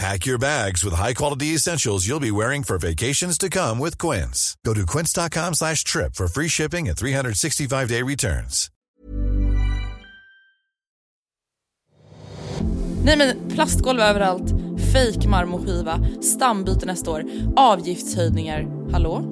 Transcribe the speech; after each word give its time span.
Pack 0.00 0.24
your 0.26 0.38
bags 0.38 0.82
with 0.82 0.94
high-quality 0.94 1.48
essentials 1.54 2.08
you'll 2.08 2.20
be 2.20 2.30
wearing 2.30 2.62
for 2.64 2.78
vacations 2.78 3.36
to 3.36 3.50
come 3.50 3.78
with 3.78 3.98
Quince. 3.98 4.56
Go 4.64 4.72
to 4.72 4.86
quince.com 4.86 5.54
slash 5.54 5.84
trip 5.84 6.14
for 6.14 6.26
free 6.26 6.48
shipping 6.48 6.88
and 6.88 6.96
365-day 6.96 8.02
returns. 8.02 8.70
Nej 13.04 13.16
men 13.16 13.36
plastgolv 13.54 14.00
överallt, 14.00 14.48
fake 14.92 15.28
marmorskiva, 15.28 16.00
stambyte 16.22 16.86
nästa 16.86 17.10
år, 17.10 17.24
avgiftshöjningar. 17.56 18.66
Hallå? 18.92 19.24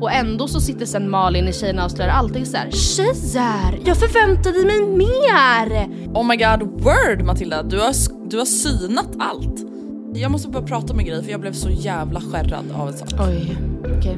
Och 0.00 0.12
ändå 0.12 0.48
så 0.48 0.60
sitter 0.60 0.86
sen 0.86 1.10
Malin 1.10 1.48
i 1.48 1.52
Tjejerna 1.52 1.84
avslöjar 1.84 2.10
allting 2.10 2.46
så 2.46 2.56
här. 2.56 2.70
Tjejer, 2.70 3.80
jag 3.86 3.96
förväntade 3.96 4.64
mig 4.64 4.86
mer! 4.86 5.88
Oh 6.14 6.26
my 6.26 6.36
god, 6.36 6.82
word 6.84 7.22
Matilda, 7.22 7.62
du 7.62 7.80
har, 7.80 7.94
du 8.30 8.38
har 8.38 8.44
synat 8.44 9.10
allt. 9.18 9.73
Jag 10.16 10.30
måste 10.30 10.48
bara 10.48 10.62
prata 10.62 10.94
med 10.94 11.06
grej 11.06 11.22
för 11.22 11.30
jag 11.30 11.40
blev 11.40 11.52
så 11.52 11.70
jävla 11.70 12.20
skärrad 12.20 12.72
av 12.72 12.88
en 12.88 12.98
sak. 12.98 13.08
Oj, 13.20 13.56
okej. 13.80 13.98
Okay. 13.98 14.16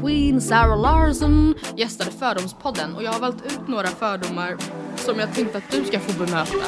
Queen 0.00 0.40
Sarah 0.40 0.80
Larsson 0.80 1.54
gästade 1.76 2.10
Fördomspodden 2.10 2.94
och 2.94 3.02
jag 3.02 3.12
har 3.12 3.20
valt 3.20 3.46
ut 3.46 3.68
några 3.68 3.86
fördomar 3.86 4.56
som 4.96 5.18
jag 5.18 5.34
tänkte 5.34 5.58
att 5.58 5.70
du 5.70 5.84
ska 5.84 6.00
få 6.00 6.24
bemöta. 6.24 6.64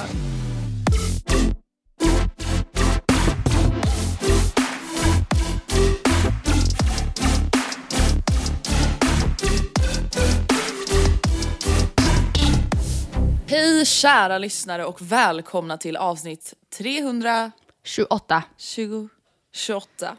Hej 13.46 13.86
kära 13.86 14.39
lyssnare 14.39 14.85
och 14.85 15.02
välkomna 15.02 15.77
till 15.77 15.96
avsnitt 15.96 16.55
300 16.79 17.52
28. 17.90 18.42
20, 18.56 19.08
28. 19.52 20.17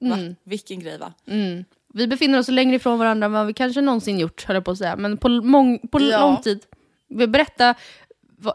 Va? 0.00 0.16
Mm. 0.16 0.36
Vilken 0.44 0.80
grej 0.80 0.98
va? 0.98 1.12
Mm. 1.26 1.64
Vi 1.94 2.06
befinner 2.06 2.38
oss 2.38 2.48
längre 2.48 2.76
ifrån 2.76 2.98
varandra 2.98 3.24
än 3.24 3.32
vad 3.32 3.46
vi 3.46 3.54
kanske 3.54 3.80
någonsin 3.80 4.18
gjort, 4.18 4.44
höll 4.44 4.54
jag 4.54 4.64
på 4.64 4.70
att 4.70 4.78
säga. 4.78 4.96
Men 4.96 5.16
på, 5.16 5.28
mång, 5.28 5.78
på 5.88 6.00
ja. 6.00 6.20
lång 6.20 6.42
tid. 6.42 6.60
Berätta 7.08 7.74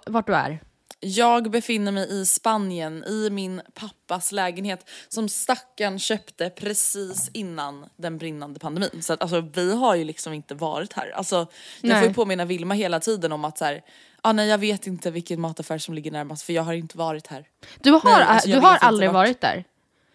vart 0.06 0.28
du 0.28 0.35
är. 0.35 0.59
Jag 1.00 1.52
befinner 1.52 1.92
mig 1.92 2.22
i 2.22 2.26
Spanien 2.26 3.04
i 3.04 3.30
min 3.30 3.62
pappas 3.74 4.32
lägenhet 4.32 4.90
som 5.08 5.30
stackaren 5.30 6.00
köpte 6.00 6.50
precis 6.50 7.30
innan 7.34 7.90
den 7.98 8.18
brinnande 8.18 8.60
pandemin. 8.60 9.02
Så 9.02 9.14
att, 9.14 9.22
alltså, 9.22 9.42
vi 9.42 9.76
har 9.76 9.96
ju 9.96 10.04
liksom 10.04 10.34
inte 10.34 10.56
varit 10.56 10.94
här. 10.94 11.12
Alltså, 11.12 11.36
jag 11.82 11.90
nej. 11.90 12.00
får 12.00 12.08
ju 12.08 12.14
påminna 12.14 12.46
Vilma 12.46 12.74
hela 12.74 13.00
tiden 13.00 13.32
om 13.32 13.46
att 13.46 13.58
så 13.58 13.66
här, 13.66 13.82
ah, 14.22 14.34
nej 14.34 14.48
jag 14.48 14.58
vet 14.58 14.88
inte 14.88 15.12
vilken 15.12 15.42
mataffär 15.42 15.78
som 15.78 15.94
ligger 15.94 16.12
närmast 16.12 16.44
för 16.44 16.54
jag 16.54 16.64
har 16.64 16.74
inte 16.74 16.98
varit 16.98 17.28
här. 17.28 17.48
Du 17.80 17.92
har, 17.92 18.02
nej, 18.04 18.24
alltså, 18.24 18.50
du 18.50 18.60
har 18.60 18.78
aldrig 18.78 19.12
varit 19.12 19.42
där? 19.42 19.64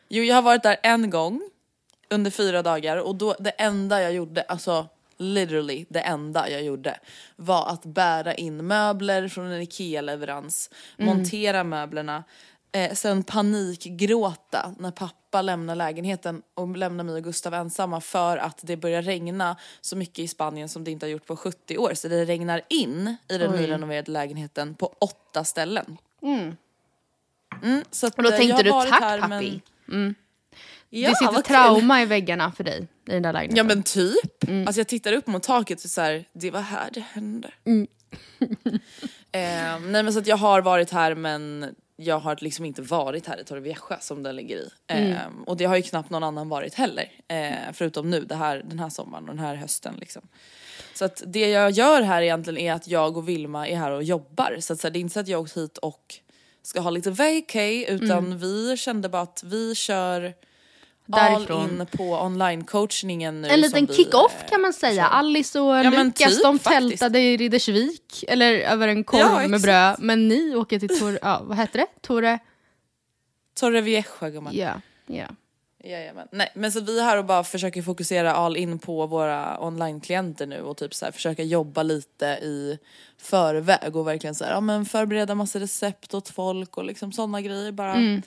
Jo 0.08 0.24
jag 0.24 0.34
har 0.34 0.42
varit 0.42 0.62
där 0.62 0.76
en 0.82 1.10
gång 1.10 1.50
under 2.10 2.30
fyra 2.30 2.62
dagar 2.62 2.96
och 2.96 3.14
då 3.14 3.34
det 3.38 3.50
enda 3.50 4.02
jag 4.02 4.12
gjorde, 4.12 4.42
alltså 4.42 4.88
literally 5.16 5.86
det 5.88 6.00
enda 6.00 6.50
jag 6.50 6.62
gjorde 6.62 6.98
var 7.36 7.66
att 7.68 7.84
bära 7.84 8.34
in 8.34 8.66
möbler 8.66 9.28
från 9.28 9.46
en 9.46 9.62
IKEA-leverans, 9.62 10.70
mm. 10.98 11.16
montera 11.16 11.64
möblerna, 11.64 12.24
eh, 12.72 12.92
sen 12.92 13.22
panikgråta 13.22 14.74
när 14.78 14.90
pappa 14.90 15.42
lämnar 15.42 15.74
lägenheten 15.74 16.42
och 16.54 16.76
lämnar 16.76 17.04
mig 17.04 17.14
och 17.14 17.24
Gustav 17.24 17.54
ensamma 17.54 18.00
för 18.00 18.36
att 18.36 18.60
det 18.62 18.76
börjar 18.76 19.02
regna 19.02 19.56
så 19.80 19.96
mycket 19.96 20.18
i 20.18 20.28
Spanien 20.28 20.68
som 20.68 20.84
det 20.84 20.90
inte 20.90 21.06
har 21.06 21.10
gjort 21.10 21.26
på 21.26 21.36
70 21.36 21.78
år. 21.78 21.94
Så 21.94 22.08
det 22.08 22.24
regnar 22.24 22.62
in 22.68 23.16
i 23.28 23.38
den 23.38 23.52
nyrenoverade 23.52 24.12
lägenheten 24.12 24.74
på 24.74 24.94
åtta 24.98 25.44
ställen. 25.44 25.96
Mm. 26.22 26.56
Mm, 27.62 27.84
så 27.90 28.06
och 28.06 28.22
då 28.22 28.30
eh, 28.30 28.36
tänkte 28.36 28.62
du 28.62 28.70
tack 28.70 29.00
här, 29.02 29.20
pappi. 29.20 29.62
Men... 29.84 30.14
Ja, 30.96 31.08
det 31.08 31.16
sitter 31.16 31.42
trauma 31.42 32.02
i 32.02 32.06
väggarna 32.06 32.52
för 32.52 32.64
dig 32.64 32.86
i 33.08 33.10
den 33.10 33.22
där 33.22 33.32
lägenheten. 33.32 33.56
Ja 33.56 33.74
men 33.74 33.82
typ. 33.82 34.48
Mm. 34.48 34.66
Alltså 34.66 34.80
jag 34.80 34.88
tittar 34.88 35.12
upp 35.12 35.26
mot 35.26 35.42
taket 35.42 35.84
och 35.84 35.90
så 35.90 36.00
här, 36.00 36.24
det 36.32 36.50
var 36.50 36.60
här 36.60 36.90
det 36.92 37.00
hände. 37.00 37.50
Mm. 37.64 37.86
eh, 39.32 39.90
nej 39.90 40.02
men 40.02 40.12
så 40.12 40.18
att 40.18 40.26
jag 40.26 40.36
har 40.36 40.60
varit 40.60 40.90
här 40.90 41.14
men 41.14 41.74
jag 41.96 42.18
har 42.18 42.36
liksom 42.40 42.64
inte 42.64 42.82
varit 42.82 43.26
här 43.26 43.40
i 43.40 43.44
Torrevieja 43.44 44.00
som 44.00 44.22
den 44.22 44.36
ligger 44.36 44.56
i. 44.56 44.70
Mm. 44.86 45.12
Eh, 45.12 45.18
och 45.46 45.56
det 45.56 45.64
har 45.64 45.76
ju 45.76 45.82
knappt 45.82 46.10
någon 46.10 46.22
annan 46.22 46.48
varit 46.48 46.74
heller. 46.74 47.12
Eh, 47.28 47.72
förutom 47.72 48.10
nu, 48.10 48.20
det 48.20 48.34
här, 48.34 48.62
den 48.68 48.78
här 48.78 48.88
sommaren 48.88 49.28
och 49.28 49.34
den 49.34 49.44
här 49.44 49.54
hösten 49.54 49.94
liksom. 50.00 50.22
Så 50.94 51.04
att 51.04 51.22
det 51.26 51.50
jag 51.50 51.70
gör 51.70 52.02
här 52.02 52.22
egentligen 52.22 52.58
är 52.58 52.72
att 52.72 52.88
jag 52.88 53.16
och 53.16 53.28
Vilma 53.28 53.68
är 53.68 53.76
här 53.76 53.90
och 53.90 54.02
jobbar. 54.02 54.56
Så, 54.60 54.72
att, 54.72 54.80
så 54.80 54.86
här, 54.86 54.92
det 54.92 54.98
är 54.98 55.00
inte 55.00 55.14
så 55.14 55.20
att 55.20 55.28
jag 55.28 55.40
åkt 55.40 55.56
hit 55.56 55.78
och 55.78 56.14
ska 56.62 56.80
ha 56.80 56.90
lite 56.90 57.10
vacay 57.10 57.84
utan 57.88 58.18
mm. 58.18 58.38
vi 58.38 58.76
kände 58.76 59.08
bara 59.08 59.22
att 59.22 59.42
vi 59.44 59.74
kör 59.74 60.34
Därifrån. 61.06 61.62
all 61.62 61.70
in 61.70 61.86
på 61.86 62.04
online-coachningen 62.04 63.42
nu. 63.42 63.48
En 63.48 63.60
liten 63.60 63.86
kick-off 63.86 64.32
kan 64.50 64.60
man 64.60 64.72
säga. 64.72 65.02
Kör. 65.02 65.10
Alice 65.10 65.60
och 65.60 65.76
ja, 65.76 65.82
Lukas 65.82 66.34
typ, 66.34 66.42
de 66.42 66.58
tältade 66.58 67.18
i 67.18 67.36
Riddersvik, 67.36 68.24
eller 68.28 68.52
över 68.52 68.88
en 68.88 69.04
korv 69.04 69.20
ja, 69.20 69.48
med 69.48 69.60
bröd. 69.60 69.96
Men 69.98 70.28
ni 70.28 70.56
åker 70.56 70.78
till 70.78 70.98
Torre, 71.00 71.18
ja, 71.22 71.40
vad 71.44 71.56
heter 71.56 71.78
det? 71.78 71.86
Torre? 72.00 72.38
Torrevieja 73.54 74.04
gumman. 74.20 74.56
Ja, 74.56 74.80
ja. 75.06 75.26
Jajamän. 75.84 76.28
Nej, 76.32 76.52
men 76.54 76.72
så 76.72 76.80
vi 76.80 76.98
är 76.98 77.04
här 77.04 77.18
och 77.18 77.24
bara 77.24 77.44
försöker 77.44 77.82
fokusera 77.82 78.34
all 78.34 78.56
in 78.56 78.78
på 78.78 79.06
våra 79.06 79.60
online-klienter 79.60 80.46
nu 80.46 80.62
och 80.62 80.76
typ 80.76 80.94
så 80.94 81.04
här, 81.04 81.12
försöka 81.12 81.42
jobba 81.42 81.82
lite 81.82 82.26
i 82.26 82.78
förväg 83.18 83.96
och 83.96 84.06
verkligen 84.06 84.34
så 84.34 84.44
här, 84.44 84.52
ja, 84.52 84.60
men 84.60 84.84
förbereda 84.84 85.34
massa 85.34 85.60
recept 85.60 86.14
åt 86.14 86.28
folk 86.28 86.76
och 86.76 86.84
liksom 86.84 87.12
sådana 87.12 87.40
grejer 87.40 87.72
bara. 87.72 87.94
Mm 87.94 88.22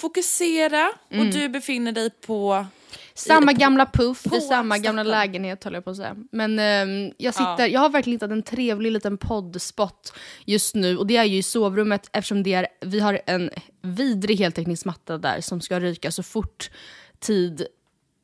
fokusera 0.00 0.90
mm. 1.10 1.26
och 1.26 1.32
du 1.32 1.48
befinner 1.48 1.92
dig 1.92 2.10
på 2.10 2.66
samma 3.14 3.52
gamla 3.52 3.86
puff 3.86 4.26
i 4.32 4.40
samma 4.40 4.78
gamla 4.78 5.02
lägenhet 5.02 5.64
håller 5.64 5.76
jag 5.76 5.84
på 5.84 5.90
att 5.90 5.96
säga. 5.96 6.16
Men 6.32 6.50
um, 6.58 7.12
jag, 7.16 7.34
sitter, 7.34 7.60
ja. 7.60 7.66
jag 7.66 7.80
har 7.80 7.88
verkligen 7.88 8.14
hittat 8.14 8.30
en 8.30 8.42
trevlig 8.42 8.92
liten 8.92 9.18
poddspot 9.18 10.12
just 10.44 10.74
nu 10.74 10.96
och 10.96 11.06
det 11.06 11.16
är 11.16 11.24
ju 11.24 11.36
i 11.36 11.42
sovrummet 11.42 12.10
eftersom 12.12 12.42
det 12.42 12.54
är, 12.54 12.66
vi 12.80 13.00
har 13.00 13.20
en 13.26 13.50
vidrig 13.82 14.36
heltäckningsmatta 14.36 15.18
där 15.18 15.40
som 15.40 15.60
ska 15.60 15.80
ryka 15.80 16.10
så 16.10 16.22
fort 16.22 16.70
tid 17.18 17.66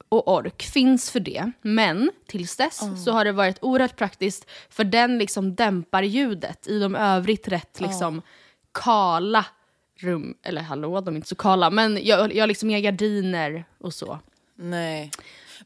och 0.08 0.29
ork 0.29 0.62
finns 0.62 1.11
för 1.11 1.20
det. 1.20 1.52
Men 1.62 2.11
tills 2.26 2.56
dess 2.56 2.82
mm. 2.82 2.96
så 2.96 3.12
har 3.12 3.25
det 3.25 3.32
varit 3.32 3.58
oerhört 3.62 3.96
praktiskt 3.96 4.50
för 4.70 4.84
den 4.84 5.19
liksom 5.19 5.55
dämpar 5.55 6.02
ljudet 6.02 6.67
i 6.67 6.79
de 6.79 6.94
övrigt 6.94 7.49
rätt 7.49 7.81
liksom 7.81 8.22
kala 8.72 9.44
rum, 9.98 10.37
eller 10.43 10.62
hallå 10.62 11.00
de 11.00 11.14
är 11.14 11.16
inte 11.16 11.28
så 11.28 11.37
kala, 11.37 11.70
men 11.70 11.98
jag, 12.02 12.34
jag 12.34 12.43
har 12.43 12.46
liksom 12.46 12.70
inga 12.70 12.81
gardiner 12.81 13.64
och 13.78 13.94
så. 13.94 14.19
Nej. 14.54 15.10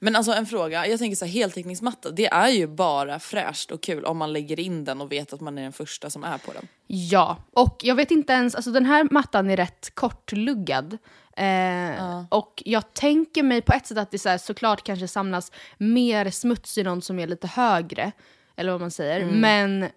Men 0.00 0.16
alltså 0.16 0.32
en 0.32 0.46
fråga, 0.46 0.86
jag 0.86 0.98
tänker 0.98 1.16
så 1.16 1.24
här, 1.24 1.32
heltäckningsmatta, 1.32 2.10
det 2.10 2.26
är 2.26 2.48
ju 2.48 2.66
bara 2.66 3.18
fräscht 3.18 3.70
och 3.70 3.82
kul 3.82 4.04
om 4.04 4.18
man 4.18 4.32
lägger 4.32 4.60
in 4.60 4.84
den 4.84 5.00
och 5.00 5.12
vet 5.12 5.32
att 5.32 5.40
man 5.40 5.58
är 5.58 5.62
den 5.62 5.72
första 5.72 6.10
som 6.10 6.24
är 6.24 6.38
på 6.38 6.52
den. 6.52 6.68
Ja, 6.86 7.36
och 7.52 7.80
jag 7.82 7.94
vet 7.94 8.10
inte 8.10 8.32
ens, 8.32 8.54
alltså 8.54 8.70
den 8.70 8.86
här 8.86 9.08
mattan 9.10 9.50
är 9.50 9.56
rätt 9.56 9.94
kortluggad. 9.94 10.98
Eh, 11.36 12.24
Och 12.28 12.62
jag 12.66 12.94
tänker 12.94 13.42
mig 13.42 13.62
på 13.62 13.72
ett 13.72 13.86
sätt 13.86 13.98
att 13.98 14.10
det 14.10 14.18
så 14.18 14.28
här, 14.28 14.38
såklart 14.38 14.82
kanske 14.84 15.08
samlas 15.08 15.52
mer 15.78 16.30
smuts 16.30 16.78
i 16.78 16.82
någon 16.82 17.02
som 17.02 17.18
är 17.18 17.26
lite 17.26 17.46
högre, 17.46 18.12
eller 18.56 18.72
vad 18.72 18.80
man 18.80 18.90
säger. 18.90 19.20
Mm. 19.20 19.40
Men 19.40 19.90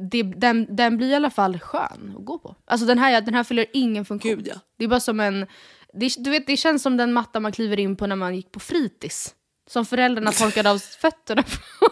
det, 0.00 0.22
den, 0.22 0.76
den 0.76 0.96
blir 0.96 1.08
i 1.08 1.14
alla 1.14 1.30
fall 1.30 1.58
skön 1.58 2.14
att 2.18 2.24
gå 2.24 2.38
på. 2.38 2.56
Alltså 2.64 2.86
den 2.86 2.98
här, 2.98 3.20
den 3.20 3.34
här 3.34 3.44
fyller 3.44 3.66
ingen 3.72 4.04
funktion. 4.04 4.36
Gud, 4.36 4.48
ja. 4.48 4.54
Det 4.78 4.84
är 4.84 4.88
bara 4.88 5.00
som 5.00 5.20
en, 5.20 5.46
det, 5.94 6.14
du 6.18 6.30
vet, 6.30 6.46
det 6.46 6.56
känns 6.56 6.82
som 6.82 6.96
den 6.96 7.12
matta 7.12 7.40
man 7.40 7.52
kliver 7.52 7.80
in 7.80 7.96
på 7.96 8.06
när 8.06 8.16
man 8.16 8.34
gick 8.34 8.52
på 8.52 8.60
fritids. 8.60 9.34
Som 9.70 9.86
föräldrarna 9.86 10.32
torkade 10.32 10.70
av 10.70 10.78
fötterna 11.00 11.42
på. 11.42 11.86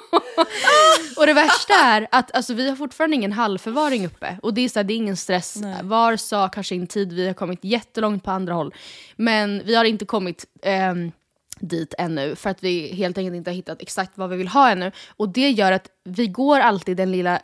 och 1.16 1.26
det 1.26 1.32
värsta 1.32 1.74
är 1.74 2.08
att 2.10 2.36
alltså, 2.36 2.54
vi 2.54 2.68
har 2.68 2.76
fortfarande 2.76 3.16
ingen 3.16 3.32
halvförvaring 3.32 4.06
uppe. 4.06 4.38
Och 4.42 4.54
det 4.54 4.60
är, 4.60 4.68
så 4.68 4.78
här, 4.78 4.84
det 4.84 4.94
är 4.94 4.96
ingen 4.96 5.16
stress. 5.16 5.62
Var 5.82 6.16
sak 6.16 6.56
har 6.56 6.62
sin 6.62 6.86
tid, 6.86 7.12
vi 7.12 7.26
har 7.26 7.34
kommit 7.34 7.64
jättelångt 7.64 8.24
på 8.24 8.30
andra 8.30 8.54
håll. 8.54 8.74
Men 9.16 9.62
vi 9.64 9.74
har 9.74 9.84
inte 9.84 10.04
kommit 10.04 10.44
ehm, 10.62 11.12
dit 11.60 11.94
ännu 11.98 12.36
för 12.36 12.50
att 12.50 12.62
vi 12.62 12.94
helt 12.94 13.18
enkelt 13.18 13.36
inte 13.36 13.50
har 13.50 13.54
hittat 13.54 13.82
exakt 13.82 14.18
vad 14.18 14.30
vi 14.30 14.36
vill 14.36 14.48
ha 14.48 14.70
ännu. 14.70 14.92
Och 15.16 15.28
det 15.28 15.50
gör 15.50 15.72
att 15.72 15.88
vi 16.04 16.26
går 16.26 16.60
alltid 16.60 16.96
den 16.96 17.12
lilla 17.12 17.40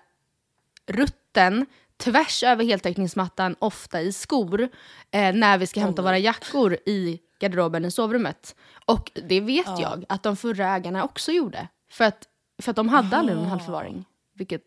rutten 0.86 1.66
tvärs 1.96 2.42
över 2.42 2.64
heltäckningsmattan, 2.64 3.56
ofta 3.58 4.00
i 4.00 4.12
skor, 4.12 4.68
eh, 5.10 5.34
när 5.34 5.58
vi 5.58 5.66
ska 5.66 5.80
hämta 5.80 6.02
våra 6.02 6.18
jackor 6.18 6.74
i 6.86 7.20
garderoben 7.40 7.84
i 7.84 7.90
sovrummet. 7.90 8.54
Och 8.86 9.10
det 9.28 9.40
vet 9.40 9.78
jag 9.78 10.04
att 10.08 10.22
de 10.22 10.36
förra 10.36 10.68
ägarna 10.68 11.04
också 11.04 11.32
gjorde. 11.32 11.68
För 11.90 12.04
att, 12.04 12.28
för 12.62 12.70
att 12.70 12.76
de 12.76 12.88
hade 12.88 13.16
aldrig 13.16 13.38
någon 13.38 13.46
halvförvaring, 13.46 14.04
vilket 14.34 14.62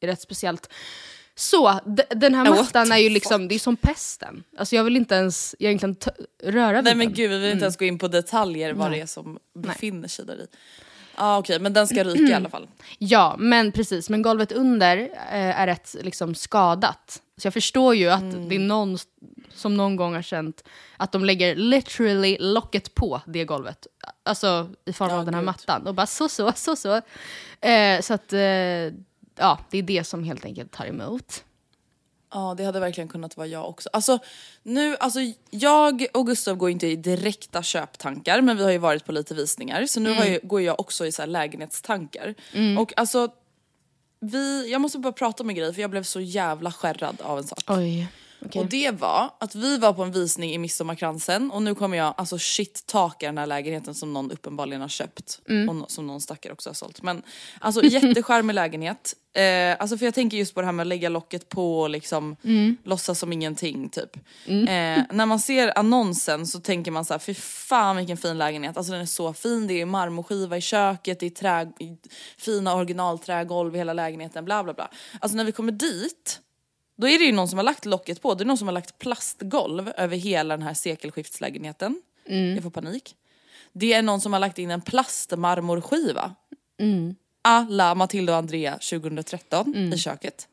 är 0.00 0.06
rätt 0.06 0.20
speciellt. 0.20 0.72
Så, 1.36 1.80
den 2.10 2.34
här 2.34 2.50
What 2.50 2.58
mattan 2.58 2.92
är 2.92 2.96
ju 2.96 3.08
liksom, 3.10 3.48
det 3.48 3.54
är 3.54 3.58
som 3.58 3.76
pesten. 3.76 4.44
Alltså 4.58 4.76
jag 4.76 4.84
vill 4.84 4.96
inte 4.96 5.14
ens 5.14 5.54
egentligen 5.58 5.96
röra 6.42 6.76
vid 6.76 6.84
Nej 6.84 6.94
men 6.94 7.06
den. 7.06 7.14
gud 7.14 7.30
vi 7.30 7.38
vill 7.38 7.50
inte 7.50 7.64
ens 7.64 7.76
gå 7.76 7.84
in 7.84 7.98
på 7.98 8.08
detaljer 8.08 8.72
vad 8.72 8.90
det 8.90 9.00
är 9.00 9.06
som 9.06 9.38
befinner 9.54 10.08
sig 10.08 10.26
där 10.26 10.42
i. 10.42 10.46
Ja 11.16 11.22
ah, 11.24 11.38
okej 11.38 11.58
men 11.60 11.72
den 11.72 11.86
ska 11.88 12.04
ryka 12.04 12.30
i 12.32 12.34
alla 12.34 12.48
fall. 12.48 12.68
Ja, 12.98 13.36
men 13.38 13.72
precis. 13.72 14.10
Men 14.10 14.22
golvet 14.22 14.52
under 14.52 14.96
eh, 14.98 15.60
är 15.60 15.66
rätt 15.66 15.96
liksom, 16.02 16.34
skadat. 16.34 17.22
Så 17.36 17.46
jag 17.46 17.52
förstår 17.54 17.94
ju 17.94 18.08
att 18.10 18.20
Mm. 18.22 18.48
det 18.48 18.54
är 18.54 18.58
någon 18.58 18.98
som 19.54 19.74
någon 19.76 19.96
gång 19.96 20.14
har 20.14 20.22
känt 20.22 20.64
att 20.96 21.12
de 21.12 21.24
lägger 21.24 21.54
literally 21.56 22.36
locket 22.40 22.94
på 22.94 23.20
det 23.26 23.44
golvet. 23.44 23.86
Alltså 24.22 24.68
i 24.84 24.92
form 24.92 25.10
Ja, 25.10 25.18
av 25.18 25.24
den 25.24 25.34
här 25.34 25.40
gud. 25.40 25.46
mattan. 25.46 25.86
Och 25.86 25.94
bara 25.94 26.06
så, 26.06 26.28
så, 26.28 26.52
så, 26.56 26.76
så. 26.76 27.00
Eh, 27.60 28.00
så 28.00 28.14
att, 28.14 28.32
eh, 28.32 28.40
ja, 29.36 29.58
det 29.70 29.78
är 29.78 29.82
det 29.82 30.04
som 30.04 30.24
helt 30.24 30.44
enkelt 30.44 30.72
tar 30.72 30.86
emot. 30.86 31.44
Ja 32.34 32.54
det 32.56 32.64
hade 32.64 32.80
verkligen 32.80 33.08
kunnat 33.08 33.36
vara 33.36 33.46
jag 33.46 33.68
också. 33.68 33.88
Alltså 33.92 34.18
nu, 34.62 34.96
alltså 34.96 35.18
jag 35.50 36.06
och 36.14 36.26
Gustav 36.26 36.56
går 36.56 36.70
inte 36.70 36.86
i 36.86 36.96
direkta 36.96 37.62
köptankar 37.62 38.40
men 38.40 38.56
vi 38.56 38.62
har 38.62 38.70
ju 38.70 38.78
varit 38.78 39.04
på 39.04 39.12
lite 39.12 39.34
visningar 39.34 39.86
så 39.86 40.00
nu 40.00 40.14
har 40.14 40.24
jag, 40.24 40.40
går 40.42 40.60
jag 40.60 40.80
också 40.80 41.06
i 41.06 41.12
så 41.12 41.22
här 41.22 41.26
lägenhetstankar. 41.26 42.34
Och 42.78 42.92
alltså 42.96 43.28
vi, 44.20 44.72
jag 44.72 44.80
måste 44.80 44.98
bara 44.98 45.12
prata 45.12 45.42
om 45.42 45.48
en 45.48 45.54
grej 45.54 45.74
för 45.74 45.80
jag 45.80 45.90
blev 45.90 46.02
så 46.02 46.20
jävla 46.20 46.72
skärrad 46.72 47.20
av 47.20 47.38
en 47.38 47.44
sak. 47.44 47.64
Oj. 47.68 48.08
Okej. 48.40 48.60
Och 48.62 48.66
det 48.68 48.90
var 48.90 49.30
att 49.40 49.54
vi 49.54 49.78
var 49.78 49.92
på 49.92 50.02
en 50.02 50.12
visning 50.12 50.52
i 50.52 50.58
Midsommarkransen 50.58 51.50
och 51.50 51.62
nu 51.62 51.74
kommer 51.74 51.96
jag 51.96 52.14
alltså 52.16 52.38
shit 52.38 52.86
taka 52.86 53.26
den 53.26 53.38
här 53.38 53.46
lägenheten 53.46 53.94
som 53.94 54.12
någon 54.12 54.30
uppenbarligen 54.30 54.80
har 54.80 54.88
köpt. 54.88 55.40
Och 55.68 55.74
no- 55.74 55.88
som 55.88 56.06
någon 56.06 56.20
stackare 56.20 56.52
också 56.52 56.68
har 56.68 56.74
sålt. 56.74 57.02
Men 57.02 57.22
alltså 57.60 57.84
jättecharmig 57.84 58.54
lägenhet. 58.54 59.14
Eh, 59.36 59.76
alltså 59.80 59.98
för 59.98 60.04
jag 60.04 60.14
tänker 60.14 60.36
just 60.36 60.54
på 60.54 60.60
det 60.60 60.66
här 60.66 60.72
med 60.72 60.84
att 60.84 60.88
lägga 60.88 61.08
locket 61.08 61.48
på 61.48 61.80
och 61.80 61.90
liksom 61.90 62.36
låtsas 62.84 63.18
som 63.18 63.32
ingenting 63.32 63.88
typ. 63.88 64.16
Eh, 64.46 65.02
när 65.12 65.26
man 65.26 65.40
ser 65.40 65.78
annonsen 65.78 66.46
så 66.46 66.60
tänker 66.60 66.90
man 66.90 67.04
så 67.04 67.14
här, 67.14 67.18
fy 67.18 67.34
fan 67.34 67.96
vilken 67.96 68.16
fin 68.16 68.38
lägenhet. 68.38 68.76
Alltså 68.76 68.92
den 68.92 69.00
är 69.02 69.06
så 69.06 69.32
fin, 69.32 69.66
det 69.66 69.80
är 69.80 69.86
marmorskiva 69.86 70.56
i 70.56 70.60
köket, 70.60 71.20
det 71.20 71.26
är 71.26 71.30
trä, 71.30 71.72
fina 72.38 72.74
originalträgolv 72.74 73.74
i 73.74 73.78
hela 73.78 73.92
lägenheten, 73.92 74.44
bla 74.44 74.64
bla 74.64 74.74
bla. 74.74 74.90
Alltså 75.20 75.36
när 75.36 75.44
vi 75.44 75.52
kommer 75.52 75.72
dit 75.72 76.40
då 76.96 77.08
är 77.08 77.18
det 77.18 77.24
ju 77.24 77.32
någon 77.32 77.48
som 77.48 77.58
har 77.58 77.64
lagt 77.64 77.84
locket 77.84 78.22
på, 78.22 78.34
det 78.34 78.44
är 78.44 78.46
någon 78.46 78.58
som 78.58 78.68
har 78.68 78.72
lagt 78.72 78.98
plastgolv 78.98 79.92
över 79.96 80.16
hela 80.16 80.56
den 80.56 80.66
här 80.66 80.74
sekelskiftslägenheten. 80.74 82.02
Jag 82.54 82.62
får 82.62 82.70
panik. 82.70 83.16
Det 83.72 83.92
är 83.92 84.02
någon 84.02 84.20
som 84.20 84.32
har 84.32 84.40
lagt 84.40 84.58
in 84.58 84.70
en 84.70 84.80
plastmarmorskiva. 84.80 86.34
Alla 87.42 87.94
Matilda 87.94 88.32
och 88.32 88.38
Andrea 88.38 88.72
2013 88.72 89.74
i 89.94 89.98
köket. 89.98 90.48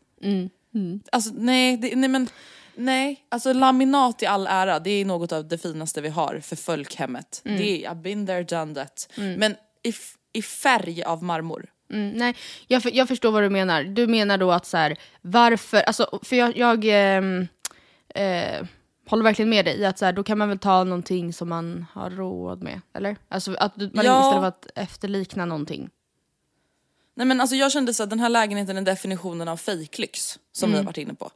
Alltså 1.12 1.32
nej, 1.34 1.78
det, 1.78 1.96
nej 1.96 2.10
men 2.10 2.28
nej, 2.76 3.26
alltså 3.30 3.54
laminat 3.54 4.22
i 4.24 4.26
all 4.26 4.48
ära, 4.48 4.80
det 4.80 4.90
är 4.92 5.06
något 5.06 5.32
av 5.32 5.48
det 5.48 5.58
finaste 5.58 6.02
vi 6.02 6.10
har 6.10 6.40
för 6.44 6.56
folkhemmet. 6.56 7.42
Det 7.44 7.86
är, 7.86 7.90
I've 7.90 8.02
been 8.02 8.28
there, 8.28 8.44
done 8.44 8.76
that. 8.76 9.10
Men 9.38 9.56
i, 9.84 9.94
i 10.34 10.42
färg 10.42 11.04
av 11.04 11.24
marmor. 11.24 11.70
Mm, 11.92 12.10
nej, 12.10 12.36
jag, 12.68 12.82
jag 12.94 13.08
förstår 13.08 13.32
vad 13.32 13.44
du 13.44 13.50
menar. 13.50 13.84
Du 13.84 14.08
menar 14.08 14.38
då 14.38 14.52
att 14.52 14.66
så 14.66 14.78
här, 14.78 14.98
varför, 15.22 15.82
alltså, 15.82 16.20
för 16.24 16.36
jag, 16.36 16.58
jag 16.58 16.86
ehm, 16.86 17.48
eh, 18.16 18.68
håller 19.08 19.24
verkligen 19.24 19.50
med 19.50 19.66
dig 19.66 19.80
i 19.80 19.86
att 19.86 20.00
så 20.00 20.06
här, 20.06 20.14
då 20.14 20.24
kan 20.24 20.38
man 20.38 20.50
väl 20.50 20.60
ta 20.60 20.84
någonting 20.84 21.34
som 21.34 21.50
man 21.50 21.86
har 21.94 22.10
råd 22.10 22.64
med, 22.64 22.82
eller? 22.94 23.16
Alltså 23.30 23.54
att 23.54 23.78
man 23.78 23.90
Ja. 23.94 24.00
istället 24.02 24.42
för 24.42 24.46
att 24.48 24.68
efterlikna 24.76 25.46
någonting. 25.46 25.90
Nej 27.16 27.28
men 27.28 27.42
alltså 27.42 27.56
jag 27.56 27.72
kände 27.72 27.94
så 27.94 28.04
att 28.04 28.10
den 28.10 28.20
här 28.20 28.30
lägenheten 28.30 28.78
är 28.78 28.82
definitionen 28.82 29.48
av 29.48 29.58
fejklyx 29.58 30.40
som 30.52 30.72
vi 30.72 30.78
har 30.78 30.84
varit 30.84 30.98
inne 30.98 31.14
på. 31.14 31.30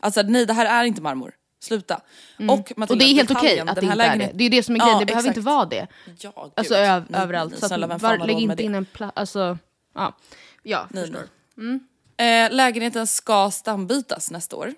Alltså 0.00 0.22
nej 0.22 0.46
det 0.46 0.52
här 0.52 0.80
är 0.80 0.84
inte 0.84 1.02
marmor, 1.02 1.32
sluta. 1.60 1.94
Och, 1.94 2.72
Matilda, 2.76 2.86
Och 2.92 2.98
det 2.98 3.04
är 3.04 3.14
helt 3.14 3.30
okej 3.30 3.60
att 3.60 3.76
det 3.76 3.82
inte 3.86 4.02
är 4.04 4.18
det. 4.18 4.30
Det 4.34 4.44
är 4.44 4.50
det 4.50 4.62
som 4.62 4.74
är 4.74 4.78
Ja, 4.78 4.84
grejen, 4.84 4.98
det 4.98 5.06
behöver 5.06 5.28
exakt. 5.28 5.36
inte 5.36 5.46
vara 5.50 5.64
det. 5.64 5.86
Ja, 6.20 6.32
gud. 6.42 6.52
Alltså 6.56 6.74
ö- 6.74 7.02
Nej, 7.08 7.20
överallt. 7.22 7.50
nej, 7.52 7.60
Så 7.60 7.66
snälla, 7.66 7.86
var, 7.98 8.18
lägg 8.26 8.38
inte 8.38 8.54
det? 8.54 8.62
in 8.62 8.74
en 8.74 8.84
plats, 8.84 9.12
alltså, 9.16 9.58
ja. 9.94 10.16
Ja, 10.62 10.88
förstår. 10.94 11.28
nej. 11.54 11.80
Eh, 12.16 12.52
lägenheten 12.52 13.06
ska 13.06 13.50
stambytas 13.50 14.30
nästa 14.30 14.56
år. 14.56 14.74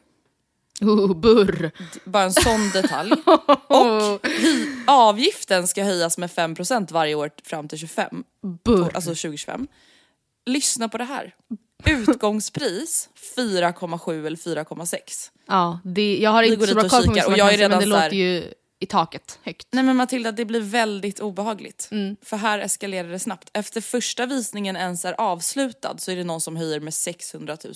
Oh, 0.81 1.17
burr. 1.17 1.71
Bara 2.05 2.23
en 2.23 2.33
sån 2.33 2.71
detalj. 2.73 3.13
Och 3.69 4.27
avgiften 4.87 5.69
ska 5.69 5.85
höjas 5.85 6.19
med 6.19 6.31
5% 6.31 6.93
varje 6.93 7.15
år 7.15 7.31
fram 7.45 7.69
till 7.69 7.79
25. 7.79 8.25
Burr. 8.65 8.91
Alltså 8.95 9.11
2025. 9.11 9.67
Lyssna 10.47 10.89
på 10.89 10.99
det 10.99 11.05
här. 11.05 11.35
Utgångspris 11.85 13.09
4,7 13.37 14.27
eller 14.27 14.37
4,6. 14.37 14.99
Ja, 15.47 15.81
det, 15.85 16.19
jag 16.21 16.31
har 16.31 16.43
inte 16.43 16.67
så 16.67 16.75
bra 16.75 16.89
koll 16.89 17.05
på 17.05 17.11
och 17.11 17.17
jag 17.17 17.29
är 17.29 17.35
Midsommarkransen, 17.35 17.71
men 17.71 17.79
det 17.79 17.87
redan 17.87 17.89
låter 17.89 18.17
ju 18.17 18.53
i 18.85 18.87
taket 18.87 19.39
högt. 19.43 19.69
Nej 19.73 19.85
men 19.85 19.97
Matilda 19.97 20.33
det 20.33 20.45
blir 20.45 20.61
väldigt 20.61 21.21
obehagligt. 21.21 21.89
Mm. 21.91 22.17
För 22.23 22.37
här 22.37 22.59
eskalerar 22.59 23.09
det 23.09 23.19
snabbt. 23.19 23.51
Efter 23.53 23.81
första 23.81 24.27
visningen 24.27 24.77
ens 24.77 25.05
är 25.05 25.21
avslutad 25.21 25.99
så 25.99 26.11
är 26.11 26.17
det 26.17 26.25
någon 26.25 26.41
som 26.41 26.57
höjer 26.57 26.81
med 26.81 26.95
600 26.95 27.57
000. 27.65 27.75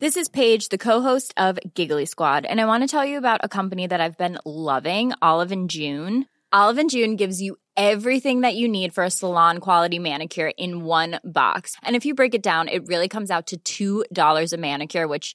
This 0.00 0.16
is 0.16 0.28
Paige, 0.28 0.68
the 0.68 0.78
co-host 0.78 1.32
of 1.36 1.58
Giggly 1.74 2.06
Squad, 2.06 2.46
and 2.46 2.60
I 2.60 2.64
want 2.64 2.90
to 2.90 2.98
tell 2.98 3.08
you 3.08 3.16
about 3.16 3.40
a 3.42 3.48
company 3.48 3.88
that 3.88 4.00
I've 4.00 4.18
been 4.18 4.38
loving, 4.44 5.12
Olive 5.22 5.52
and 5.52 5.72
June. 5.72 6.24
Olive 6.52 6.80
and 6.80 6.90
June 6.90 7.16
gives 7.16 7.40
you 7.40 7.56
everything 7.76 8.42
that 8.42 8.54
you 8.54 8.68
need 8.68 8.92
for 8.92 9.04
a 9.04 9.10
salon 9.10 9.58
quality 9.58 9.98
manicure 9.98 10.52
in 10.58 10.84
one 10.84 11.18
box. 11.24 11.76
And 11.82 11.96
if 11.96 12.04
you 12.04 12.14
break 12.14 12.34
it 12.34 12.42
down, 12.42 12.68
it 12.68 12.86
really 12.88 13.08
comes 13.08 13.30
out 13.30 13.52
to 13.64 14.04
$2 14.06 14.52
a 14.52 14.56
manicure, 14.58 15.08
which 15.08 15.34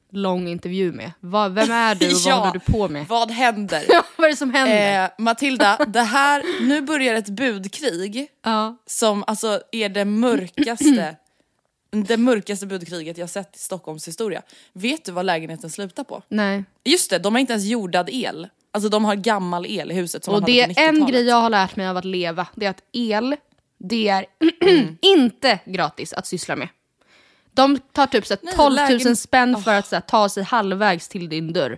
lång 0.11 0.47
intervju 0.47 0.91
med. 0.91 1.11
Vad, 1.19 1.51
vem 1.53 1.71
är 1.71 1.95
du 1.95 2.05
och 2.05 2.11
vad 2.25 2.33
Ja, 2.33 2.35
håller 2.35 2.53
du 2.53 2.59
på 2.59 2.87
med? 2.89 3.07
Vad 3.07 3.31
händer? 3.31 3.83
Vad 4.17 4.25
är 4.25 4.29
det 4.31 4.37
som 4.37 4.53
händer? 4.53 5.03
Eh, 5.03 5.09
Matilda, 5.17 5.85
det 5.87 6.01
här, 6.01 6.43
nu 6.67 6.81
börjar 6.81 7.15
ett 7.15 7.29
budkrig 7.29 8.27
ja. 8.43 8.77
som 8.85 9.23
alltså 9.27 9.61
är 9.71 9.89
det 9.89 10.05
mörkaste 10.05 11.15
det 11.91 12.17
mörkaste 12.17 12.65
budkriget 12.65 13.17
jag 13.17 13.29
sett 13.29 13.55
i 13.55 13.59
Stockholms 13.59 14.07
historia. 14.07 14.41
Vet 14.73 15.05
du 15.05 15.11
vad 15.11 15.25
lägenheten 15.25 15.69
slutar 15.69 16.03
på? 16.03 16.23
Nej. 16.27 16.63
Just 16.83 17.09
det, 17.09 17.19
de 17.19 17.33
har 17.35 17.39
inte 17.39 17.53
ens 17.53 17.65
jordad 17.65 18.09
el. 18.11 18.47
Alltså 18.73 18.89
de 18.89 19.05
har 19.05 19.15
gammal 19.15 19.65
el 19.65 19.91
i 19.91 19.95
huset 19.95 20.23
som 20.23 20.33
Och 20.33 20.45
det 20.45 20.61
är 20.61 20.63
en 20.63 20.95
90-talet. 20.95 21.09
grej 21.09 21.23
jag 21.27 21.35
har 21.35 21.49
lärt 21.49 21.75
mig 21.75 21.87
av 21.87 21.97
att 21.97 22.05
leva. 22.05 22.47
Det 22.55 22.65
är 22.65 22.69
att 22.69 22.83
el, 22.91 23.35
det 23.79 24.07
är 24.07 24.25
inte 25.01 25.59
gratis 25.65 26.13
att 26.13 26.27
syssla 26.27 26.55
med. 26.55 26.67
De 27.53 27.79
tar 27.79 28.07
typ 28.07 28.25
så 28.27 28.33
här, 28.33 28.39
Nej, 28.43 28.53
12 28.55 28.75
000 28.75 28.89
lägen- 28.89 29.15
spänn 29.15 29.63
för 29.63 29.73
att 29.73 29.87
så 29.87 30.01
ta 30.07 30.29
sig 30.29 30.43
halvvägs 30.43 31.07
till 31.07 31.29
din 31.29 31.53
dörr. 31.53 31.77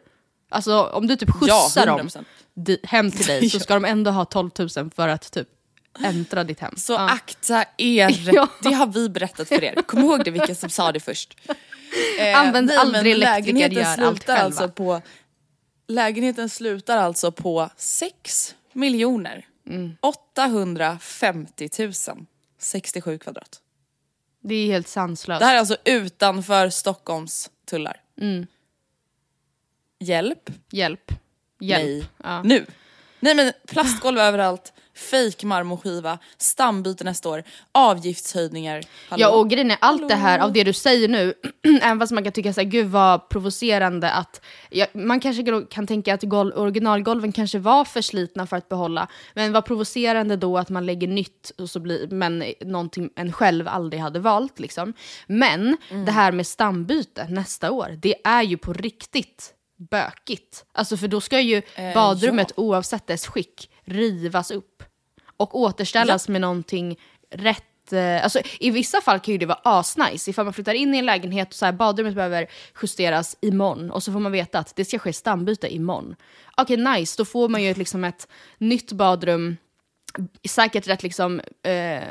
Alltså 0.49 0.83
om 0.83 1.07
du 1.07 1.15
typ 1.15 1.31
skjutsar 1.31 1.85
dem 1.85 1.99
100%. 2.07 2.23
di- 2.53 2.79
hem 2.83 3.11
till 3.11 3.25
dig 3.25 3.49
så 3.49 3.59
ska 3.59 3.73
de 3.73 3.85
ändå 3.85 4.11
ha 4.11 4.25
12 4.25 4.49
000 4.59 4.69
för 4.95 5.07
att 5.07 5.31
typ 5.31 5.47
äntra 6.03 6.43
ditt 6.43 6.59
hem. 6.59 6.73
Så 6.77 6.93
Ja. 6.93 7.09
akta 7.09 7.65
er, 7.77 8.29
Ja. 8.33 8.47
det 8.63 8.73
har 8.73 8.87
vi 8.87 9.09
berättat 9.09 9.47
för 9.47 9.63
er. 9.63 9.81
Kom 9.81 9.99
ihåg 9.99 10.23
det 10.25 10.31
vilka 10.31 10.55
som 10.55 10.69
sa 10.69 10.91
det 10.91 10.99
först. 10.99 11.37
Eh, 12.19 12.39
Använd 12.39 12.67
nej, 12.67 12.77
aldrig 12.77 13.11
elektriker, 13.13 13.69
gör 13.69 14.01
allt 14.07 14.23
själva. 14.25 14.41
alltså 14.43 14.69
på 14.69 15.01
Lägenheten 15.87 16.49
slutar 16.49 16.97
alltså 16.97 17.31
på 17.31 17.69
6 17.77 18.55
miljoner 18.73 19.45
Mm. 19.69 19.91
850 20.01 21.69
000 21.79 21.93
67 22.59 23.17
kvadrat. 23.17 23.59
Det 24.43 24.55
är 24.55 24.67
helt 24.67 24.87
sanslöst. 24.87 25.39
Det 25.39 25.45
här 25.45 25.55
är 25.55 25.59
alltså 25.59 25.77
utanför 25.85 26.69
Stockholms 26.69 27.49
tullar. 27.65 28.01
Mm. 28.21 28.47
Hjälp. 29.99 30.49
Hjälp. 30.71 31.11
Hjälp. 31.59 31.83
Nej. 31.85 32.05
Ja. 32.23 32.43
Nu. 32.43 32.65
Nej 33.19 33.35
men 33.35 33.53
plastgolv 33.67 34.19
överallt, 34.19 34.72
fake 34.95 35.45
marmorskiva, 35.45 36.19
stambyte 36.37 37.03
nästa 37.03 37.29
år, 37.29 37.43
avgiftshöjningar. 37.71 38.83
Hallå? 39.09 39.21
Ja 39.21 39.29
och 39.29 39.49
grejen 39.49 39.71
är, 39.71 39.77
allt 39.81 40.09
det 40.09 40.15
här 40.15 40.39
av 40.39 40.53
det 40.53 40.63
du 40.63 40.73
säger 40.73 41.07
nu, 41.07 41.33
även 41.81 41.99
fast 41.99 42.11
man 42.11 42.23
kan 42.23 42.33
tycka 42.33 42.53
såhär, 42.53 42.67
gud 42.67 42.87
vad 42.87 43.29
provocerande 43.29 44.11
att, 44.11 44.41
ja, 44.69 44.85
man 44.93 45.19
kanske 45.19 45.61
kan 45.69 45.87
tänka 45.87 46.13
att 46.13 46.23
gol- 46.23 46.53
originalgolven 46.53 47.31
kanske 47.31 47.59
var 47.59 47.85
för 47.85 48.01
slitna 48.01 48.47
för 48.47 48.57
att 48.57 48.69
behålla, 48.69 49.07
men 49.33 49.53
vad 49.53 49.65
provocerande 49.65 50.35
då 50.35 50.57
att 50.57 50.69
man 50.69 50.85
lägger 50.85 51.07
nytt, 51.07 51.51
och 51.57 51.69
så 51.69 51.79
blir, 51.79 52.07
men 52.07 52.43
någonting 52.61 53.09
en 53.15 53.31
själv 53.33 53.67
aldrig 53.67 54.01
hade 54.01 54.19
valt 54.19 54.59
liksom. 54.59 54.93
Men 55.27 55.77
det 56.05 56.11
här 56.11 56.31
med 56.31 56.47
stambyte 56.47 57.27
nästa 57.29 57.71
år, 57.71 57.99
det 58.01 58.15
är 58.23 58.41
ju 58.43 58.57
på 58.57 58.73
riktigt 58.73 59.53
bökigt. 59.91 60.65
Alltså 60.73 60.97
för 60.97 61.07
då 61.07 61.21
ska 61.21 61.39
ju 61.39 61.61
badrummet 61.93 62.51
oavsett 62.55 63.07
dess 63.07 63.27
skick 63.27 63.69
rivas 63.85 64.51
upp 64.51 64.72
och 65.37 65.59
återställas 65.59 66.29
med 66.29 66.41
någonting 66.41 66.99
rätt 67.29 67.93
eh, 67.93 68.23
Alltså, 68.23 68.39
I 68.59 68.71
vissa 68.71 69.01
fall 69.01 69.19
kan 69.19 69.31
ju 69.31 69.37
det 69.37 69.45
vara 69.45 69.59
asnice. 69.63 70.29
Ifall 70.29 70.45
man 70.45 70.53
flyttar 70.53 70.73
in 70.73 70.95
i 70.95 70.97
en 70.97 71.05
lägenhet 71.05 71.47
och 71.47 71.53
så 71.53 71.65
här, 71.65 71.73
badrummet 71.73 72.15
behöver 72.15 72.47
justeras 72.81 73.37
imorgon 73.41 73.91
och 73.91 74.03
så 74.03 74.11
får 74.11 74.19
man 74.19 74.31
veta 74.31 74.59
att 74.59 74.75
det 74.75 74.85
ska 74.85 74.99
ske 74.99 75.13
stambyte 75.13 75.75
imorgon. 75.75 76.15
Okej, 76.57 76.77
nice. 76.77 77.15
Då 77.17 77.25
får 77.25 77.49
man 77.49 77.63
ju 77.63 77.71
ett, 77.71 77.77
liksom 77.77 78.03
ett 78.03 78.27
nytt 78.57 78.91
badrum, 78.91 79.57
säkert 80.49 80.87
rätt 80.87 81.03
liksom 81.03 81.41
eh, 81.63 82.03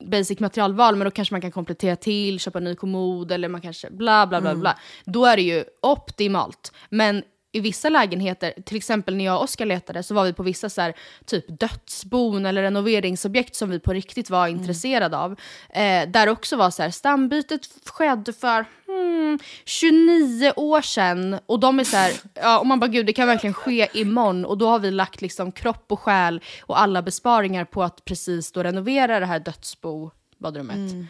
basic 0.00 0.40
materialval, 0.40 0.96
men 0.96 1.04
då 1.04 1.10
kanske 1.10 1.34
man 1.34 1.40
kan 1.40 1.52
komplettera 1.52 1.96
till, 1.96 2.40
köpa 2.40 2.60
ny 2.60 2.74
kommod 2.74 3.32
eller 3.32 3.48
man 3.48 3.60
kanske 3.60 3.90
bla 3.90 4.26
bla 4.26 4.40
bla 4.40 4.54
bla. 4.54 4.78
Då 5.04 5.26
är 5.26 5.36
det 5.36 5.42
ju 5.42 5.64
optimalt. 5.82 6.72
Men 6.88 7.22
i 7.52 7.60
vissa 7.60 7.88
lägenheter, 7.88 8.54
till 8.64 8.76
exempel 8.76 9.16
när 9.16 9.24
jag 9.24 9.36
och 9.36 9.42
Oskar 9.42 9.66
letade, 9.66 10.02
så 10.02 10.14
var 10.14 10.24
vi 10.24 10.32
på 10.32 10.42
vissa 10.42 10.68
så 10.68 10.80
här, 10.80 10.94
typ 11.26 11.60
dödsbon 11.60 12.46
eller 12.46 12.62
renoveringsobjekt 12.62 13.54
som 13.54 13.70
vi 13.70 13.78
på 13.78 13.92
riktigt 13.92 14.30
var 14.30 14.48
intresserade 14.48 15.16
av. 15.18 15.32
Eh, 15.70 16.08
där 16.08 16.28
också 16.28 16.56
var 16.56 16.70
så 16.70 16.82
här, 16.82 16.90
stambytet 16.90 17.68
skedde 17.84 18.32
för 18.32 18.64
hmm, 18.86 19.38
29 19.64 20.52
år 20.56 20.80
sedan. 20.82 21.38
Och 21.46 21.60
de 21.60 21.80
är 21.80 21.84
så 21.84 21.96
här, 21.96 22.12
ja, 22.34 22.58
och 22.58 22.66
man 22.66 22.80
bara 22.80 22.88
gud 22.88 23.06
det 23.06 23.12
kan 23.12 23.26
verkligen 23.26 23.54
ske 23.54 23.88
imorgon. 23.94 24.44
Och 24.44 24.58
då 24.58 24.68
har 24.68 24.78
vi 24.78 24.90
lagt 24.90 25.22
liksom 25.22 25.52
kropp 25.52 25.84
och 25.88 26.00
själ 26.00 26.40
och 26.62 26.80
alla 26.80 27.02
besparingar 27.02 27.64
på 27.64 27.82
att 27.82 28.04
precis 28.04 28.52
då 28.52 28.62
renovera 28.62 29.20
det 29.20 29.26
här 29.26 29.40
dödsbo-badrummet. 29.40 31.08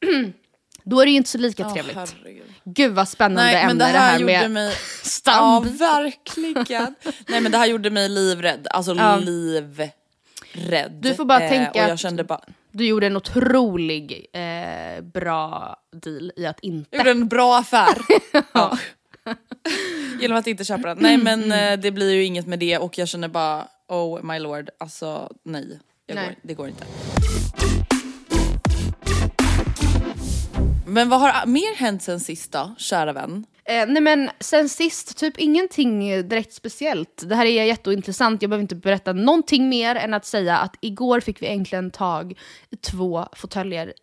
då 0.84 1.00
är 1.00 1.04
det 1.06 1.10
ju 1.10 1.16
inte 1.16 1.30
så 1.30 1.38
lika 1.38 1.62
Ja, 1.62 1.72
trevligt. 1.72 1.96
herregud. 1.96 2.44
Gud 2.64 2.92
vad 2.92 3.08
spännande 3.08 3.42
Nej 3.52 3.62
ämne 3.64 3.92
det 3.92 3.98
här, 3.98 4.18
gjorde 4.18 4.32
med 4.32 4.50
mig... 4.50 4.68
Ja 4.68 4.74
stambyte. 5.02 5.74
verkligen. 5.76 6.94
Nej 7.28 7.40
men 7.40 7.52
det 7.52 7.58
här 7.58 7.66
gjorde 7.66 7.90
mig 7.90 8.08
livrädd. 8.08 8.66
Alltså 8.70 8.94
Ja. 8.94 9.16
livrädd. 9.16 10.92
Du 11.02 11.14
får 11.14 11.24
bara 11.24 11.40
Eh, 11.42 11.48
tänka 11.48 11.88
jag 11.88 11.98
kände 11.98 12.24
bara... 12.24 12.40
Du 12.72 12.86
gjorde 12.86 13.06
en 13.06 13.16
otrolig 13.16 14.26
eh, 14.32 15.02
bra 15.04 15.76
deal 15.92 16.32
i 16.36 16.46
att 16.46 16.60
inte... 16.60 16.88
Jag 16.90 16.98
gjorde 16.98 17.10
en 17.10 17.28
bra 17.28 17.58
affär. 17.58 17.98
ja. 18.52 18.78
Genom 20.20 20.36
att 20.36 20.46
inte 20.46 20.64
köpa 20.64 20.88
den. 20.88 20.98
Nej 21.00 21.16
men 21.22 21.52
eh, 21.52 21.78
det 21.80 21.90
blir 21.90 22.12
ju 22.12 22.24
inget 22.24 22.46
med 22.46 22.58
det 22.58 22.78
och 22.78 22.98
jag 22.98 23.08
känner 23.08 23.28
bara 23.28 23.66
oh 23.88 24.22
my 24.22 24.38
lord, 24.38 24.70
alltså 24.80 25.30
nej. 25.44 25.80
Nej. 26.12 26.26
Går, 26.26 26.34
det 26.42 26.54
går 26.54 26.68
inte. 26.68 26.84
Men 30.90 31.08
vad 31.08 31.20
har 31.20 31.46
mer 31.46 31.74
hänt 31.76 32.02
sen 32.02 32.20
sist 32.20 32.52
då, 32.52 32.74
kära 32.78 33.12
vän? 33.12 33.46
Eh, 33.64 33.86
nej 33.88 34.02
men 34.02 34.30
sen 34.40 34.68
sist, 34.68 35.18
typ 35.18 35.38
ingenting 35.38 36.28
direkt 36.28 36.52
speciellt. 36.52 37.22
Det 37.28 37.34
här 37.34 37.46
är 37.46 37.64
jätteintressant, 37.64 38.42
jag 38.42 38.50
behöver 38.50 38.62
inte 38.62 38.74
berätta 38.74 39.12
någonting 39.12 39.68
mer 39.68 39.96
än 39.96 40.14
att 40.14 40.26
säga 40.26 40.58
att 40.58 40.76
igår 40.80 41.20
fick 41.20 41.42
vi 41.42 41.46
äntligen 41.46 41.90
tag 41.90 42.38
i 42.70 42.76
två 42.76 43.26
fåtöljer, 43.32 43.94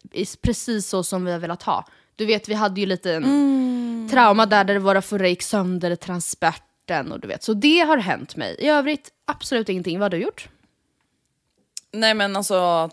precis 0.42 0.90
så 0.90 1.04
som 1.04 1.26
vi 1.26 1.32
har 1.32 1.40
velat 1.40 1.64
ha. 1.64 1.86
Du 2.16 2.26
vet, 2.26 2.50
vi 2.50 2.54
hade 2.54 2.80
ju 2.82 2.86
lite 2.88 3.14
en 3.14 4.10
trauma 4.12 4.46
där, 4.46 4.64
där 4.64 4.80
våra 4.80 5.02
förra 5.02 5.28
gick 5.28 5.42
sönder, 5.44 5.96
transporten 5.96 7.12
och 7.12 7.20
du 7.20 7.28
vet. 7.28 7.44
Så 7.44 7.54
det 7.54 7.80
har 7.80 7.98
hänt 7.98 8.36
mig. 8.36 8.56
I 8.60 8.68
övrigt, 8.68 9.10
absolut 9.26 9.70
ingenting. 9.70 10.00
Vad 10.00 10.04
har 10.06 10.10
du 10.10 10.18
gjort? 10.26 10.50
Nej 11.94 12.14
men 12.14 12.36
alltså 12.36 12.90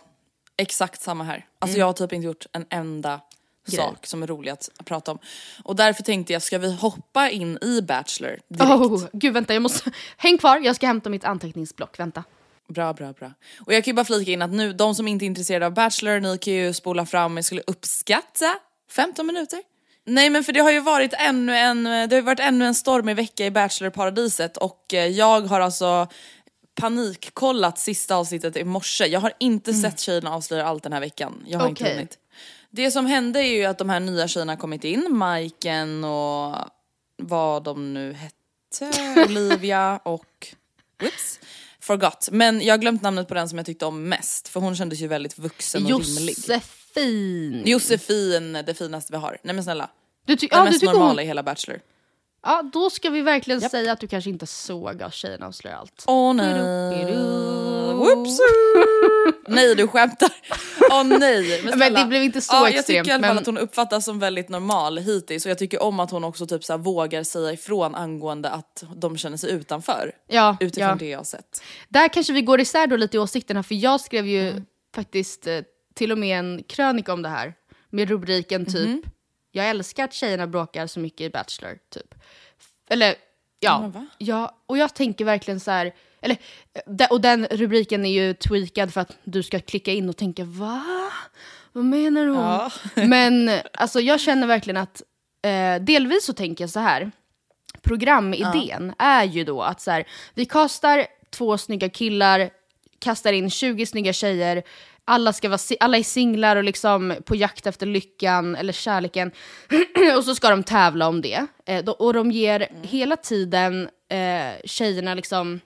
exakt 0.57 1.03
samma 1.03 1.25
här. 1.25 1.47
Alltså 1.59 1.75
Mm. 1.75 1.81
jag 1.81 1.87
har 1.87 1.93
typ 1.93 2.13
inte 2.13 2.27
gjort 2.27 2.47
en 2.53 2.67
enda 2.71 3.21
Grej. 3.67 3.77
sak 3.77 4.07
som 4.07 4.23
är 4.23 4.27
rolig 4.27 4.51
att 4.51 4.71
prata 4.85 5.13
om. 5.13 5.19
Och 5.65 5.77
därför 5.77 6.03
tänkte 6.03 6.33
jag, 6.33 6.43
ska 6.43 6.59
vi 6.59 6.75
hoppa 6.75 7.31
in 7.31 7.59
i 7.63 7.83
Bachelor 7.83 8.39
direkt? 8.49 8.71
Oh, 8.71 9.07
gud 9.13 9.35
vänta, 9.35 9.53
jag 9.53 9.63
måste... 9.63 9.91
Häng 10.17 10.39
kvar, 10.39 10.59
jag 10.59 10.77
ska 10.77 10.87
hämta 10.87 11.11
mitt 11.11 11.25
anteckningsblock. 11.25 11.99
Vänta. 12.01 12.25
Bra, 12.69 12.93
bra, 12.93 13.13
bra. 13.13 13.33
Och 13.67 13.73
jag 13.73 13.85
kan 13.85 13.91
ju 13.93 13.95
bara 13.95 14.05
flika 14.05 14.31
in 14.31 14.43
att 14.43 14.51
nu, 14.53 14.73
de 14.73 14.95
som 14.95 15.09
inte 15.09 15.25
är 15.25 15.27
intresserade 15.27 15.67
av 15.67 15.75
Bachelor, 15.75 16.21
ni 16.21 16.39
kan 16.39 16.53
ju 16.53 16.73
spola 16.73 17.07
fram, 17.07 17.37
jag 17.37 17.45
skulle 17.45 17.63
uppskatta 17.67 18.55
15 18.91 19.27
minuter. 19.27 19.63
Nej 20.07 20.31
men 20.31 20.45
för 20.45 20.53
det 20.53 20.61
har 20.61 20.71
ju 20.71 20.81
varit 20.81 21.15
ännu 21.19 21.57
en, 21.57 21.85
det 21.85 21.91
har 21.91 22.15
ju 22.15 22.21
varit 22.21 22.41
ännu 22.41 22.65
en 22.65 22.75
stormig 22.75 23.17
vecka 23.17 23.47
i 23.47 23.51
Bachelor-paradiset 23.51 24.57
och 24.57 24.95
eh, 24.95 25.07
jag 25.07 25.41
har 25.41 25.61
alltså 25.61 26.09
panikkollat 26.75 27.79
sista 27.79 28.17
avsnittet 28.17 28.57
i 28.57 28.65
morse. 28.65 29.07
Jag 29.07 29.21
har 29.21 29.33
inte 29.41 29.75
sett 29.75 30.01
tjejerna 30.01 30.35
avslöja 30.35 30.67
allt 30.67 30.83
den 30.83 30.93
här 30.93 31.01
veckan. 31.01 31.45
Jag 31.47 31.59
har 31.59 31.69
inte 31.69 31.85
Okej. 31.85 31.95
hunnit. 31.95 32.19
Det 32.77 32.91
som 32.91 33.07
hände 33.07 33.41
är 33.41 33.57
ju 33.57 33.65
att 33.65 33.79
de 33.79 33.91
här 33.91 34.01
nya 34.01 34.29
tjejerna 34.29 34.57
kommit 34.57 34.85
in, 34.85 35.07
Majken 35.11 36.05
och 36.05 36.57
vad 37.17 37.65
de 37.65 37.95
nu 37.95 38.13
hette, 38.13 39.21
Olivia 39.29 40.01
och 40.03 40.55
Whoops. 41.01 41.41
Forgot. 41.81 42.29
Men 42.33 42.61
jag 42.61 42.73
har 42.73 42.79
glömt 42.79 43.03
namnet 43.03 43.29
på 43.29 43.35
den 43.35 43.49
som 43.49 43.59
jag 43.59 43.67
tyckte 43.67 43.87
om 43.87 44.09
mest 44.09 44.49
för 44.49 44.61
hon 44.61 44.77
kändes 44.77 45.01
ju 45.01 45.07
väldigt 45.07 45.39
vuxen 45.39 45.83
och 45.83 45.89
rimlig. 45.91 46.35
Josefin. 46.39 47.63
Josefin. 47.67 48.53
Det 48.53 48.75
finaste 48.75 49.13
vi 49.13 49.19
har. 49.19 49.39
Nej 49.43 49.55
men 49.55 49.65
snälla. 49.65 49.91
Du 50.27 50.35
Den 50.35 50.49
ja, 50.51 50.65
mest 50.65 50.83
normala 50.83 51.09
hon... 51.09 51.21
i 51.21 51.25
hela 51.25 51.43
Bachelor. 51.43 51.81
Ja, 52.45 52.63
då 52.73 52.91
ska 52.91 53.11
vi 53.11 53.21
verkligen 53.23 53.61
säga 53.61 53.93
att 53.93 54.01
du 54.01 54.07
kanske 54.09 54.31
inte 54.31 54.47
såg 54.47 55.03
av 55.03 55.11
Tjejerna 55.11 55.47
avslöjar 55.47 55.77
allt. 55.79 56.05
Åh 56.07 56.35
nej. 56.35 57.15
Whoops. 57.95 58.39
nej 59.49 59.75
du 59.75 59.87
skämtar. 59.89 60.31
Åh 60.91 61.05
nej. 61.05 61.63
Men 61.65 61.73
snälla. 61.73 61.99
det 62.01 62.07
blev 62.07 62.23
inte 62.23 62.41
så 62.41 62.55
ja, 62.55 62.69
Jag 62.69 62.75
extremt, 62.79 62.87
tycker 63.05 63.11
i 63.11 63.15
alla 63.15 63.23
fall 63.27 63.35
men- 63.35 63.41
att 63.43 63.47
hon 63.47 63.59
uppfattas 63.59 64.05
som 64.05 64.19
väldigt 64.19 64.49
normal 64.49 64.99
hittills 64.99 65.45
och 65.45 65.51
jag 65.51 65.59
tycker 65.59 65.83
om 65.83 66.01
att 66.01 66.11
hon 66.11 66.25
också 66.25 66.47
typ 66.47 66.65
så 66.65 66.73
här 66.73 66.79
vågar 66.79 67.23
säga 67.23 67.53
ifrån 67.53 67.95
angående 67.95 68.51
att 68.51 68.85
de 68.97 69.17
känner 69.17 69.37
sig 69.37 69.51
utanför. 69.51 70.13
Ja, 70.29 70.57
Utifrån 70.61 70.89
ja. 70.89 70.95
det 70.99 71.09
jag 71.09 71.19
har 71.19 71.25
sett. 71.25 71.63
Där 71.89 72.09
kanske 72.09 72.33
vi 72.33 72.43
går 72.43 72.61
isär 72.61 72.87
då 72.87 72.97
lite 72.97 73.17
i 73.17 73.21
åsikterna, 73.21 73.63
för 73.63 73.75
jag 73.75 74.01
skrev 74.01 74.27
ju 74.27 74.51
Mm. 74.51 74.65
faktiskt 74.95 75.47
eh, 75.47 75.59
till 75.95 76.13
och 76.13 76.19
med 76.19 76.39
en 76.39 76.63
krönika 76.63 77.13
om 77.13 77.23
det 77.23 77.29
här. 77.29 77.55
Med 77.91 78.09
rubriken 78.09 78.67
typ 78.67 78.89
Mhm. 78.89 79.03
“Jag 79.55 79.69
älskar 79.69 80.05
att 80.05 80.13
tjejerna 80.13 80.47
bråkar 80.47 80.87
så 80.87 81.01
mycket 81.01 81.21
i 81.21 81.31
Bachelor”. 81.31 81.79
Typ. 81.91 82.15
Eller 82.91 83.15
ja, 83.61 83.93
ja, 84.19 84.59
och 84.67 84.79
jag 84.79 84.95
tänker 84.95 85.25
verkligen 85.25 85.61
så 85.61 85.71
här, 85.71 85.95
eller, 86.21 86.39
och 87.11 87.21
den 87.21 87.47
rubriken 87.47 88.07
är 88.07 88.11
ju 88.11 88.35
tweakad 88.35 88.93
för 88.93 89.01
att 89.01 89.17
du 89.25 89.43
ska 89.43 89.61
klicka 89.61 89.93
in 89.93 90.09
och 90.09 90.17
tänka 90.17 90.45
va? 90.45 90.83
Vad 91.73 91.85
menar 91.85 92.27
hon? 92.27 92.37
Ja. 92.37 92.71
Men 92.95 93.51
alltså 93.73 94.01
jag 94.01 94.21
känner 94.21 94.47
verkligen 94.47 94.77
att, 94.77 95.03
eh, 95.43 95.83
delvis 95.85 96.25
så 96.25 96.33
tänker 96.33 96.65
jag 96.65 96.71
så 96.71 96.81
här 96.81 97.11
programidén 97.83 98.95
är 98.99 99.25
ju 99.25 99.45
då 99.45 99.63
att 99.63 99.81
så 99.81 99.91
här, 99.91 100.05
vi 100.35 100.47
kastar 100.47 101.07
två 101.31 101.59
snygga 101.59 101.89
killar, 101.89 102.51
kastar 102.99 103.33
in 103.33 103.51
20 103.51 103.87
snygga 103.87 104.13
tjejer, 104.13 104.63
alla, 105.05 105.33
ska 105.33 105.49
vara, 105.49 105.59
alla 105.81 105.99
är 105.99 106.03
singlar 106.03 106.57
och 106.57 106.65
liksom 106.65 107.15
på 107.25 107.37
jakt 107.37 107.67
efter 107.67 107.87
lyckan 107.87 108.57
eller 108.57 108.73
kärleken. 108.73 109.31
och 110.17 110.25
så 110.25 110.35
ska 110.35 110.51
de 110.51 110.63
tävla 110.63 111.09
om 111.09 111.21
det. 111.21 111.47
Eh, 111.67 111.85
och 111.89 112.13
de 112.15 112.31
ger 112.31 112.69
hela 112.83 113.17
tiden 113.17 113.89
eh, 114.09 114.61
tjejerna 114.65 115.15
liksom 115.15 115.61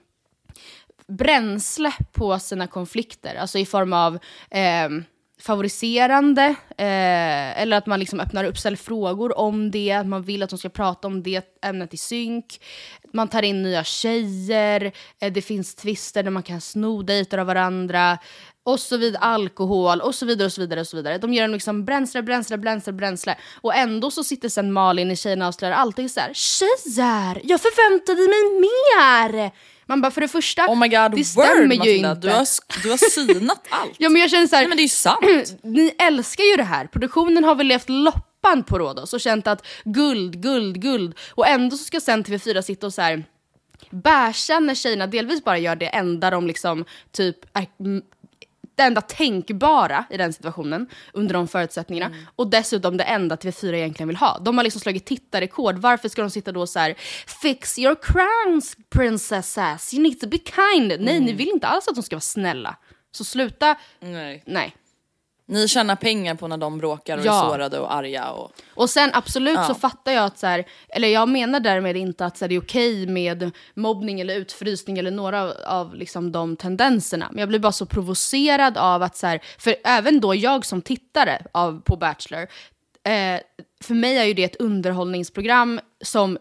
bränsle 1.07 1.91
på 2.11 2.39
sina 2.39 2.67
konflikter. 2.67 3.35
Alltså 3.35 3.57
i 3.57 3.65
form 3.65 3.93
av 3.93 4.19
eh, 4.49 4.89
favoriserande, 5.39 6.55
eh, 6.77 7.61
eller 7.61 7.77
att 7.77 7.85
man 7.85 7.99
liksom 7.99 8.19
öppnar 8.19 8.43
upp, 8.43 8.57
ställer 8.57 8.77
frågor 8.77 9.37
om 9.37 9.71
det, 9.71 9.91
att 9.91 10.07
man 10.07 10.21
vill 10.21 10.43
att 10.43 10.49
de 10.49 10.59
ska 10.59 10.69
prata 10.69 11.07
om 11.07 11.23
det 11.23 11.45
ämnet 11.61 11.93
i 11.93 11.97
synk. 11.97 12.61
Man 13.13 13.27
tar 13.27 13.41
in 13.41 13.63
nya 13.63 13.83
tjejer, 13.83 14.91
eh, 15.21 15.31
det 15.31 15.41
finns 15.41 15.75
twister 15.75 16.23
där 16.23 16.31
man 16.31 16.43
kan 16.43 16.61
sno 16.61 17.01
dejter 17.01 17.37
av 17.37 17.47
varandra, 17.47 18.17
och 18.63 18.79
så 18.79 18.97
vidare, 18.97 19.21
alkohol 19.23 20.01
och 20.01 20.15
så 20.15 20.25
vidare 20.25 20.45
och 20.45 20.53
så 20.53 20.61
vidare. 20.61 20.79
och 20.79 20.87
så 20.87 20.97
vidare. 20.97 21.17
De 21.17 21.33
ger 21.33 21.41
dem 21.41 21.51
liksom 21.51 21.85
bränsle, 21.85 22.21
bränsle, 22.23 22.57
bränsle, 22.57 22.93
bränsle. 22.93 23.35
Och 23.61 23.75
ändå 23.75 24.11
så 24.11 24.23
sitter 24.23 24.49
sen 24.49 24.73
Malin 24.73 25.11
i 25.11 25.15
Tjejerna 25.15 25.47
avslöjar 25.47 25.73
alltid 25.73 26.11
så 26.11 26.19
här: 26.19 26.33
tjejer, 26.33 27.41
jag 27.43 27.61
förväntade 27.61 28.21
mig 28.21 28.61
mer! 28.61 29.51
Man 29.85 30.01
bara 30.01 30.11
för 30.11 30.21
det 30.21 30.27
första, 30.27 30.65
Oh 30.67 30.75
my 30.75 30.87
god, 30.87 31.11
det 31.11 31.17
word 31.17 31.25
stämmer 31.25 31.61
ju 31.61 31.77
Matilda. 31.77 32.09
inte. 32.11 32.27
Du 32.27 32.33
har, 32.33 32.47
du 32.83 32.89
har 32.89 32.97
synat 33.09 33.65
allt. 33.69 33.91
Ja 33.97 34.09
men 34.09 34.21
jag 34.21 34.31
känner 34.31 34.47
så 34.47 34.55
här, 34.55 34.63
Nej 34.63 34.67
men 34.69 34.77
det 34.77 34.81
är 34.81 34.83
ju 34.83 34.89
sant. 34.89 35.59
ni 35.63 35.95
älskar 35.99 36.43
ju 36.43 36.55
det 36.57 36.63
här. 36.63 36.87
Produktionen 36.87 37.43
har 37.43 37.55
väl 37.55 37.67
levt 37.67 37.89
loppan 37.89 38.63
på 38.63 38.79
Rhodos 38.79 39.13
och 39.13 39.21
känt 39.21 39.47
att 39.47 39.65
guld, 39.83 40.41
guld, 40.43 40.81
guld. 40.81 41.17
Och 41.31 41.47
ändå 41.47 41.77
så 41.77 41.83
ska 41.83 41.99
sen 41.99 42.23
TV4 42.23 42.61
sitta 42.61 42.87
och 42.87 42.93
så 42.93 43.01
här 43.01 43.23
bärsa 43.89 44.59
när 44.59 44.75
tjejerna 44.75 45.07
delvis 45.07 45.43
bara 45.43 45.57
gör 45.57 45.75
det 45.75 45.85
enda 45.87 46.29
de 46.29 46.47
liksom 46.47 46.85
typ 47.11 47.57
är, 47.57 47.67
det 48.79 48.83
enda 48.83 49.01
tänkbara 49.01 50.05
i 50.09 50.17
den 50.17 50.33
situationen 50.33 50.87
under 51.13 51.33
de 51.33 51.47
förutsättningarna 51.47 52.15
och 52.35 52.49
dessutom 52.49 52.97
det 52.97 53.03
enda 53.03 53.35
TV4 53.35 53.73
egentligen 53.73 54.07
vill 54.07 54.17
ha. 54.17 54.39
De 54.39 54.57
har 54.57 54.63
liksom 54.63 54.81
slagit 54.81 55.05
tittarrekord. 55.05 55.77
Varför 55.77 56.09
ska 56.09 56.21
de 56.21 56.29
sitta 56.29 56.51
då 56.51 56.67
så 56.67 56.79
här 56.79 56.95
fix 57.41 57.79
your 57.79 57.95
crowns 57.95 58.77
princesses, 58.89 59.93
you 59.93 60.03
need 60.03 60.19
to 60.19 60.27
be 60.27 60.37
kind. 60.37 60.93
Nej, 60.99 61.19
ni 61.19 61.33
vill 61.33 61.49
inte 61.49 61.67
alls 61.67 61.87
att 61.87 61.95
de 61.95 62.03
ska 62.03 62.15
vara 62.15 62.21
snälla. 62.21 62.75
Så 63.11 63.23
sluta, 63.23 63.75
Nej. 63.99 64.43
nej. 64.45 64.75
Ni 65.49 65.67
tjänar 65.67 65.95
pengar 65.95 66.35
på 66.35 66.47
när 66.47 66.57
de 66.57 66.77
bråkar 66.77 67.17
och 67.17 67.25
Ja. 67.25 67.45
är 67.45 67.49
sårade 67.49 67.79
och 67.79 67.93
arga. 67.93 68.29
Och... 68.31 68.51
Och 68.73 68.89
sen 68.89 69.09
absolut 69.13 69.55
Ja. 69.55 69.63
så 69.63 69.73
fattar 69.75 70.11
jag 70.11 70.25
att 70.25 70.37
så 70.37 70.47
här, 70.47 70.65
eller 70.89 71.07
jag 71.07 71.29
menar 71.29 71.59
därmed 71.59 71.97
inte 71.97 72.25
att 72.25 72.37
så 72.37 72.45
här, 72.45 72.49
det 72.49 72.55
är 72.55 72.61
okej 72.61 73.07
med 73.07 73.51
mobbning 73.73 74.19
eller 74.21 74.35
utfrysning 74.35 74.97
eller 74.97 75.11
några 75.11 75.41
av, 75.43 75.53
av 75.65 75.95
liksom, 75.95 76.31
de 76.31 76.55
tendenserna. 76.55 77.27
Men 77.31 77.39
jag 77.39 77.49
blir 77.49 77.59
bara 77.59 77.71
så 77.71 77.85
provocerad 77.85 78.77
av 78.77 79.03
att 79.03 79.17
så 79.17 79.27
här, 79.27 79.39
för 79.57 79.75
även 79.83 80.19
då 80.19 80.35
jag 80.35 80.65
som 80.65 80.81
tittare 80.81 81.41
av, 81.51 81.81
på 81.81 81.95
Bachelor, 81.95 82.41
eh, 83.03 83.39
för 83.83 83.93
mig 83.93 84.17
är 84.17 84.23
ju 84.23 84.33
det 84.33 84.43
ett 84.43 84.55
underhållningsprogram 84.55 85.79
som 86.03 86.37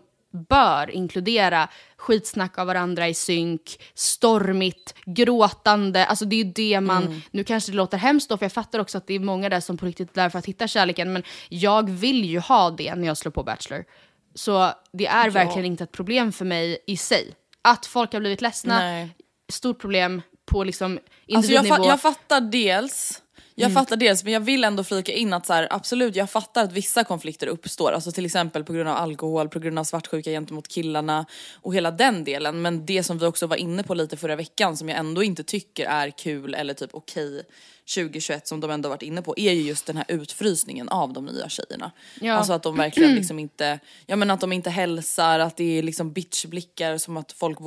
bör 0.49 0.91
inkludera 0.91 1.69
skitsnack 1.97 2.59
av 2.59 2.67
varandra 2.67 3.09
i 3.09 3.15
synk, 3.15 3.79
stormigt, 3.95 4.95
gråtande. 5.07 6.07
Alltså 6.07 6.25
det 6.25 6.37
är 6.37 6.45
ju 6.45 6.53
det 6.53 6.81
man, 6.81 7.03
Mm. 7.07 7.21
nu 7.31 7.45
kanske 7.45 7.73
det 7.73 7.77
låter 7.77 7.99
hemskt 7.99 8.29
då 8.29 8.37
för 8.37 8.45
jag 8.45 8.53
fattar 8.53 8.79
också 8.79 8.99
att 8.99 9.07
det 9.07 9.15
är 9.15 9.21
många 9.21 9.49
där 9.49 9.61
som 9.61 9.77
på 9.77 9.87
riktigt 9.87 10.11
är 10.17 10.23
där 10.23 10.29
för 10.31 10.39
att 10.39 10.47
hitta 10.47 10.69
kärleken 10.69 11.13
men 11.13 11.23
jag 11.49 11.91
vill 11.91 12.25
ju 12.25 12.39
ha 12.39 12.71
det 12.71 12.95
när 12.95 13.07
jag 13.07 13.17
slår 13.17 13.33
på 13.33 13.43
Bachelor. 13.43 13.85
Så 14.35 14.71
det 14.93 15.07
är 15.07 15.31
verkligen 15.31 15.65
inte 15.67 15.85
ett 15.85 15.93
problem 15.93 16.33
för 16.33 16.45
mig 16.45 16.79
i 16.87 16.97
sig. 16.97 17.35
Att 17.63 17.87
folk 17.87 18.13
har 18.13 18.21
blivit 18.21 18.41
ledsna, 18.41 18.79
Nej. 18.79 19.09
stort 19.53 19.81
problem 19.81 20.23
på 20.47 20.65
liksom 20.65 20.93
Alltså 20.93 21.03
jag, 21.27 21.39
individnivå. 21.45 21.75
fa- 21.85 21.89
jag 21.89 22.01
fattar 22.01 22.41
dels, 22.41 23.23
jag 23.61 23.71
Mm. 23.71 23.75
fattar 23.75 23.97
dels 23.97 24.25
men 24.25 24.33
jag 24.33 24.41
vill 24.41 24.65
ändå 24.65 24.85
flika 24.85 25.13
in 25.13 25.33
att 25.33 25.47
så 25.47 25.53
här, 25.53 25.69
absolut 25.71 26.17
jag 26.17 26.31
fattar 26.31 26.65
att 26.65 26.73
vissa 26.73 27.05
konflikter 27.05 27.47
uppstår, 27.47 27.93
alltså 27.93 28.13
till 28.13 28.25
exempel 28.25 28.65
på 28.65 28.73
grund 28.73 28.89
av 28.89 28.97
alkohol, 28.97 29.49
på 29.49 29.59
grund 29.59 29.79
av 29.79 29.85
svartsjuka 29.85 30.31
gentemot 30.31 30.69
killarna 30.69 31.27
och 31.63 31.75
hela 31.75 31.91
den 31.91 32.25
delen. 32.25 32.63
Men 32.63 32.87
det 32.87 33.03
som 33.03 33.19
vi 33.19 33.27
också 33.27 33.47
var 33.47 33.57
inne 33.57 33.83
på 33.83 33.95
lite 33.95 34.17
förra 34.17 34.37
veckan 34.37 34.77
som 34.77 34.89
jag 34.89 34.99
ändå 34.99 35.23
inte 35.23 35.43
tycker 35.45 35.87
är 35.87 36.11
kul 36.11 36.55
eller 36.55 36.75
typ 36.75 36.91
okej 36.93 37.43
2021 37.95 38.47
som 38.49 38.61
de 38.61 38.71
ändå 38.71 38.89
varit 38.89 39.03
inne 39.03 39.23
på 39.23 39.35
är 39.39 39.53
ju 39.53 39.63
just 39.63 39.87
den 39.87 39.97
här 39.97 40.07
utfrysningen 40.09 40.89
av 40.89 41.13
de 41.13 41.25
nya 41.25 41.49
tjejerna. 41.49 41.91
Ja. 42.21 42.35
Alltså 42.35 42.53
att 42.53 42.63
de 42.63 42.77
verkligen 42.77 43.15
liksom 43.15 43.39
inte, 43.39 43.79
ja 44.07 44.17
men 44.17 44.31
att 44.31 44.41
de 44.41 44.53
inte 44.53 44.71
hälsar, 44.71 45.39
att 45.39 45.57
det 45.57 45.79
är 45.79 45.83
liksom 45.83 46.13
bitchblickar 46.13 46.99
som 46.99 47.17
att 47.17 47.33
folk 47.33 47.59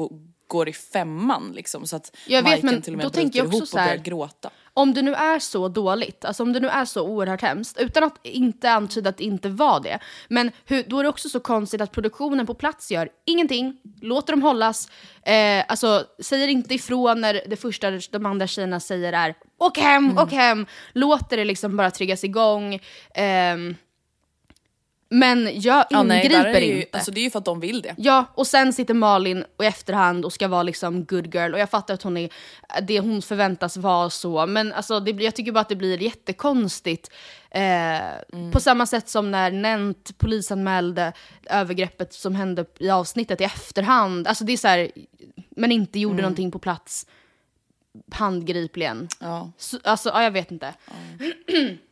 går 0.48 0.70
i 0.70 0.74
femman 0.74 1.52
liksom 1.56 1.88
så 1.88 1.96
att 1.96 2.16
Jag 2.28 2.44
vet, 2.44 2.44
Majken 2.44 2.70
men 2.70 2.82
till 2.82 2.94
och 2.94 2.98
med 2.98 3.06
då 3.06 3.10
bryter 3.10 3.22
tänker 3.22 3.40
jag 3.40 3.46
också 3.48 3.58
ihop 3.58 3.70
och 3.74 3.80
börjar 3.80 3.96
gråta. 3.98 4.50
Om 4.74 4.94
det 4.94 5.02
nu 5.02 5.14
är 5.14 5.40
så 5.40 5.68
dåligt, 5.68 6.26
alltså 6.26 6.44
om 6.44 6.54
det 6.54 6.60
nu 6.60 6.68
är 6.68 6.86
så 6.86 7.02
oerhört 7.08 7.42
hemskt, 7.42 7.78
utan 7.80 8.04
att 8.04 8.20
inte 8.24 8.72
antyda 8.72 9.10
att 9.10 9.18
det 9.18 9.24
inte 9.24 9.50
var 9.50 9.80
det, 9.80 10.00
men 10.28 10.52
hur, 10.66 10.84
då 10.88 11.00
är 11.00 11.04
det 11.04 11.10
också 11.10 11.30
så 11.30 11.40
konstigt 11.40 11.82
att 11.82 11.92
produktionen 11.92 12.46
på 12.48 12.54
plats 12.54 12.92
gör 12.92 13.10
ingenting, 13.26 13.78
låter 14.02 14.34
dem 14.34 14.42
hållas, 14.42 14.90
eh, 15.24 15.64
alltså 15.68 16.06
säger 16.20 16.48
inte 16.48 16.74
ifrån 16.74 17.22
när 17.22 17.42
det 17.48 17.56
första 17.56 17.92
de 18.12 18.26
andra 18.26 18.48
tjejerna 18.48 18.80
säger 18.80 19.14
är 19.14 19.36
åk 19.58 19.78
hem, 19.78 20.06
Mm. 20.06 20.18
åk 20.18 20.32
hem, 20.32 20.66
låter 20.94 21.38
det 21.38 21.46
liksom 21.46 21.78
bara 21.78 21.92
triggas 21.92 22.24
igång. 22.24 22.80
ehm, 23.16 23.76
men 25.14 25.62
jag 25.62 25.86
Ja, 25.90 26.04
nej, 26.04 26.26
ingriper 26.26 26.56
är 26.56 26.62
ju, 26.62 26.82
inte. 26.82 26.98
Alltså 26.98 27.12
det 27.12 27.20
är 27.20 27.24
ju 27.24 27.30
för 27.30 27.40
att 27.40 27.46
de 27.46 27.60
vill 27.60 27.82
det. 27.82 27.96
Ja, 27.98 28.26
och 28.36 28.48
sen 28.48 28.74
sitter 28.74 28.94
Malin 28.94 29.46
och 29.58 29.64
i 29.64 29.68
efterhand 29.68 30.26
och 30.26 30.34
ska 30.34 30.48
vara 30.48 30.64
liksom 30.64 31.06
good 31.06 31.36
girl. 31.36 31.54
Och 31.54 31.60
jag 31.60 31.70
fattar 31.70 31.94
att 31.94 32.04
hon 32.04 32.18
är, 32.18 32.30
det 32.82 33.00
hon 33.00 33.22
förväntas 33.22 33.78
vara 33.78 34.10
så. 34.10 34.46
Men 34.46 34.74
alltså, 34.74 35.00
det, 35.00 35.24
jag 35.24 35.36
tycker 35.36 35.52
bara 35.52 35.60
att 35.60 35.70
det 35.70 35.76
blir 35.76 36.04
jättekonstigt. 36.04 37.12
Eh, 37.52 38.52
På 38.52 38.60
samma 38.60 38.86
sätt 38.86 39.10
som 39.10 39.32
när 39.32 39.52
Nent 39.52 40.18
polisanmälde 40.18 41.14
övergreppet 41.50 42.14
som 42.14 42.36
hände 42.36 42.66
i 42.80 42.90
avsnittet 42.90 43.42
i 43.42 43.44
efterhand. 43.44 44.28
Alltså 44.28 44.44
det 44.44 44.54
är 44.54 44.58
så 44.58 44.68
här, 44.68 44.92
men 45.50 45.72
inte 45.72 46.00
gjorde 46.00 46.22
någonting 46.22 46.52
på 46.52 46.60
plats 46.60 47.06
handgripligen. 48.12 49.08
Ja. 49.20 49.52
Så, 49.58 49.78
alltså, 49.84 50.10
ja, 50.10 50.24
jag 50.24 50.32
vet 50.32 50.52
inte. 50.52 50.74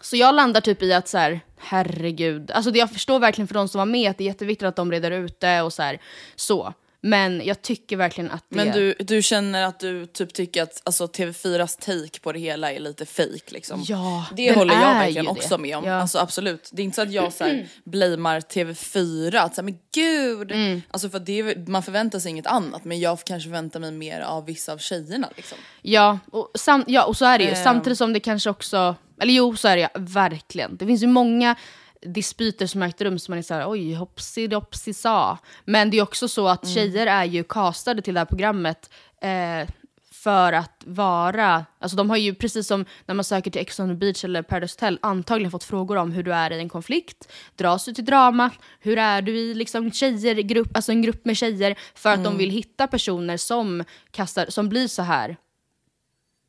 Så 0.00 0.16
jag 0.16 0.34
landar 0.34 0.60
typ 0.60 0.82
i 0.82 0.92
att 0.92 1.08
så 1.08 1.18
här, 1.18 1.40
herregud, 1.58 2.50
alltså 2.50 2.70
det 2.70 2.78
jag 2.78 2.92
förstår 2.92 3.18
verkligen 3.18 3.48
för 3.48 3.54
de 3.54 3.68
som 3.68 3.78
var 3.78 3.86
med 3.86 4.10
att 4.10 4.18
det 4.18 4.24
är 4.24 4.28
jätteviktigt 4.28 4.68
att 4.68 4.76
de 4.76 4.92
reder 4.92 5.10
ut 5.10 5.40
det 5.40 5.62
och 5.62 5.72
så 5.72 5.82
här, 5.82 6.00
så. 6.36 6.74
Men 7.00 7.42
jag 7.44 7.62
tycker 7.62 7.96
verkligen 7.96 8.30
att 8.30 8.44
det... 8.48 8.56
Men 8.56 8.72
du, 8.72 8.94
du 8.98 9.22
känner 9.22 9.62
att 9.62 9.80
du 9.80 10.06
typ 10.06 10.34
tycker 10.34 10.62
att 10.62 10.82
alltså, 10.84 11.06
TV4s 11.06 11.80
take 11.80 12.20
på 12.20 12.32
det 12.32 12.38
hela 12.38 12.72
är 12.72 12.80
lite 12.80 13.06
fake 13.06 13.48
liksom? 13.48 13.84
Ja, 13.88 14.26
det 14.36 14.54
håller 14.54 14.74
jag 14.74 14.94
verkligen 14.94 15.28
också 15.28 15.56
det. 15.56 15.62
med 15.62 15.76
om. 15.76 15.84
Ja. 15.84 15.94
Alltså 15.94 16.18
absolut. 16.18 16.70
Det 16.72 16.82
är 16.82 16.84
inte 16.84 16.94
så 16.94 17.02
att 17.02 17.12
jag 17.12 17.32
så 17.32 17.44
här, 17.44 17.68
blamear 17.84 18.40
TV4, 18.40 19.36
att 19.36 19.54
så 19.54 19.60
här, 19.60 19.64
men 19.64 19.78
gud! 19.94 20.52
Mm. 20.52 20.82
Alltså 20.90 21.10
för 21.10 21.18
det, 21.18 21.68
man 21.68 21.82
förväntar 21.82 22.18
sig 22.18 22.30
inget 22.30 22.46
annat 22.46 22.84
men 22.84 23.00
jag 23.00 23.18
kanske 23.24 23.48
förväntar 23.48 23.80
mig 23.80 23.92
mer 23.92 24.20
av 24.20 24.46
vissa 24.46 24.72
av 24.72 24.78
tjejerna 24.78 25.28
liksom. 25.36 25.58
Ja, 25.82 26.18
och, 26.32 26.50
sam, 26.54 26.84
ja, 26.86 27.04
och 27.04 27.16
så 27.16 27.24
är 27.24 27.38
det 27.38 27.44
ju. 27.44 27.50
Ehm. 27.50 27.64
Samtidigt 27.64 27.98
som 27.98 28.12
det 28.12 28.20
kanske 28.20 28.50
också... 28.50 28.96
Eller 29.20 29.32
jo, 29.32 29.56
så 29.56 29.68
är 29.68 29.76
det 29.76 29.82
ja, 29.82 29.88
verkligen. 29.94 30.76
Det 30.76 30.86
finns 30.86 31.02
ju 31.02 31.06
många 31.06 31.56
dispyter 32.02 32.66
som 32.66 32.82
ägt 32.82 33.00
rum 33.00 33.18
som 33.18 33.32
man 33.32 33.38
är 33.38 33.42
såhär, 33.42 33.70
oj, 33.70 33.94
hoppsi 33.94 34.46
doppsi 34.46 34.94
sa. 34.94 35.38
Men 35.64 35.90
det 35.90 35.98
är 35.98 36.02
också 36.02 36.28
så 36.28 36.48
att 36.48 36.68
tjejer 36.68 37.06
är 37.06 37.24
ju 37.24 37.44
castade 37.44 38.02
till 38.02 38.14
det 38.14 38.20
här 38.20 38.24
programmet 38.24 38.90
eh, 39.22 39.68
för 40.10 40.52
att 40.52 40.82
vara, 40.86 41.64
alltså 41.78 41.96
de 41.96 42.10
har 42.10 42.16
ju 42.16 42.34
precis 42.34 42.66
som 42.66 42.84
när 43.06 43.14
man 43.14 43.24
söker 43.24 43.50
till 43.50 43.60
Ex 43.60 43.80
on 43.80 43.88
the 43.88 43.94
beach 43.94 44.24
eller 44.24 44.42
Paradise 44.42 44.74
Hotel 44.74 44.98
antagligen 45.02 45.50
fått 45.50 45.64
frågor 45.64 45.96
om 45.96 46.12
hur 46.12 46.22
du 46.22 46.34
är 46.34 46.50
i 46.50 46.58
en 46.58 46.68
konflikt, 46.68 47.32
dras 47.56 47.84
du 47.84 47.94
till 47.94 48.04
drama, 48.04 48.50
hur 48.80 48.98
är 48.98 49.22
du 49.22 49.38
i 49.38 49.54
liksom 49.54 49.92
tjejer, 49.92 50.34
grupp, 50.34 50.76
alltså 50.76 50.92
en 50.92 51.02
grupp 51.02 51.24
med 51.24 51.36
tjejer 51.36 51.78
för 51.94 52.10
att 52.10 52.24
de 52.24 52.38
vill 52.38 52.50
hitta 52.50 52.86
personer 52.86 53.36
som, 53.36 53.84
kastar, 54.10 54.46
som 54.48 54.68
blir 54.68 54.88
så 54.88 55.02
här. 55.02 55.36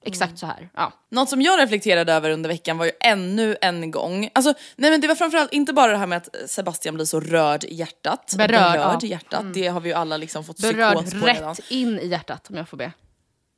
Exakt 0.06 0.40
så 0.40 0.46
här. 0.46 0.70
Ja. 0.76 0.94
Något 1.12 1.30
som 1.30 1.42
jag 1.42 1.60
reflekterade 1.60 2.14
över 2.14 2.30
under 2.30 2.50
veckan 2.50 2.78
var 2.78 2.86
ju 2.86 2.92
ännu 3.00 3.56
en 3.62 3.92
gång, 3.92 4.30
alltså 4.34 4.54
nej 4.76 4.92
men 4.92 5.02
det 5.02 5.08
var 5.08 5.16
framförallt 5.16 5.54
inte 5.54 5.74
bara 5.74 5.92
det 5.92 5.98
här 5.98 6.08
med 6.08 6.18
att 6.18 6.50
Sebastian 6.50 6.96
blir 6.96 7.06
så 7.06 7.20
rörd 7.20 7.64
i 7.64 7.74
hjärtat, 7.74 8.34
Berörd, 8.38 8.50
berörd 8.50 9.00
ja. 9.04 9.08
hjärtat, 9.08 9.54
det 9.54 9.68
har 9.68 9.80
vi 9.80 9.90
ju 9.90 9.96
alla 9.96 10.18
liksom 10.18 10.44
fått 10.44 10.58
Berörd 10.62 10.98
psykos 10.98 11.22
på 11.22 11.28
redan. 11.28 11.56
rätt 11.56 11.72
in 11.72 12.00
i 12.00 12.08
hjärtat 12.08 12.50
om 12.50 12.56
jag 12.58 12.70
får 12.70 12.78
be. 12.78 12.92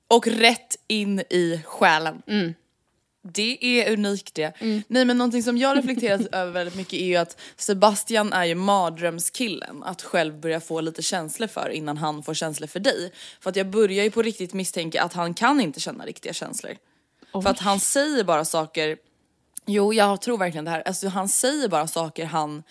Och 0.10 0.28
rätt 0.28 0.76
in 0.88 1.20
i 1.20 1.62
själen. 1.66 2.22
Mm. 2.28 2.54
Det 3.24 3.58
är 3.62 3.94
unikt 3.94 4.36
det. 4.36 4.54
Nej 4.88 5.06
men 5.06 5.18
någonting 5.18 5.44
som 5.44 5.58
jag 5.58 5.78
reflekterat 5.78 6.22
över 6.32 6.52
väldigt 6.52 6.76
mycket 6.76 6.94
är 6.94 7.06
ju 7.06 7.16
att 7.16 7.40
Sebastian 7.56 8.34
är 8.34 8.46
ju 8.46 8.56
mardrömskillen 8.56 9.84
att 9.84 10.02
själv 10.02 10.40
börja 10.40 10.60
få 10.60 10.82
lite 10.82 11.02
känslor 11.02 11.48
för 11.48 11.70
innan 11.70 11.98
han 11.98 12.24
får 12.24 12.34
känslor 12.34 12.68
för 12.68 12.80
dig. 12.80 13.12
För 13.40 13.50
att 13.50 13.56
jag 13.56 13.70
börjar 13.70 14.04
ju 14.04 14.12
på 14.12 14.22
riktigt 14.22 14.54
misstänka 14.54 15.04
att 15.04 15.14
han 15.14 15.34
kan 15.34 15.62
inte 15.62 15.80
känna 15.80 16.06
riktiga 16.06 16.34
känslor. 16.34 16.78
För 17.32 17.48
att 17.48 17.60
han 17.60 17.80
säger 17.80 18.24
bara 18.24 18.46
saker, 18.46 18.98
jo 19.66 19.94
jag 19.94 20.22
tror 20.22 20.38
verkligen 20.38 20.66
det 20.66 20.72
här, 20.72 20.84
alltså 20.86 21.08
han 21.08 21.30
säger 21.30 21.68
bara 21.68 21.88
saker 21.88 22.26
han 22.26 22.64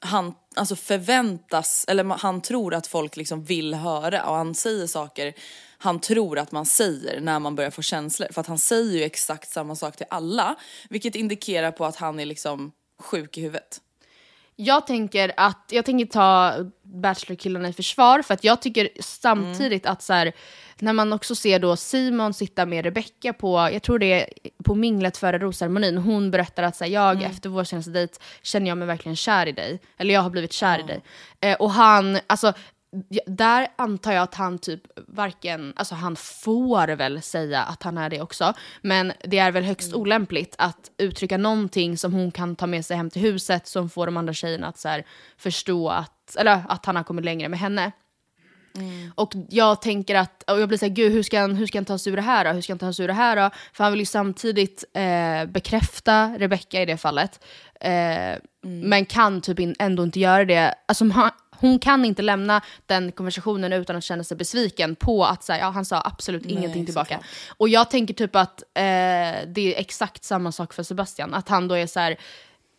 han 0.00 0.34
alltså 0.54 0.76
förväntas, 0.76 1.84
eller 1.88 2.04
han 2.04 2.40
tror 2.40 2.74
att 2.74 2.86
folk 2.86 3.16
liksom 3.16 3.44
vill 3.44 3.74
höra 3.74 4.24
och 4.24 4.34
han 4.34 4.54
säger 4.54 4.86
saker 4.86 5.34
han 5.82 6.00
tror 6.00 6.38
att 6.38 6.52
man 6.52 6.66
säger 6.66 7.20
när 7.20 7.38
man 7.38 7.54
börjar 7.54 7.70
få 7.70 7.82
känslor. 7.82 8.28
För 8.32 8.40
att 8.40 8.46
han 8.46 8.58
säger 8.58 8.98
ju 8.98 9.02
exakt 9.02 9.50
samma 9.50 9.76
sak 9.76 9.96
till 9.96 10.06
alla, 10.10 10.56
vilket 10.90 11.14
indikerar 11.14 11.72
på 11.72 11.84
att 11.84 11.96
han 11.96 12.20
är 12.20 12.26
liksom 12.26 12.72
sjuk 12.98 13.38
i 13.38 13.40
huvudet. 13.40 13.80
Jag 14.56 14.86
tänker 14.86 15.32
att, 15.36 15.64
jag 15.70 15.84
tänker 15.84 16.06
ta 16.06 16.54
Bachelor-killarna 16.82 17.68
i 17.68 17.72
försvar 17.72 18.22
för 18.22 18.34
att 18.34 18.44
jag 18.44 18.62
tycker 18.62 18.88
samtidigt 19.00 19.86
att 19.86 20.02
så 20.02 20.12
här, 20.12 20.32
när 20.78 20.92
man 20.92 21.12
också 21.12 21.34
ser 21.34 21.58
då 21.58 21.76
Simon 21.76 22.34
sitta 22.34 22.66
med 22.66 22.84
Rebecca 22.84 23.32
på, 23.32 23.68
jag 23.72 23.82
tror 23.82 23.98
det 23.98 24.12
är 24.12 24.28
på 24.64 24.74
minglet 24.74 25.16
före 25.16 25.38
rosceremonin, 25.38 25.98
hon 25.98 26.30
berättar 26.30 26.62
att 26.62 26.76
så 26.76 26.84
här, 26.84 26.90
jag 26.90 27.22
efter 27.22 27.48
vår 27.48 27.64
senaste 27.64 27.90
dejt 27.90 28.14
känner 28.42 28.68
jag 28.68 28.78
mig 28.78 28.86
verkligen 28.86 29.16
kär 29.16 29.46
i 29.46 29.52
dig, 29.52 29.80
eller 29.98 30.14
jag 30.14 30.20
har 30.20 30.30
blivit 30.30 30.52
kär 30.52 30.78
i 30.78 30.82
dig. 30.82 31.02
Eh, 31.40 31.56
och 31.56 31.70
han, 31.70 32.18
alltså 32.26 32.52
där 33.26 33.68
antar 33.76 34.12
jag 34.12 34.22
att 34.22 34.34
han 34.34 34.58
typ 34.58 34.80
varken, 35.08 35.72
alltså 35.76 35.94
han 35.94 36.16
får 36.16 36.96
väl 36.96 37.22
säga 37.22 37.62
att 37.62 37.82
han 37.82 37.98
är 37.98 38.10
det 38.10 38.20
också, 38.20 38.54
men 38.82 39.12
det 39.24 39.38
är 39.38 39.52
väl 39.52 39.64
högst 39.64 39.94
olämpligt 39.94 40.54
att 40.58 40.90
uttrycka 40.98 41.38
någonting 41.38 41.98
som 41.98 42.12
hon 42.12 42.30
kan 42.30 42.56
ta 42.56 42.66
med 42.66 42.84
sig 42.86 42.96
hem 42.96 43.10
till 43.10 43.22
huset 43.22 43.66
som 43.66 43.90
får 43.90 44.06
de 44.06 44.16
andra 44.16 44.32
tjejerna 44.32 44.66
att 44.66 44.78
så 44.78 44.88
här, 44.88 45.04
förstå 45.36 45.88
att, 45.88 46.36
eller 46.36 46.62
att 46.68 46.86
han 46.86 46.96
har 46.96 47.02
kommit 47.02 47.24
längre 47.24 47.48
med 47.48 47.58
henne. 47.58 47.92
Och 49.14 49.32
jag 49.48 49.82
tänker 49.82 50.14
att, 50.14 50.50
och 50.50 50.60
jag 50.60 50.68
blir 50.68 50.78
såhär, 50.78 50.92
gud 50.92 51.12
hur 51.12 51.22
ska, 51.22 51.40
han, 51.40 51.56
hur 51.56 51.66
ska 51.66 51.78
han 51.78 51.84
ta 51.84 51.98
sig 51.98 52.12
ur 52.12 52.16
det 52.16 52.22
här 52.22 52.44
då? 52.44 52.50
Hur 52.50 52.60
ska 52.60 52.72
han 52.72 52.78
ta 52.78 52.92
sig 52.92 53.04
ur 53.04 53.08
det 53.08 53.14
här 53.14 53.36
då? 53.36 53.50
För 53.72 53.84
han 53.84 53.92
vill 53.92 54.00
ju 54.00 54.06
samtidigt 54.06 54.84
eh, 54.94 55.46
bekräfta 55.46 56.34
Rebecca 56.38 56.82
i 56.82 56.86
det 56.86 56.96
fallet. 56.96 57.44
Eh, 57.80 58.38
Men 58.62 59.04
kan 59.06 59.40
typ 59.40 59.58
in, 59.60 59.74
ändå 59.78 60.02
inte 60.02 60.20
göra 60.20 60.44
det. 60.44 60.74
Alltså, 60.86 61.08
han, 61.08 61.30
hon 61.60 61.78
kan 61.78 62.04
inte 62.04 62.22
lämna 62.22 62.60
den 62.86 63.12
konversationen 63.12 63.72
utan 63.72 63.96
att 63.96 64.04
känna 64.04 64.24
sig 64.24 64.36
besviken 64.36 64.96
på 64.96 65.24
att 65.24 65.44
så 65.44 65.52
här, 65.52 65.60
ja, 65.60 65.70
han 65.70 65.84
sa 65.84 66.02
absolut 66.04 66.46
ingenting 66.46 66.84
tillbaka. 66.86 67.20
Och 67.56 67.68
jag 67.68 67.90
tänker 67.90 68.14
typ 68.14 68.36
att 68.36 68.62
eh, 68.62 68.82
det 69.46 69.74
är 69.74 69.80
exakt 69.80 70.24
samma 70.24 70.52
sak 70.52 70.72
för 70.72 70.82
Sebastian. 70.82 71.34
Att 71.34 71.48
han 71.48 71.68
då 71.68 71.74
är 71.74 71.86
så 71.86 72.00
här, 72.00 72.16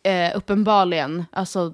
eh, 0.02 0.36
uppenbarligen, 0.36 1.24
alltså 1.32 1.72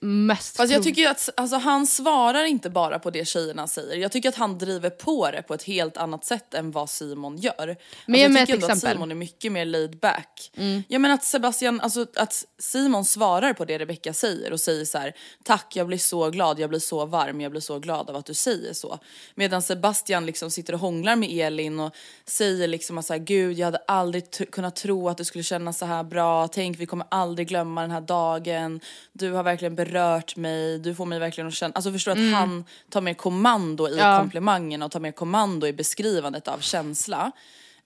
mest... 0.00 0.56
Fast 0.56 0.72
jag 0.72 0.82
tycker 0.82 1.02
ju 1.02 1.08
att 1.08 1.28
alltså, 1.36 1.56
han 1.56 1.86
svarar 1.86 2.44
inte 2.44 2.70
bara 2.70 2.98
på 2.98 3.10
det 3.10 3.28
tjejerna 3.28 3.66
säger. 3.66 3.96
Jag 3.96 4.12
tycker 4.12 4.28
att 4.28 4.34
han 4.34 4.58
driver 4.58 4.90
på 4.90 5.30
det 5.30 5.42
på 5.42 5.54
ett 5.54 5.62
helt 5.62 5.96
annat 5.96 6.24
sätt 6.24 6.54
än 6.54 6.70
vad 6.70 6.90
Simon 6.90 7.36
gör. 7.36 7.54
Men 7.56 7.66
alltså, 7.66 8.22
jag 8.22 8.32
mig 8.32 8.46
tycker 8.46 8.54
ändå 8.54 8.66
att. 8.66 8.80
Simon 8.80 9.10
är 9.10 9.14
mycket 9.14 9.52
mer 9.52 9.64
laid 9.64 9.98
back. 9.98 10.52
Jag 10.88 11.00
menar 11.00 11.14
att 11.14 11.24
Sebastian, 11.24 11.80
alltså 11.80 12.06
att 12.16 12.44
Simon 12.58 13.04
svarar 13.04 13.52
på 13.52 13.64
det 13.64 13.78
Rebecca 13.78 14.12
säger 14.12 14.52
och 14.52 14.60
säger 14.60 14.84
så 14.84 14.98
här: 14.98 15.14
tack 15.44 15.76
jag 15.76 15.86
blir 15.86 15.98
så 15.98 16.30
glad, 16.30 16.58
jag 16.58 16.70
blir 16.70 16.80
så 16.80 17.06
varm, 17.06 17.40
jag 17.40 17.50
blir 17.50 17.60
så 17.60 17.78
glad 17.78 18.10
av 18.10 18.16
att 18.16 18.26
du 18.26 18.34
säger 18.34 18.72
så. 18.72 18.98
Medan 19.34 19.62
Sebastian 19.62 20.26
liksom 20.26 20.50
sitter 20.50 20.72
och 20.72 20.80
hånglar 20.80 21.16
med 21.16 21.30
Elin 21.30 21.80
och 21.80 21.94
säger 22.24 22.68
liksom 22.68 22.98
att 22.98 23.06
så 23.06 23.12
här, 23.12 23.20
gud 23.20 23.58
jag 23.58 23.66
hade 23.66 23.82
aldrig 23.86 24.50
kunnat 24.52 24.76
tro 24.76 25.08
att 25.08 25.18
du 25.18 25.24
skulle 25.24 25.44
känna 25.44 25.72
så 25.72 25.86
här 25.86 26.02
bra, 26.02 26.48
tänk 26.48 26.78
vi 26.78 26.86
kommer 26.86 27.06
aldrig 27.10 27.48
glömma 27.48 27.80
den 27.80 27.90
här 27.90 28.00
dagen, 28.00 28.80
du 29.12 29.32
har 29.32 29.42
verkligen 29.50 29.74
berört 29.74 30.36
mig, 30.36 30.78
du 30.78 30.94
får 30.94 31.06
mig 31.06 31.18
verkligen 31.18 31.48
att 31.48 31.54
känna, 31.54 31.72
alltså 31.74 31.92
förstår 31.92 32.12
att 32.12 32.32
han 32.32 32.64
tar 32.90 33.00
mer 33.00 33.14
kommando 33.14 33.88
i 33.88 33.96
Ja. 33.98 34.18
komplimangen 34.18 34.82
och 34.82 34.90
tar 34.90 35.00
mer 35.00 35.12
kommando 35.12 35.66
i 35.66 35.72
beskrivandet 35.72 36.48
av 36.48 36.58
känsla. 36.58 37.32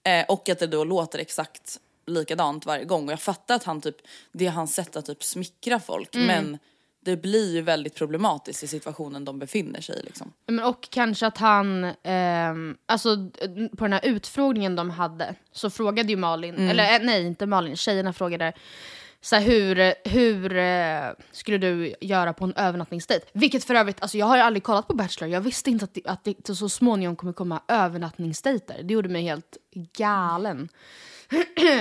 Eh, 0.04 0.24
och 0.28 0.48
att 0.48 0.58
det 0.58 0.66
då 0.66 0.84
låter 0.84 1.18
exakt 1.18 1.78
likadant 2.06 2.66
varje 2.66 2.84
gång. 2.84 3.06
Och 3.06 3.12
jag 3.12 3.20
fattar 3.20 3.54
att 3.54 3.64
han 3.64 3.80
typ, 3.80 3.96
det 4.32 4.46
är 4.46 4.50
hans 4.50 4.74
sätt 4.74 4.96
att 4.96 5.06
typ 5.06 5.22
smickra 5.24 5.80
folk 5.80 6.14
men 6.14 6.58
det 7.04 7.16
blir 7.16 7.52
ju 7.54 7.60
väldigt 7.62 7.94
problematiskt 7.94 8.62
i 8.62 8.66
situationen 8.66 9.24
de 9.24 9.38
befinner 9.38 9.80
sig 9.80 9.98
i 9.98 10.02
liksom. 10.02 10.32
Men 10.46 10.64
och 10.64 10.88
kanske 10.90 11.26
att 11.26 11.38
han, 11.38 11.92
ehm, 12.02 12.76
alltså 12.86 13.16
på 13.76 13.84
den 13.84 13.92
här 13.92 14.04
utfrågningen 14.04 14.76
de 14.76 14.90
hade 14.90 15.34
så 15.52 15.70
frågade 15.70 16.08
ju 16.08 16.16
Malin, 16.16 16.68
eller 16.68 16.94
eh, 16.94 17.06
nej 17.06 17.26
inte 17.26 17.46
Malin, 17.46 17.76
tjejerna 17.76 18.12
frågade 18.12 18.52
så 19.24 19.36
här, 19.36 19.42
hur, 19.42 19.94
hur 20.08 20.56
eh, 20.56 21.12
skulle 21.32 21.58
du 21.58 21.94
göra 22.00 22.32
på 22.32 22.44
en 22.44 22.54
övernattningsdejt? 22.56 23.26
Vilket 23.32 23.64
för 23.64 23.74
övrigt, 23.74 24.02
alltså 24.02 24.18
jag 24.18 24.26
har 24.26 24.36
ju 24.36 24.42
aldrig 24.42 24.62
kollat 24.62 24.86
på 24.88 24.94
Bachelor, 24.94 25.30
jag 25.32 25.40
visste 25.40 25.70
inte 25.70 25.84
att 25.84 25.94
det, 25.94 26.02
att 26.06 26.24
det 26.24 26.54
så 26.54 26.68
småningom 26.68 27.16
kommer 27.16 27.32
komma 27.32 27.62
övernattningsdejter. 27.68 28.82
Det 28.82 28.94
gjorde 28.94 29.08
mig 29.08 29.22
helt 29.22 29.56
galen. 29.96 30.68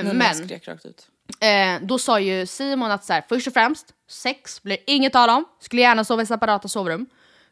Men, 0.04 0.18
Men 0.18 0.36
skrek 0.36 0.68
rakt 0.68 0.86
ut. 0.86 1.08
eh, 1.40 1.82
då 1.88 2.00
sa 2.00 2.20
ju 2.20 2.46
Simon 2.46 2.92
att 2.92 3.06
så 3.06 3.14
här, 3.14 3.24
först 3.30 3.48
och 3.48 3.54
främst, 3.54 3.86
sex 4.10 4.64
blir 4.64 4.78
inget 4.88 5.14
tal 5.14 5.30
om, 5.30 5.46
skulle 5.60 5.82
gärna 5.82 6.04
sova 6.04 6.22
i 6.22 6.26
separata 6.26 6.68
sovrum. 6.68 7.06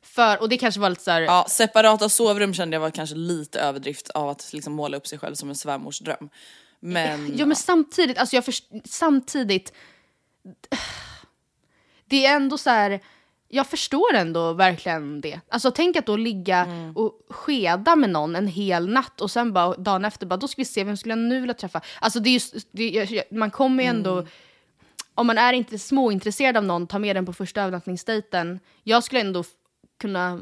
För, 0.04 0.42
och 0.42 0.50
det 0.50 0.58
kanske 0.58 0.82
var 0.82 0.90
lite 0.90 1.04
så 1.04 1.12
här, 1.12 1.22
Ja, 1.22 1.46
separata 1.50 2.10
sovrum 2.10 2.54
kände 2.54 2.76
jag 2.76 2.82
var 2.82 2.90
kanske 2.92 3.16
lite 3.16 3.60
överdrift 3.60 4.10
av 4.10 4.30
att 4.30 4.54
liksom 4.54 4.74
måla 4.74 4.98
upp 4.98 5.08
sig 5.08 5.20
själv 5.20 5.36
som 5.36 5.50
en 5.50 5.56
svärmorsdröm. 5.56 6.30
Men, 6.84 7.38
Ja 7.38 7.46
men 7.46 7.56
samtidigt, 7.56 8.18
alltså 8.18 8.36
jag 8.36 8.46
först, 8.46 8.66
samtidigt, 8.86 9.74
det 12.06 12.26
är 12.26 12.36
ändå 12.36 12.58
så 12.58 12.70
här. 12.70 13.00
jag 13.48 13.68
förstår 13.68 14.14
ändå 14.14 14.54
verkligen 14.54 15.22
det. 15.22 15.40
Alltså 15.50 15.72
tänk 15.72 15.96
att 15.96 16.06
då 16.06 16.18
ligga 16.18 16.58
Mm. 16.66 16.98
och 16.98 17.20
skeda 17.30 17.96
med 17.96 18.10
någon 18.10 18.36
en 18.36 18.48
hel 18.48 18.90
natt 18.90 19.22
och 19.22 19.32
sen 19.32 19.54
bara 19.54 19.76
dagen 19.76 20.06
efter 20.06 20.26
bara 20.26 20.38
då 20.38 20.48
ska 20.48 20.62
vi 20.62 20.66
se 20.66 20.84
vem 20.84 20.98
skulle 20.98 21.12
jag 21.12 21.20
nu 21.20 21.40
vilja 21.40 21.54
träffa. 21.54 21.82
Alltså 22.00 22.20
det 22.20 22.30
är 22.30 22.34
just, 22.34 22.56
det, 22.72 23.32
man 23.32 23.52
kommer 23.52 23.84
ju 23.84 23.90
ändå, 23.90 24.14
Mm. 24.14 24.28
om 25.16 25.28
man 25.28 25.38
är 25.38 25.54
inte 25.54 25.80
småintresserad 25.80 26.58
av 26.58 26.64
någon, 26.64 26.88
ta 26.88 27.00
med 27.00 27.16
den 27.16 27.26
på 27.26 27.34
första 27.34 27.62
övernattningsdejten. 27.62 28.60
Jag 28.84 29.04
skulle 29.04 29.22
ändå 29.22 29.44
kunna 30.00 30.40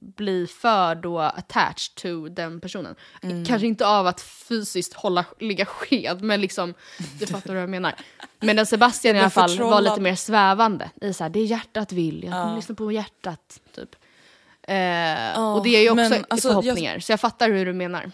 bli 0.00 0.46
för 0.46 0.94
då 0.94 1.18
attached 1.18 1.94
to 1.94 2.28
den 2.28 2.60
personen. 2.60 2.94
Mm. 3.22 3.44
Kanske 3.44 3.66
inte 3.66 3.86
av 3.86 4.06
att 4.06 4.20
fysiskt 4.20 4.94
hålla, 4.94 5.24
ligga 5.40 5.64
sked, 5.64 6.22
men 6.22 6.40
liksom, 6.40 6.74
du 7.18 7.26
fattar 7.26 7.54
vad 7.54 7.62
jag 7.62 7.70
menar. 7.70 7.94
Men 8.40 8.66
Sebastian 8.66 9.16
i 9.16 9.20
alla 9.20 9.30
fall 9.30 9.58
var 9.58 9.80
lite 9.80 10.00
mer 10.00 10.14
svävande. 10.14 10.90
I 11.00 11.12
så 11.12 11.24
här, 11.24 11.30
det 11.30 11.40
hjärtat 11.40 11.92
vill, 11.92 12.24
jag 12.24 12.32
kommer 12.32 12.56
lyssna 12.56 12.74
på 12.74 12.92
hjärtat. 12.92 13.60
Typ. 13.74 13.96
Eh, 14.62 15.54
och 15.54 15.62
det 15.62 15.76
är 15.76 15.82
ju 15.82 15.90
också 15.90 15.94
men 15.94 16.24
alltså, 16.30 16.48
förhoppningar, 16.48 16.98
så 16.98 17.12
jag 17.12 17.20
fattar 17.20 17.50
hur 17.50 17.66
du 17.66 17.72
menar. 17.72 18.10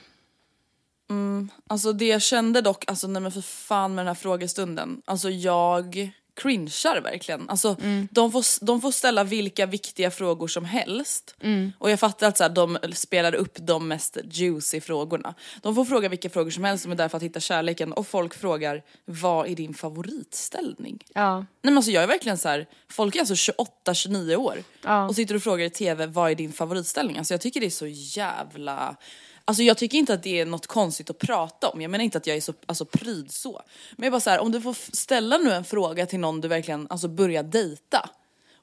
Alltså 1.67 1.93
det 1.93 2.07
jag 2.07 2.23
kände 2.23 2.61
dock, 2.61 2.85
alltså 2.87 3.07
nej 3.07 3.23
men 3.23 3.33
för 3.33 3.41
fan 3.41 3.95
med 3.95 4.05
den 4.05 4.07
här 4.07 4.15
frågestunden, 4.15 5.03
alltså 5.05 5.31
jag 5.31 6.11
cringear 6.37 7.01
verkligen. 7.01 7.51
Alltså 7.51 7.77
de, 8.11 8.33
får, 8.33 8.65
de 8.65 8.81
får 8.81 8.91
ställa 8.91 9.25
vilka 9.25 9.67
viktiga 9.67 10.11
frågor 10.11 10.49
som 10.49 10.65
helst. 10.65 11.37
Och 11.79 11.91
jag 11.91 12.01
fattar 12.01 12.29
att 12.29 12.37
så 12.37 12.45
här, 12.45 12.51
de 12.51 12.79
spelar 12.95 13.35
upp 13.35 13.57
de 13.61 13.89
mest 13.89 14.17
juicy 14.31 14.81
frågorna. 14.81 15.35
De 15.63 15.75
får 15.75 15.85
fråga 15.85 16.09
vilka 16.09 16.31
frågor 16.31 16.51
som 16.51 16.65
helst 16.65 16.83
som 16.83 16.93
är 16.93 16.97
där 16.97 17.09
för 17.09 17.17
att 17.17 17.23
hitta 17.23 17.41
kärleken 17.41 17.93
och 17.93 18.07
folk 18.07 18.35
frågar 18.35 18.83
vad 19.05 19.49
är 19.49 19.55
din 19.57 19.75
favoritställning? 19.75 21.05
Ja. 21.15 21.37
Nej 21.39 21.47
men 21.63 21.77
alltså 21.77 21.91
jag 21.91 22.03
är 22.03 22.07
verkligen 22.07 22.39
så 22.39 22.49
här, 22.49 22.67
folk 22.91 23.17
är 23.17 23.21
alltså 23.21 23.35
28-29 23.35 24.37
år 24.37 24.63
Ja. 24.83 25.09
och 25.09 25.15
sitter 25.15 25.35
och 25.35 25.43
frågar 25.43 25.65
i 25.67 25.71
tv 25.71 26.07
vad 26.07 26.31
är 26.31 26.35
din 26.35 26.53
favoritställning? 26.53 27.19
Alltså 27.19 27.35
jag 27.35 27.41
tycker 27.41 27.61
det 27.61 27.67
är 27.67 27.71
så 27.71 27.87
jävla... 27.87 28.97
Alltså 29.45 29.63
jag 29.63 29.79
tycker 29.79 29.99
inte 29.99 30.15
att 30.15 30.23
det 30.23 30.41
är 30.41 30.47
något 30.47 30.67
konstigt 30.67 31.11
att 31.11 31.19
prata 31.19 31.69
om, 31.69 31.81
jag 31.81 31.91
menar 31.91 32.05
inte 32.05 32.19
att 32.19 32.27
jag 32.27 32.37
är 32.37 32.41
så 32.41 32.55
alltså, 32.67 32.85
pryd 32.85 33.31
så. 33.31 33.63
Men 33.97 34.05
jag 34.05 34.13
bara 34.13 34.21
så 34.21 34.31
här, 34.31 34.39
om 34.39 34.53
du 34.53 34.61
får 34.61 34.97
ställa 34.97 35.39
nu 35.39 35.53
en 35.53 35.65
fråga 35.65 36.07
till 36.07 36.21
någon 36.21 36.41
du 36.41 36.49
verkligen 36.49 36.87
alltså, 36.91 37.09
börjar 37.09 37.43
dejta 37.43 38.11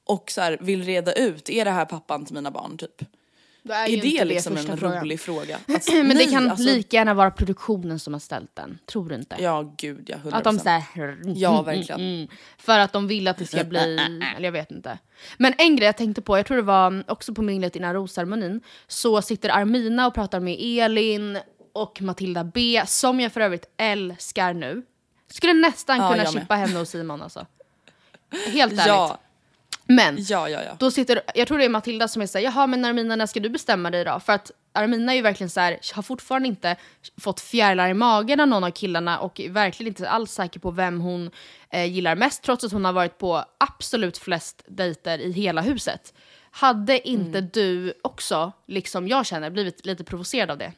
och 0.04 0.30
så 0.30 0.40
här, 0.40 0.58
vill 0.60 0.84
reda 0.84 1.12
ut, 1.12 1.50
är 1.50 1.64
det 1.64 1.70
här 1.70 1.84
pappan 1.84 2.24
till 2.24 2.34
mina 2.34 2.50
barn 2.50 2.76
typ? 2.78 3.02
Då 3.64 3.72
är 3.72 3.88
Är 3.88 4.00
det 4.00 4.06
inte 4.06 4.24
liksom 4.24 4.56
en 4.56 4.78
frågan. 4.78 5.00
rolig 5.00 5.20
fråga? 5.20 5.58
Alltså, 5.68 5.92
Men 5.92 6.08
det 6.08 6.14
nej, 6.14 6.30
kan 6.30 6.50
alltså, 6.50 6.64
lika 6.64 6.96
gärna 6.96 7.14
vara 7.14 7.30
produktionen 7.30 7.98
som 7.98 8.12
har 8.12 8.20
ställt 8.20 8.56
den. 8.56 8.78
Tror 8.86 9.08
du 9.08 9.14
inte? 9.14 9.36
Ja 9.40 9.74
gud 9.76 10.10
ja, 10.10 10.16
100%. 10.16 10.34
Att 10.34 10.44
de 10.44 10.58
såhär... 10.58 10.82
Ja, 11.34 11.62
verkligen. 11.62 12.00
Mm, 12.00 12.28
för 12.58 12.78
att 12.78 12.92
de 12.92 13.06
vill 13.06 13.28
att 13.28 13.38
det 13.38 13.46
ska 13.46 13.64
bli... 13.64 13.98
Eller 14.36 14.44
jag 14.44 14.52
vet 14.52 14.70
inte. 14.70 14.98
Men 15.36 15.54
en 15.58 15.76
grej 15.76 15.86
jag 15.86 15.96
tänkte 15.96 16.22
på, 16.22 16.38
jag 16.38 16.46
tror 16.46 16.56
det 16.56 16.62
var 16.62 17.04
också 17.08 17.34
på 17.34 17.42
minglet 17.42 17.76
innan 17.76 17.94
rosceremonin, 17.94 18.60
så 18.86 19.22
sitter 19.22 19.48
Armina 19.48 20.06
och 20.06 20.14
pratar 20.14 20.40
med 20.40 20.56
Elin 20.60 21.38
och 21.72 22.02
Matilda 22.02 22.44
B, 22.44 22.82
som 22.86 23.20
jag 23.20 23.32
för 23.32 23.40
övrigt 23.40 23.66
älskar 23.76 24.54
nu. 24.54 24.82
Skulle 25.30 25.52
nästan 25.52 25.98
Ja, 25.98 26.10
kunna 26.10 26.26
chippa 26.26 26.54
henne 26.54 26.80
och 26.80 26.88
Simon 26.88 27.22
alltså. 27.22 27.46
Helt 28.52 28.72
ärligt. 28.72 28.86
Ja, 28.86 29.18
Men 29.96 30.16
ja, 30.18 30.48
ja, 30.48 30.62
ja. 30.62 30.76
då 30.78 30.90
sitter, 30.90 31.20
jag 31.34 31.48
tror 31.48 31.58
det 31.58 31.64
är 31.64 31.68
Matilda 31.68 32.08
som 32.08 32.22
är 32.22 32.26
såhär, 32.26 32.44
jaha 32.44 32.66
men 32.66 32.84
Armina 32.84 33.16
när 33.16 33.26
ska 33.26 33.40
du 33.40 33.48
bestämma 33.48 33.90
dig 33.90 34.04
då? 34.04 34.20
För 34.20 34.32
att 34.32 34.50
Armina 34.72 35.12
är 35.12 35.16
ju 35.16 35.22
verkligen 35.22 35.50
så 35.50 35.60
här, 35.60 35.78
har 35.94 36.02
fortfarande 36.02 36.48
inte 36.48 36.76
fått 37.20 37.40
fjärilar 37.40 37.88
i 37.88 37.94
magen 37.94 38.40
av 38.40 38.48
någon 38.48 38.64
av 38.64 38.70
killarna 38.70 39.18
och 39.18 39.40
är 39.40 39.48
verkligen 39.50 39.88
inte 39.90 40.08
alls 40.08 40.32
säker 40.32 40.60
på 40.60 40.70
vem 40.70 41.00
hon 41.00 41.30
eh, 41.70 41.84
gillar 41.84 42.14
mest 42.16 42.42
trots 42.42 42.64
att 42.64 42.72
hon 42.72 42.84
har 42.84 42.92
varit 42.92 43.18
på 43.18 43.44
absolut 43.58 44.18
flest 44.18 44.62
dejter 44.66 45.18
i 45.18 45.32
hela 45.32 45.60
huset. 45.60 46.14
Hade 46.50 47.08
inte 47.08 47.38
Mm. 47.38 47.50
du 47.52 47.94
också, 48.02 48.52
liksom 48.66 49.08
jag 49.08 49.26
känner, 49.26 49.50
blivit 49.50 49.86
lite 49.86 50.04
provocerad 50.04 50.50
av 50.50 50.58
det? 50.58 50.72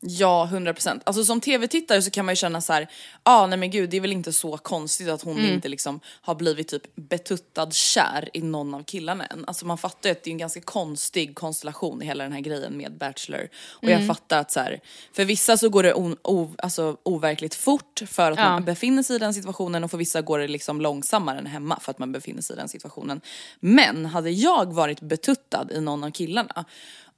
Ja, 0.00 0.48
100%. 0.52 1.00
Alltså 1.04 1.24
som 1.24 1.40
tv-tittare 1.40 2.02
så 2.02 2.10
kan 2.10 2.24
man 2.24 2.32
ju 2.32 2.36
känna 2.36 2.60
så 2.60 2.72
här, 2.72 2.82
ja 2.82 2.88
ah, 3.22 3.46
nej 3.46 3.58
men 3.58 3.70
gud 3.70 3.90
det 3.90 3.96
är 3.96 4.00
väl 4.00 4.12
inte 4.12 4.32
så 4.32 4.56
konstigt 4.56 5.08
att 5.08 5.22
hon 5.22 5.38
inte 5.38 5.68
liksom 5.68 6.00
har 6.20 6.34
blivit 6.34 6.68
typ 6.68 6.96
betuttad 6.96 7.72
kär 7.72 8.28
i 8.32 8.40
någon 8.42 8.74
av 8.74 8.82
killarna 8.84 9.26
än. 9.26 9.44
Alltså 9.46 9.66
man 9.66 9.78
fattar 9.78 10.08
ju 10.08 10.12
att 10.12 10.22
det 10.24 10.30
är 10.30 10.32
en 10.32 10.38
ganska 10.38 10.60
konstig 10.60 11.34
konstellation 11.34 12.02
i 12.02 12.06
hela 12.06 12.24
den 12.24 12.32
här 12.32 12.40
grejen 12.40 12.76
med 12.76 12.92
Bachelor. 12.98 13.48
Och 13.70 13.90
jag 13.90 14.06
fattar 14.06 14.38
att 14.40 14.50
så 14.52 14.60
här, 14.60 14.80
för 15.12 15.24
vissa 15.24 15.56
så 15.56 15.68
går 15.68 15.82
det 15.82 15.94
o, 15.94 16.16
o, 16.22 16.50
alltså, 16.58 16.96
overkligt 17.02 17.54
fort 17.54 18.02
för 18.06 18.32
att 18.32 18.38
Ja. 18.38 18.48
man 18.48 18.64
befinner 18.64 19.02
sig 19.02 19.16
i 19.16 19.18
den 19.18 19.34
situationen 19.34 19.84
och 19.84 19.90
för 19.90 19.98
vissa 19.98 20.22
går 20.22 20.38
det 20.38 20.48
liksom 20.48 20.80
långsammare 20.80 21.38
än 21.38 21.46
hemma 21.46 21.80
för 21.80 21.90
att 21.90 21.98
man 21.98 22.12
befinner 22.12 22.42
sig 22.42 22.56
i 22.56 22.58
den 22.58 22.68
situationen. 22.68 23.20
Men 23.60 24.06
hade 24.06 24.30
jag 24.30 24.72
varit 24.72 25.00
betuttad 25.00 25.66
i 25.72 25.80
någon 25.80 26.04
av 26.04 26.10
killarna 26.10 26.64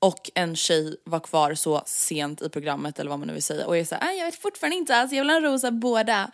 och 0.01 0.31
en 0.35 0.57
tjej 0.57 0.97
var 1.05 1.21
kvar 1.21 1.55
så 1.55 1.83
sent 1.87 2.43
i 2.43 2.49
programmet 2.49 2.99
eller 2.99 3.11
vad 3.11 3.19
man 3.19 3.29
nu 3.29 3.35
vill 3.35 3.43
säga 3.43 3.67
och 3.67 3.77
är 3.77 3.85
såhär, 3.85 4.05
"Nej, 4.05 4.19
jag 4.19 4.25
vet 4.25 4.43
fortfarande 4.43 4.77
inte 4.77 4.97
alls, 4.97 5.13
jag 5.13 5.23
vill 5.23 5.31
ha 5.31 5.37
en 5.37 5.43
rosa 5.43 5.71
båda. 5.71 6.31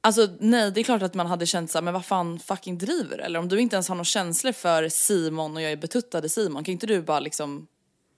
Alltså 0.00 0.28
nej, 0.40 0.70
det 0.70 0.80
är 0.80 0.84
klart 0.84 1.02
att 1.02 1.14
man 1.14 1.26
hade 1.26 1.46
känt 1.46 1.70
såhär, 1.70 1.82
men 1.82 1.94
vad 1.94 2.04
fan 2.04 2.38
fucking 2.38 2.78
driver? 2.78 3.18
Eller 3.18 3.38
om 3.38 3.48
du 3.48 3.60
inte 3.60 3.76
ens 3.76 3.88
har 3.88 3.94
några 3.94 4.04
känslor 4.04 4.52
för 4.52 4.88
Simon 4.88 5.56
och 5.56 5.62
jag 5.62 5.72
är 5.72 5.76
betuttad 5.76 6.24
i 6.24 6.28
Simon, 6.28 6.64
kan 6.64 6.72
inte 6.72 6.86
du 6.86 7.02
bara 7.02 7.20
liksom 7.20 7.66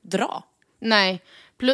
dra? 0.02 0.44
Nej, 0.80 1.22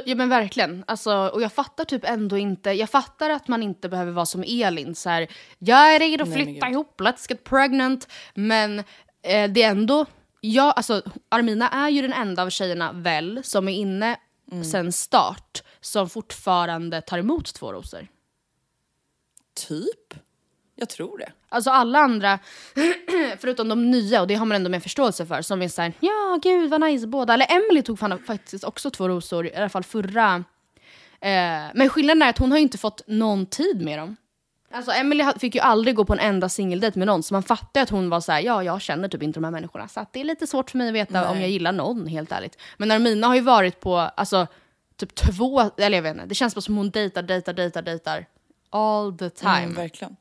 ja 0.04 0.14
men 0.14 0.28
verkligen. 0.28 0.84
Alltså, 0.86 1.12
och 1.34 1.42
jag 1.42 1.52
fattar 1.52 1.84
typ 1.84 2.04
ändå 2.04 2.38
inte, 2.38 2.70
jag 2.70 2.90
fattar 2.90 3.30
att 3.30 3.48
man 3.48 3.62
inte 3.62 3.88
behöver 3.88 4.12
vara 4.12 4.26
som 4.26 4.44
Elin 4.46 4.94
så 4.94 5.08
här. 5.08 5.28
jag 5.58 5.94
är 5.94 5.98
redo 5.98 6.24
att 6.24 6.32
flytta 6.32 6.68
ihop, 6.68 7.00
let's 7.00 7.26
get 7.28 7.44
pregnant. 7.44 8.08
Men 8.34 8.78
eh, 9.22 9.50
det 9.50 9.62
är 9.62 9.70
ändå, 9.70 10.06
ja, 10.44 10.72
alltså, 10.72 11.02
Armina 11.28 11.68
är 11.68 11.88
ju 11.88 12.02
den 12.02 12.12
enda 12.12 12.42
av 12.42 12.50
tjejerna 12.50 12.92
väl 12.92 13.40
som 13.44 13.68
är 13.68 13.72
inne 13.72 14.16
Mm. 14.52 14.64
sen 14.64 14.92
start 14.92 15.62
som 15.80 16.08
fortfarande 16.08 17.00
tar 17.00 17.18
emot 17.18 17.54
två 17.54 17.72
rosor. 17.72 18.08
Typ? 19.68 20.14
Jag 20.74 20.88
tror 20.88 21.18
det. 21.18 21.32
Alltså 21.48 21.70
alla 21.70 21.98
andra, 21.98 22.38
förutom 23.38 23.68
de 23.68 23.90
nya, 23.90 24.20
och 24.20 24.26
det 24.26 24.34
har 24.34 24.46
man 24.46 24.56
ändå 24.56 24.70
med 24.70 24.82
förståelse 24.82 25.26
för, 25.26 25.42
som 25.42 25.62
är 25.62 25.68
såhär 25.68 25.92
ja 26.00 26.38
gud 26.42 26.70
vad 26.70 26.80
nice 26.80 27.06
båda. 27.06 27.34
Eller 27.34 27.46
Emily 27.52 27.82
tog 27.82 27.98
fan 27.98 28.18
faktiskt 28.18 28.64
också 28.64 28.90
två 28.90 29.08
rosor, 29.08 29.46
i 29.46 29.54
alla 29.54 29.68
fall 29.68 29.84
förra. 29.84 30.44
Eh, 31.20 31.70
men 31.74 31.88
skillnaden 31.88 32.22
är 32.22 32.28
att 32.28 32.38
hon 32.38 32.50
har 32.50 32.58
inte 32.58 32.78
fått 32.78 33.02
någon 33.06 33.46
tid 33.46 33.80
med 33.84 33.98
dem. 33.98 34.16
Alltså 34.72 34.92
Emily 34.92 35.24
fick 35.38 35.54
ju 35.54 35.60
aldrig 35.60 35.96
gå 35.96 36.04
på 36.04 36.12
en 36.12 36.18
enda 36.18 36.48
singeldejt 36.48 36.98
med 36.98 37.06
någon, 37.06 37.22
så 37.22 37.34
man 37.34 37.42
fattar 37.42 37.82
att 37.82 37.90
hon 37.90 38.10
var 38.10 38.20
så 38.20 38.32
här: 38.32 38.40
ja 38.40 38.62
jag 38.62 38.82
känner 38.82 39.08
typ 39.08 39.22
inte 39.22 39.40
de 39.40 39.44
här 39.44 39.50
människorna. 39.50 39.88
Så 39.88 40.06
det 40.12 40.20
är 40.20 40.24
lite 40.24 40.46
svårt 40.46 40.70
för 40.70 40.78
mig 40.78 40.88
att 40.88 40.94
veta 40.94 41.30
om 41.30 41.40
jag 41.40 41.50
gillar 41.50 41.72
någon, 41.72 42.06
helt 42.06 42.32
ärligt. 42.32 42.58
Men 42.76 42.90
Armina 42.90 43.26
har 43.26 43.34
ju 43.34 43.40
varit 43.40 43.80
på, 43.80 43.96
alltså 43.96 44.46
typ 44.96 45.14
två, 45.14 45.60
eller 45.76 45.98
jag 45.98 46.02
vet 46.02 46.14
inte, 46.14 46.26
det 46.26 46.34
känns 46.34 46.54
bara 46.54 46.60
som 46.60 46.76
hon 46.76 46.90
dejtar, 46.90 47.22
dejtar, 47.22 47.52
dejtar, 47.52 47.82
dejtar. 47.82 48.26
All 48.70 49.18
the 49.18 49.30
time. 49.30 49.62
Mm, 49.62 49.74
verkligen. 49.74 50.16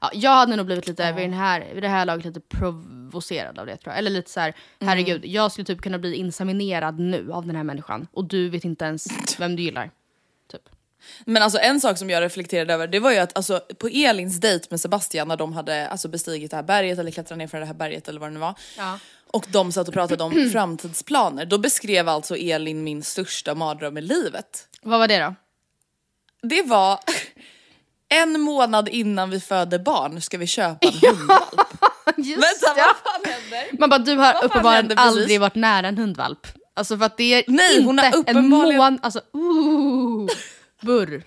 Ja, 0.00 0.10
jag 0.14 0.30
hade 0.30 0.56
nog 0.56 0.66
blivit 0.66 0.88
lite 0.88 1.12
vid, 1.12 1.24
den 1.24 1.32
här, 1.32 1.68
vid 1.74 1.82
det 1.82 1.88
här 1.88 2.06
laget 2.06 2.24
lite 2.24 2.40
provocerad 2.40 3.58
av 3.58 3.66
det 3.66 3.76
tror 3.76 3.92
jag. 3.92 3.98
Eller 3.98 4.10
lite 4.10 4.30
så 4.30 4.40
här, 4.40 4.54
herregud, 4.80 5.26
jag 5.26 5.52
skulle 5.52 5.64
typ 5.64 5.80
kunna 5.80 5.98
bli 5.98 6.14
inseminerad 6.14 6.98
nu 6.98 7.32
av 7.32 7.46
den 7.46 7.56
här 7.56 7.64
människan 7.64 8.06
och 8.12 8.24
du 8.24 8.48
vet 8.48 8.64
inte 8.64 8.84
ens 8.84 9.06
vem 9.38 9.56
du 9.56 9.62
gillar. 9.62 9.90
Men 11.24 11.42
alltså 11.42 11.58
en 11.58 11.80
sak 11.80 11.98
som 11.98 12.10
jag 12.10 12.20
reflekterade 12.20 12.74
över 12.74 12.86
det 12.86 13.00
var 13.00 13.10
ju 13.12 13.18
att 13.18 13.36
alltså, 13.36 13.60
på 13.78 13.88
Elins 13.88 14.40
dejt 14.40 14.66
med 14.70 14.80
Sebastian 14.80 15.28
när 15.28 15.36
de 15.36 15.52
hade 15.52 15.88
alltså, 15.88 16.08
bestigit 16.08 16.50
det 16.50 16.56
här 16.56 16.62
berget 16.64 16.98
eller 16.98 17.10
klättrat 17.10 17.38
ner 17.38 17.46
för 17.46 17.60
det 17.60 17.66
här 17.66 17.74
berget 17.74 18.08
eller 18.08 18.20
vad 18.20 18.28
det 18.28 18.34
nu 18.34 18.40
var. 18.40 18.54
Ja. 18.78 18.98
Och 19.32 19.46
de 19.48 19.72
satt 19.72 19.88
och 19.88 19.94
pratade 19.94 20.24
om 20.24 20.48
framtidsplaner. 20.52 21.46
Då 21.46 21.58
beskrev 21.58 22.08
alltså 22.08 22.36
Elin 22.36 22.84
min 22.84 23.02
största 23.02 23.54
mardröm 23.54 23.98
i 23.98 24.00
livet. 24.00 24.66
Vad 24.82 24.98
var 25.00 25.08
det 25.08 25.18
då? 25.18 25.34
Det 26.48 26.62
var 26.62 27.00
en 28.08 28.40
månad 28.40 28.88
innan 28.88 29.30
vi 29.30 29.40
föder 29.40 29.78
barn 29.78 30.20
ska 30.20 30.38
vi 30.38 30.46
köpa 30.46 30.78
en 30.88 30.92
hundvalp. 31.16 31.60
Just 32.16 32.36
Vänta 32.42 32.74
ja. 32.80 32.94
vad 33.04 33.12
fan 33.12 33.32
händer? 33.32 33.78
Man 33.78 33.90
bara, 33.90 33.98
du 33.98 34.16
har 34.16 34.44
uppenbarligen 34.44 34.98
aldrig 34.98 35.40
varit 35.40 35.54
nära 35.54 35.88
en 35.88 35.98
hundvalp. 35.98 36.46
Alltså 36.74 36.98
för 36.98 37.04
att 37.04 37.16
det 37.16 37.34
är 37.34 37.44
Nej, 37.46 37.72
inte 37.76 37.86
hon 37.86 37.98
har 37.98 38.06
en 38.06 38.12
uppenbarligen- 38.14 38.76
mån, 38.78 38.98
alltså 39.02 39.20
ooh, 39.32 40.28
burr. 40.80 41.22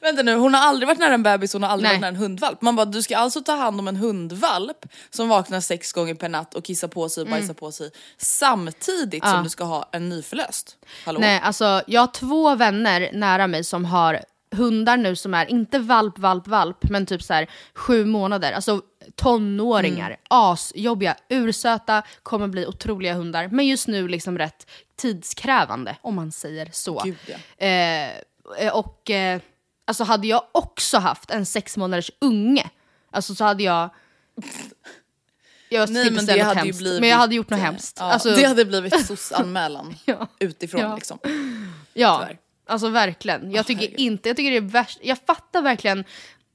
Vänta 0.00 0.22
nu, 0.22 0.34
hon 0.34 0.54
har 0.54 0.60
aldrig 0.60 0.86
varit 0.88 0.98
nära 0.98 1.14
en 1.14 1.22
bebis, 1.22 1.52
hon 1.52 1.62
har 1.62 1.70
aldrig 1.70 1.88
Nej. 1.90 1.92
varit 1.96 2.00
nära 2.00 2.08
en 2.08 2.16
hundvalp. 2.16 2.62
Man 2.62 2.76
bara, 2.76 2.86
du 2.86 3.02
ska 3.02 3.16
alltså 3.16 3.40
ta 3.40 3.52
hand 3.52 3.80
om 3.80 3.88
en 3.88 3.96
hundvalp 3.96 4.86
som 5.10 5.28
vaknar 5.28 5.60
sex 5.60 5.92
gånger 5.92 6.14
per 6.14 6.28
natt 6.28 6.54
och 6.54 6.64
kissar 6.64 6.88
på 6.88 7.08
sig 7.08 7.22
och 7.22 7.28
bajsar 7.28 7.54
på 7.54 7.72
sig 7.72 7.90
samtidigt 8.18 9.22
Mm. 9.24 9.30
Ja. 9.32 9.36
som 9.36 9.44
du 9.44 9.50
ska 9.50 9.64
ha 9.64 9.88
en 9.92 10.08
nyförlöst. 10.08 10.76
Hallå? 11.04 11.20
Nej, 11.20 11.40
alltså 11.40 11.82
jag 11.86 12.00
har 12.00 12.06
två 12.06 12.54
vänner 12.54 13.10
nära 13.12 13.46
mig 13.46 13.64
som 13.64 13.84
har 13.84 14.20
hundar 14.50 14.96
nu 14.96 15.16
som 15.16 15.34
är 15.34 15.50
inte 15.50 15.78
valp, 15.78 16.18
valp, 16.18 16.46
valp, 16.46 16.78
men 16.90 17.06
typ 17.06 17.22
så 17.22 17.34
här 17.34 17.50
sju 17.74 18.04
månader. 18.04 18.52
Alltså 18.52 18.82
tonåringar, 19.14 20.06
Mm. 20.06 20.18
asjobbiga, 20.28 21.16
ursöta, 21.28 22.02
kommer 22.22 22.48
bli 22.48 22.66
otroliga 22.66 23.14
hundar. 23.14 23.48
Men 23.48 23.66
just 23.66 23.88
nu 23.88 24.08
liksom 24.08 24.38
rätt 24.38 24.66
tidskrävande, 24.96 25.96
om 26.02 26.14
man 26.14 26.32
säger 26.32 26.68
så. 26.72 27.02
Gud, 27.04 27.16
ja. 27.58 27.66
Eh, 27.66 28.72
och 28.72 29.10
eh, 29.10 29.40
alltså 29.84 30.04
hade 30.04 30.26
jag 30.26 30.42
också 30.52 30.98
haft 30.98 31.30
en 31.30 31.46
sex 31.46 31.76
månaders 31.76 32.10
unge, 32.18 32.70
alltså 33.10 33.34
så 33.34 33.44
hade 33.44 33.62
jag... 33.62 33.90
Jag 35.70 35.90
Nej 35.90 36.10
men 36.10 36.26
det 36.26 36.40
hade 36.42 36.60
ju 36.60 36.64
hemskt, 36.66 36.78
blivit... 36.78 37.00
men 37.00 37.08
jag 37.08 37.16
hade 37.16 37.34
gjort 37.34 37.50
något 37.50 37.60
hemskt. 37.60 37.96
Ja, 38.00 38.12
Alltså, 38.12 38.30
det 38.30 38.44
hade 38.44 38.64
blivit 38.64 39.06
SOS-anmälan 39.06 39.94
Ja. 40.04 40.28
utifrån 40.38 40.80
Ja. 40.80 40.94
liksom. 40.94 41.18
Ja, 41.94 42.18
Tyvärr. 42.20 42.38
alltså 42.66 42.88
verkligen. 42.88 43.50
Jag 43.50 43.66
tycker 43.66 43.80
herregud. 43.80 44.00
inte, 44.00 44.28
jag 44.28 44.36
tycker 44.36 44.50
det 44.50 44.56
är 44.56 44.60
värst. 44.60 44.98
Jag 45.02 45.18
fattar 45.26 45.62
verkligen 45.62 46.04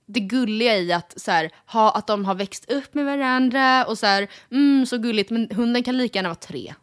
det 0.05 0.19
gulliga 0.19 0.77
i 0.77 0.93
att, 0.93 1.13
så 1.21 1.31
här, 1.31 1.49
ha, 1.65 1.91
att 1.91 2.07
de 2.07 2.25
har 2.25 2.35
växt 2.35 2.71
upp 2.71 2.93
med 2.93 3.05
varandra 3.05 3.85
och 3.85 3.97
så 3.97 4.05
här, 4.05 4.27
mm, 4.51 4.85
så 4.85 4.97
gulligt, 4.97 5.29
men 5.29 5.49
hunden 5.51 5.83
kan 5.83 5.97
lika 5.97 6.17
gärna 6.19 6.29
vara 6.29 6.35
tre 6.35 6.73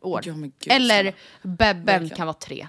år. 0.00 0.20
Ja, 0.24 0.32
gud, 0.34 0.52
Eller 0.66 1.14
bebben 1.42 2.10
kan 2.10 2.26
vara 2.26 2.34
tre. 2.36 2.68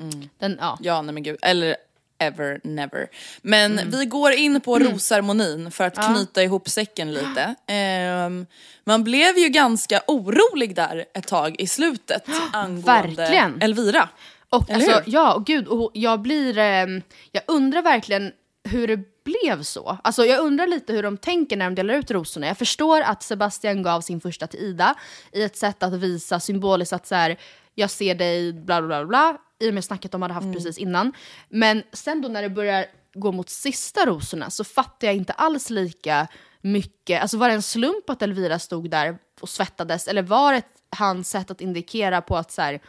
Mm. 0.00 0.28
Den, 0.38 0.56
ja. 0.60 0.78
Ja 0.80 1.02
nej 1.02 1.14
men 1.14 1.22
gud, 1.22 1.38
eller 1.42 1.76
ever 2.18 2.60
never. 2.64 3.08
Men 3.42 3.78
Mm. 3.78 3.90
vi 3.90 4.04
går 4.06 4.32
in 4.32 4.60
på 4.60 4.78
rosceremonin 4.78 5.70
för 5.70 5.84
att 5.84 6.06
knyta 6.06 6.42
ihop 6.42 6.68
säcken 6.68 7.12
lite. 7.12 7.54
Ehm, 7.66 8.46
man 8.84 9.04
blev 9.04 9.38
ju 9.38 9.48
ganska 9.48 10.00
orolig 10.06 10.74
där 10.76 11.04
ett 11.14 11.26
tag 11.26 11.60
i 11.60 11.66
slutet 11.66 12.24
angående 12.52 13.16
Verkligen. 13.16 13.62
Elvira. 13.62 14.08
Och 14.52 14.70
Eller 14.70 14.74
alltså, 14.74 15.00
hur? 15.00 15.12
ja, 15.14 15.34
och 15.34 15.46
gud, 15.46 15.68
och 15.68 15.90
jag 15.94 16.20
blir, 16.20 16.58
ehm, 16.58 17.02
jag 17.32 17.42
undrar 17.46 17.82
verkligen 17.82 18.32
hur 18.64 18.88
det 18.88 19.24
blev 19.24 19.62
så. 19.62 19.98
Alltså 20.04 20.24
jag 20.24 20.40
undrar 20.40 20.66
lite 20.66 20.92
hur 20.92 21.02
de 21.02 21.16
tänker 21.16 21.56
när 21.56 21.64
de 21.64 21.74
delar 21.74 21.94
ut 21.94 22.10
rosorna. 22.10 22.46
Jag 22.46 22.58
förstår 22.58 23.00
att 23.00 23.22
Sebastian 23.22 23.82
gav 23.82 24.00
sin 24.00 24.20
första 24.20 24.46
till 24.46 24.60
Ida 24.60 24.94
i 25.32 25.42
ett 25.42 25.56
sätt 25.56 25.82
att 25.82 25.92
visa 25.92 26.40
symboliskt 26.40 26.92
att 26.92 27.06
så 27.06 27.14
här, 27.14 27.36
jag 27.74 27.90
ser 27.90 28.14
dig, 28.14 28.52
bla 28.52 28.82
bla 28.82 29.04
bla, 29.06 29.38
i 29.60 29.70
och 29.70 29.74
med 29.74 29.84
snacket 29.84 30.12
de 30.12 30.22
hade 30.22 30.34
haft 30.34 30.52
precis 30.52 30.78
innan. 30.78 31.12
Men 31.48 31.82
sen 31.92 32.22
då 32.22 32.28
när 32.28 32.42
det 32.42 32.50
börjar 32.50 32.86
gå 33.14 33.32
mot 33.32 33.50
sista 33.50 34.06
rosorna 34.06 34.50
så 34.50 34.64
fattar 34.64 35.06
jag 35.06 35.16
inte 35.16 35.32
alls 35.32 35.70
lika 35.70 36.28
mycket. 36.60 37.22
Alltså 37.22 37.36
var 37.36 37.48
det 37.48 37.54
en 37.54 37.62
slump 37.62 38.10
att 38.10 38.22
Elvira 38.22 38.58
stod 38.58 38.90
där 38.90 39.18
och 39.40 39.48
svettades 39.48 40.08
eller 40.08 40.22
var 40.22 40.52
det 40.52 40.62
hans 40.96 41.30
sätt 41.30 41.50
att 41.50 41.60
indikera 41.60 42.20
på 42.22 42.36
att 42.36 42.52
så 42.52 42.62
här, 42.62 42.80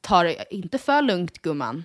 ta 0.00 0.22
det 0.22 0.44
inte 0.50 0.78
för 0.78 1.02
lugnt 1.02 1.42
gumman. 1.42 1.84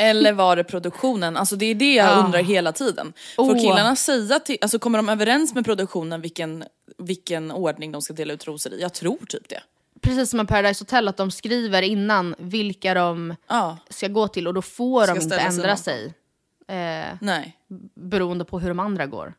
Eller 0.00 0.32
var 0.32 0.56
det 0.56 0.64
produktionen? 0.64 1.36
Alltså 1.36 1.56
det 1.56 1.66
är 1.66 1.74
det 1.74 1.94
jag 1.94 2.06
Ja. 2.06 2.24
undrar 2.24 2.42
hela 2.42 2.72
tiden. 2.72 3.12
Får 3.36 3.50
Åh. 3.54 3.60
killarna 3.60 3.96
säga 3.96 4.38
till, 4.40 4.58
alltså 4.60 4.78
kommer 4.78 4.98
de 4.98 5.08
överens 5.08 5.54
med 5.54 5.64
produktionen 5.64 6.20
vilken, 6.20 6.64
vilken 6.98 7.50
ordning 7.50 7.92
de 7.92 8.02
ska 8.02 8.12
dela 8.14 8.32
ut 8.34 8.46
rosor 8.46 8.72
i? 8.72 8.80
Jag 8.80 8.92
tror 8.94 9.18
typ 9.28 9.48
det. 9.48 9.62
Precis 10.00 10.30
som 10.30 10.36
med 10.36 10.48
Paradise 10.48 10.82
Hotel, 10.82 11.08
att 11.08 11.16
de 11.16 11.30
skriver 11.30 11.82
innan 11.82 12.34
vilka 12.38 12.94
de 12.94 13.34
Ja, 13.48 13.78
ska 13.88 14.08
gå 14.08 14.28
till 14.28 14.46
och 14.48 14.54
då 14.54 14.62
får 14.62 15.02
Ska 15.04 15.14
de 15.14 15.20
inte 15.20 15.36
sig 15.36 15.46
ändra 15.46 15.66
någon. 15.68 15.76
sig. 15.76 16.14
Eh, 16.68 17.16
nej. 17.20 17.56
beroende 17.94 18.44
på 18.44 18.60
hur 18.60 18.68
de 18.68 18.78
andra 18.80 19.06
går. 19.06 19.34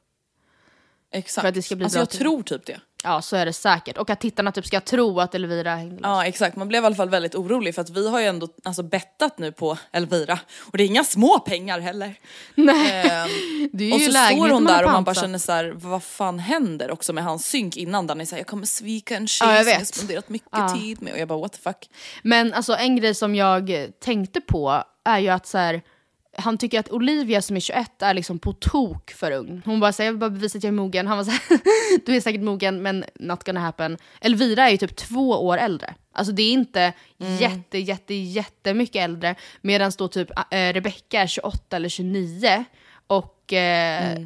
Exakt. 1.13 1.41
För 1.41 1.47
att 1.47 1.53
det 1.55 1.61
ska 1.61 1.75
bli 1.75 1.83
alltså 1.85 1.97
bra 1.97 2.01
jag 2.01 2.09
till- 2.09 2.19
tror 2.19 2.43
typ 2.43 2.65
det. 2.65 2.79
Ja, 3.05 3.21
så 3.21 3.35
är 3.35 3.45
det 3.45 3.53
säkert. 3.53 3.97
Och 3.97 4.09
att 4.09 4.19
tittarna 4.19 4.51
typ 4.51 4.65
ska 4.65 4.79
tro 4.81 5.19
att 5.19 5.35
Elvira 5.35 5.75
hängde 5.75 5.95
lös. 5.95 6.01
Ja 6.03 6.25
exakt, 6.25 6.55
man 6.55 6.67
blev 6.67 6.83
i 6.83 6.85
alla 6.85 6.95
fall 6.95 7.09
väldigt 7.09 7.35
orolig 7.35 7.75
för 7.75 7.81
att 7.81 7.89
vi 7.89 8.09
har 8.09 8.19
ju 8.19 8.25
ändå 8.25 8.47
alltså, 8.63 8.83
bettat 8.83 9.37
nu 9.37 9.51
på 9.51 9.77
Elvira. 9.91 10.39
Och 10.71 10.77
det 10.77 10.83
är 10.83 10.87
inga 10.87 11.03
små 11.03 11.39
pengar 11.39 11.79
heller. 11.79 12.15
Nej, 12.55 13.09
Ehm, 13.11 13.69
det 13.73 13.83
är 13.83 13.93
och 13.93 13.99
ju 13.99 14.05
så 14.05 14.11
står 14.11 14.49
hon 14.49 14.63
där 14.65 14.83
och 14.85 14.91
man 14.91 15.03
bara 15.03 15.15
känner 15.15 15.39
så 15.39 15.51
här: 15.51 15.73
vad 15.75 16.03
fan 16.03 16.39
händer 16.39 16.91
också 16.91 17.13
med 17.13 17.23
hans 17.23 17.45
synk 17.47 17.77
innan 17.77 18.05
ni 18.17 18.25
säger 18.25 18.41
jag 18.41 18.47
kommer 18.47 18.65
svika 18.65 19.15
en 19.17 19.27
tjej 19.27 19.47
Ja, 19.47 19.55
jag 19.55 19.65
som 19.65 19.73
jag 19.73 19.87
spenderat 19.87 20.29
mycket 20.29 20.49
Ja. 20.51 20.69
tid 20.69 21.01
med 21.01 21.13
och 21.13 21.19
jag 21.19 21.27
bara 21.27 21.39
what 21.39 21.53
the 21.53 21.59
fuck. 21.61 21.89
Men 22.23 22.53
alltså 22.53 22.75
en 22.75 22.95
grej 22.95 23.13
som 23.15 23.35
jag 23.35 23.71
tänkte 23.99 24.41
på 24.41 24.83
är 25.05 25.19
ju 25.19 25.29
att 25.29 25.47
så 25.47 25.57
här, 25.57 25.81
han 26.37 26.57
tycker 26.57 26.79
att 26.79 26.91
Olivia 26.91 27.41
som 27.41 27.55
är 27.55 27.59
21 27.59 28.01
är 28.01 28.13
liksom 28.13 28.39
på 28.39 28.53
tok 28.53 29.11
för 29.11 29.31
ung. 29.31 29.61
Hon 29.65 29.79
bara 29.79 29.93
säger 29.93 30.07
jag 30.07 30.13
vill 30.13 30.19
bara 30.19 30.29
bevisa 30.29 30.57
att 30.57 30.63
jag 30.63 30.71
är 30.71 30.75
mogen. 30.75 31.07
Han 31.07 31.17
var 31.17 31.23
såhär, 31.23 31.41
du 32.05 32.15
är 32.15 32.21
säkert 32.21 32.41
mogen 32.41 32.81
men 32.81 33.05
not 33.15 33.43
gonna 33.43 33.59
happen. 33.59 33.97
Elvira 34.21 34.67
är 34.67 34.71
ju 34.71 34.77
typ 34.77 34.95
två 34.95 35.29
år 35.29 35.57
äldre. 35.57 35.95
Alltså 36.11 36.33
det 36.33 36.43
är 36.43 36.51
inte 36.51 36.93
jätte, 37.17 37.77
jätte, 37.77 38.13
jättemycket 38.13 39.03
äldre. 39.03 39.35
Medan 39.61 39.91
då 39.97 40.07
typ 40.07 40.31
äh, 40.51 40.73
Rebecca 40.73 41.21
är 41.21 41.27
28 41.27 41.75
eller 41.75 41.89
29. 41.89 42.65
Och 43.07 43.53
eh, 43.53 44.19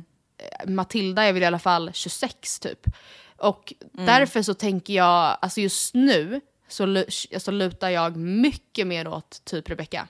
Matilda 0.65 1.23
är 1.23 1.33
väl 1.33 1.43
i 1.43 1.45
alla 1.45 1.59
fall 1.59 1.89
26 1.93 2.59
typ. 2.59 2.87
Och 3.37 3.73
därför 3.91 4.41
så 4.41 4.53
tänker 4.53 4.93
jag, 4.93 5.37
alltså 5.41 5.61
just 5.61 5.95
nu 5.95 6.41
så, 6.67 7.03
alltså 7.33 7.51
lutar 7.51 7.89
jag 7.89 8.15
mycket 8.17 8.87
mer 8.87 9.07
åt 9.07 9.41
typ 9.45 9.69
Rebecca. 9.69 10.07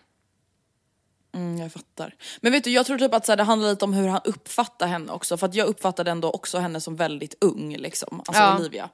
Mm, 1.33 1.57
jag 1.57 1.71
fattar. 1.71 2.15
Men 2.41 2.51
vet 2.51 2.63
du, 2.63 2.69
jag 2.69 2.85
tror 2.85 2.97
typ 2.97 3.13
att 3.13 3.25
så 3.25 3.31
här, 3.31 3.37
det 3.37 3.43
handlar 3.43 3.69
lite 3.69 3.85
om 3.85 3.93
hur 3.93 4.07
han 4.07 4.21
uppfattar 4.23 4.87
henne 4.87 5.11
också. 5.11 5.37
För 5.37 5.47
att 5.47 5.55
jag 5.55 5.67
uppfattade 5.67 6.11
ändå 6.11 6.31
också 6.31 6.57
henne 6.57 6.81
som 6.81 6.95
väldigt 6.95 7.35
ung 7.41 7.75
liksom. 7.77 8.19
Alltså 8.27 8.43
Ja. 8.43 8.59
Olivia. 8.59 8.89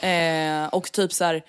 Eh, 0.00 0.66
och 0.68 0.92
typ 0.92 1.12
så 1.12 1.24
här. 1.24 1.42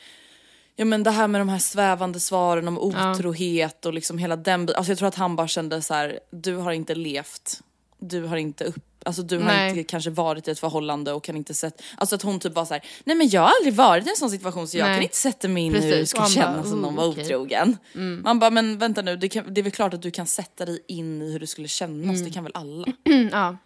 Ja 0.76 0.86
men 0.86 1.04
det 1.04 1.12
här 1.12 1.28
med 1.28 1.42
de 1.42 1.50
här 1.50 1.60
svävande 1.60 2.20
svaren 2.20 2.68
om 2.68 2.80
otrohet 2.80 3.86
och 3.86 3.94
liksom 3.94 4.18
hela 4.18 4.36
den 4.36 4.70
Alltså 4.76 4.92
jag 4.92 4.98
tror 4.98 5.08
att 5.08 5.16
han 5.16 5.36
bara 5.36 5.48
kände 5.48 5.82
så 5.82 5.94
här: 5.94 6.20
du 6.32 6.56
har 6.56 6.72
inte 6.72 6.96
levt. 6.96 7.62
Du 8.04 8.22
har 8.24 8.38
inte 8.38 8.64
upp, 8.64 8.84
alltså 9.06 9.22
du 9.22 9.38
har 9.38 9.46
Nej. 9.46 9.70
inte 9.70 9.84
kanske 9.84 10.10
varit 10.10 10.48
i 10.48 10.52
ett 10.52 10.60
förhållande 10.60 11.14
och 11.14 11.24
kan 11.24 11.36
inte 11.38 11.54
sett, 11.54 11.82
alltså 11.98 12.16
att 12.16 12.22
hon 12.22 12.40
typ 12.40 12.54
var 12.56 12.66
så 12.66 12.74
här: 12.74 12.84
nej 13.04 13.16
men 13.16 13.30
jag 13.30 13.42
har 13.42 13.52
aldrig 13.60 13.74
varit 13.74 14.08
i 14.08 14.10
en 14.10 14.16
sån 14.16 14.30
situation 14.30 14.68
så 14.68 14.78
jag 14.78 14.86
Nej. 14.86 14.96
kan 14.96 15.04
inte 15.04 15.18
sätta 15.18 15.48
mig 15.48 15.64
in 15.64 15.76
i 15.76 15.80
hur 15.80 15.92
det 15.92 16.14
bara, 16.16 16.28
kännas 16.28 16.72
om 16.72 16.82
någon 16.82 16.96
var 16.96 17.06
"Oh, 17.06 17.10
okej." 17.10 17.24
otrogen. 17.26 17.78
Man 18.24 18.40
bara 18.40 18.50
men 18.50 18.78
vänta 18.78 19.02
nu, 19.02 19.16
det, 19.16 19.30
kan, 19.30 19.54
det 19.54 19.62
är 19.62 19.64
väl 19.64 19.72
klart 19.72 19.94
att 19.94 20.02
du 20.02 20.12
kan 20.12 20.28
sätta 20.28 20.66
dig 20.66 20.84
in 20.88 21.22
i 21.22 21.32
hur 21.32 21.40
det 21.40 21.48
skulle 21.48 21.68
kännas, 21.68 22.22
det 22.22 22.30
kan 22.32 22.44
väl 22.44 22.54
alla. 22.56 22.88
ja. 23.32 23.58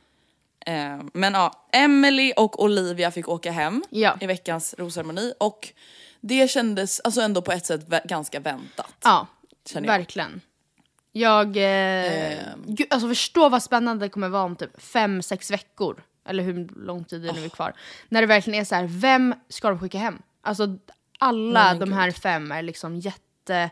Eh, 0.65 0.99
men 1.13 1.33
ja, 1.33 1.67
Emily 1.71 2.33
och 2.37 2.63
Olivia 2.63 3.11
fick 3.11 3.27
åka 3.29 3.51
hem 3.51 3.83
Ja. 3.89 4.17
i 4.21 4.25
veckans 4.25 4.75
rosceremoni 4.77 5.33
och 5.39 5.73
det 6.21 6.51
kändes 6.51 6.99
alltså 6.99 7.21
ändå 7.21 7.41
på 7.41 7.51
ett 7.51 7.65
sätt 7.65 7.87
ganska 8.05 8.39
väntat. 8.39 8.93
ja, 9.03 9.27
verkligen. 9.73 10.41
Jag, 11.17 11.57
eh, 11.57 12.37
gud, 12.65 12.87
alltså 12.89 13.07
förstå 13.07 13.49
vad 13.49 13.63
spännande 13.63 14.05
det 14.05 14.09
kommer 14.09 14.29
vara 14.29 14.43
om 14.43 14.55
typ 14.55 14.81
fem, 14.81 15.21
sex 15.21 15.51
veckor. 15.51 16.03
Eller 16.27 16.43
hur 16.43 16.67
lång 16.75 17.03
tid 17.03 17.21
det 17.21 17.31
nu 17.31 17.45
är 17.45 17.49
kvar. 17.49 17.73
När 18.09 18.21
det 18.21 18.27
verkligen 18.27 18.61
är 18.61 18.65
så 18.65 18.75
här, 18.75 18.87
vem 18.89 19.35
ska 19.49 19.69
de 19.69 19.79
skicka 19.79 19.97
hem? 19.97 20.21
Alltså 20.41 20.77
alla 21.19 21.63
men 21.63 21.79
de 21.79 21.93
här 21.93 22.11
fem 22.11 22.51
är 22.51 22.61
liksom 22.61 22.97
jätte 22.99 23.69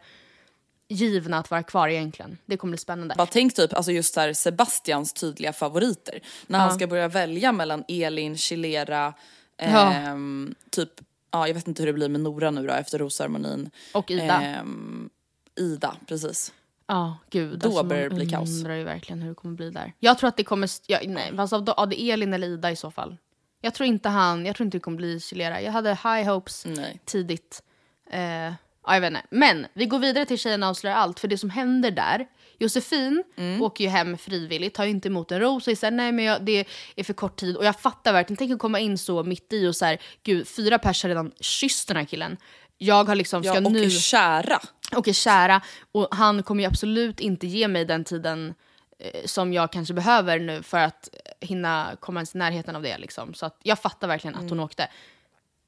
givna 0.88 1.38
att 1.38 1.52
vara 1.52 1.64
kvar 1.64 1.88
egentligen. 1.88 2.38
Det 2.46 2.58
kommer 2.58 2.72
bli 2.72 2.78
spännande. 2.78 3.16
Bara 3.18 3.28
tänk 3.28 3.56
typ 3.56 3.74
alltså 3.74 3.92
just 3.92 4.16
här 4.16 4.34
Sebastians 4.34 5.14
tydliga 5.14 5.54
favoriter. 5.54 6.20
När 6.48 6.60
han 6.60 6.74
ska 6.76 6.88
börja 6.88 7.08
välja 7.08 7.52
mellan 7.52 7.84
Elin, 7.88 8.38
Chilera, 8.38 9.14
Ja. 9.58 9.94
ehm, 9.94 10.56
typ, 10.70 10.90
ja 11.32 11.48
jag 11.48 11.54
vet 11.54 11.68
inte 11.68 11.82
hur 11.82 11.88
det 11.88 11.94
blir 11.94 12.10
med 12.10 12.22
Nora 12.22 12.52
nu 12.52 12.68
då 12.68 12.74
efter 12.74 13.00
rosceremonin. 13.00 13.70
Och 13.94 14.12
Ida. 14.12 14.42
Ehm, 14.42 15.10
Ida, 15.56 15.96
precis. 16.08 16.54
Ja, 16.94 17.18
gud. 17.30 17.60
Då 17.60 17.68
alltså, 17.68 17.84
börjar 17.84 18.04
det 18.04 18.10
man 18.10 18.18
bli 18.18 18.30
kaos. 18.30 18.50
undrar 18.50 18.74
ju 18.76 18.84
verkligen 18.84 19.22
hur 19.22 19.30
det 19.30 19.36
kommer 19.36 19.56
bli 19.56 19.70
där. 19.70 19.94
Jag 20.00 20.18
tror 20.18 20.28
att 20.28 20.38
det 20.38 20.44
kommer... 20.44 20.70
Ja, 20.88 21.00
nej, 21.08 21.34
alltså, 21.38 21.64
ja, 21.78 21.86
det 21.86 22.02
är 22.02 22.14
Elin 22.14 22.34
eller 22.34 22.48
Ida 22.48 22.72
i 22.72 22.76
så 22.76 22.92
fall. 22.92 23.18
Jag 23.62 23.74
tror 23.74 23.88
inte 23.88 24.10
han... 24.10 24.46
Jag 24.46 24.56
tror 24.56 24.66
inte 24.66 24.78
det 24.78 24.82
kommer 24.82 24.98
bli 24.98 25.20
Chilera. 25.20 25.62
Jag 25.62 25.72
hade 25.72 25.90
high 25.90 26.24
hopes 26.30 26.66
Nej. 26.66 27.00
tidigt. 27.06 27.64
Eh, 28.12 28.22
ja, 28.22 28.54
jag 28.86 29.02
vet 29.02 29.08
inte. 29.08 29.24
Men 29.30 29.66
vi 29.74 29.86
går 29.86 30.00
vidare 30.00 30.26
till 30.26 30.40
Tjejerna 30.40 30.70
avslöjar 30.70 30.98
allt. 30.98 31.20
För 31.20 31.28
det 31.28 31.38
som 31.38 31.50
händer 31.50 31.92
där... 31.92 32.28
Josefin 32.58 33.24
Mm. 33.38 33.62
åker 33.62 33.84
ju 33.84 33.90
hem 33.90 34.18
frivilligt, 34.18 34.74
tar 34.74 34.84
ju 34.84 34.90
inte 34.90 35.08
emot 35.08 35.32
en 35.32 35.40
ros 35.40 35.68
och 35.68 35.78
säger 35.78 35.92
nej 35.92 36.12
men 36.12 36.26
jag, 36.26 36.46
det 36.46 36.66
är 36.96 37.04
för 37.04 37.14
kort 37.14 37.36
tid. 37.36 37.58
Och 37.58 37.66
jag 37.66 37.80
fattar 37.80 38.14
verkligen, 38.14 38.38
tänk 38.38 38.52
att 38.52 38.60
komma 38.60 38.80
in 38.80 38.98
så 38.98 39.24
mitt 39.24 39.54
i 39.54 39.68
och 39.68 39.76
så 39.76 39.86
här, 39.86 39.98
gud 40.24 40.48
fyra 40.48 40.80
pers 40.80 41.04
har 41.04 41.10
redan 41.10 41.32
kysst 41.40 41.88
den 41.88 41.98
här 41.98 42.06
killen. 42.06 42.38
Jag 42.78 43.04
har 43.04 43.16
liksom, 43.16 43.44
ska 43.44 43.54
Ja, 43.54 43.66
och 43.66 43.72
nu 43.72 43.84
är 43.84 43.90
kära. 43.90 44.60
Och 44.96 45.08
är 45.08 45.14
kära. 45.14 45.62
Och 45.92 46.08
han 46.12 46.44
kommer 46.44 46.64
ju 46.64 46.68
absolut 46.68 47.20
inte 47.20 47.48
ge 47.48 47.68
mig 47.68 47.86
den 47.86 48.04
tiden 48.04 48.54
eh, 49.00 49.26
som 49.26 49.54
jag 49.54 49.72
kanske 49.72 49.94
behöver 49.94 50.40
nu 50.40 50.64
för 50.64 50.78
att 50.78 51.10
hinna 51.40 51.96
komma 52.00 52.20
ens 52.20 52.36
i 52.36 52.38
närheten 52.38 52.76
av 52.76 52.82
det. 52.82 52.98
Liksom. 52.98 53.34
Så 53.34 53.46
att 53.46 53.58
jag 53.64 53.80
fattar 53.80 54.08
verkligen 54.08 54.36
att 54.36 54.50
hon 54.50 54.60
åkte, 54.60 54.88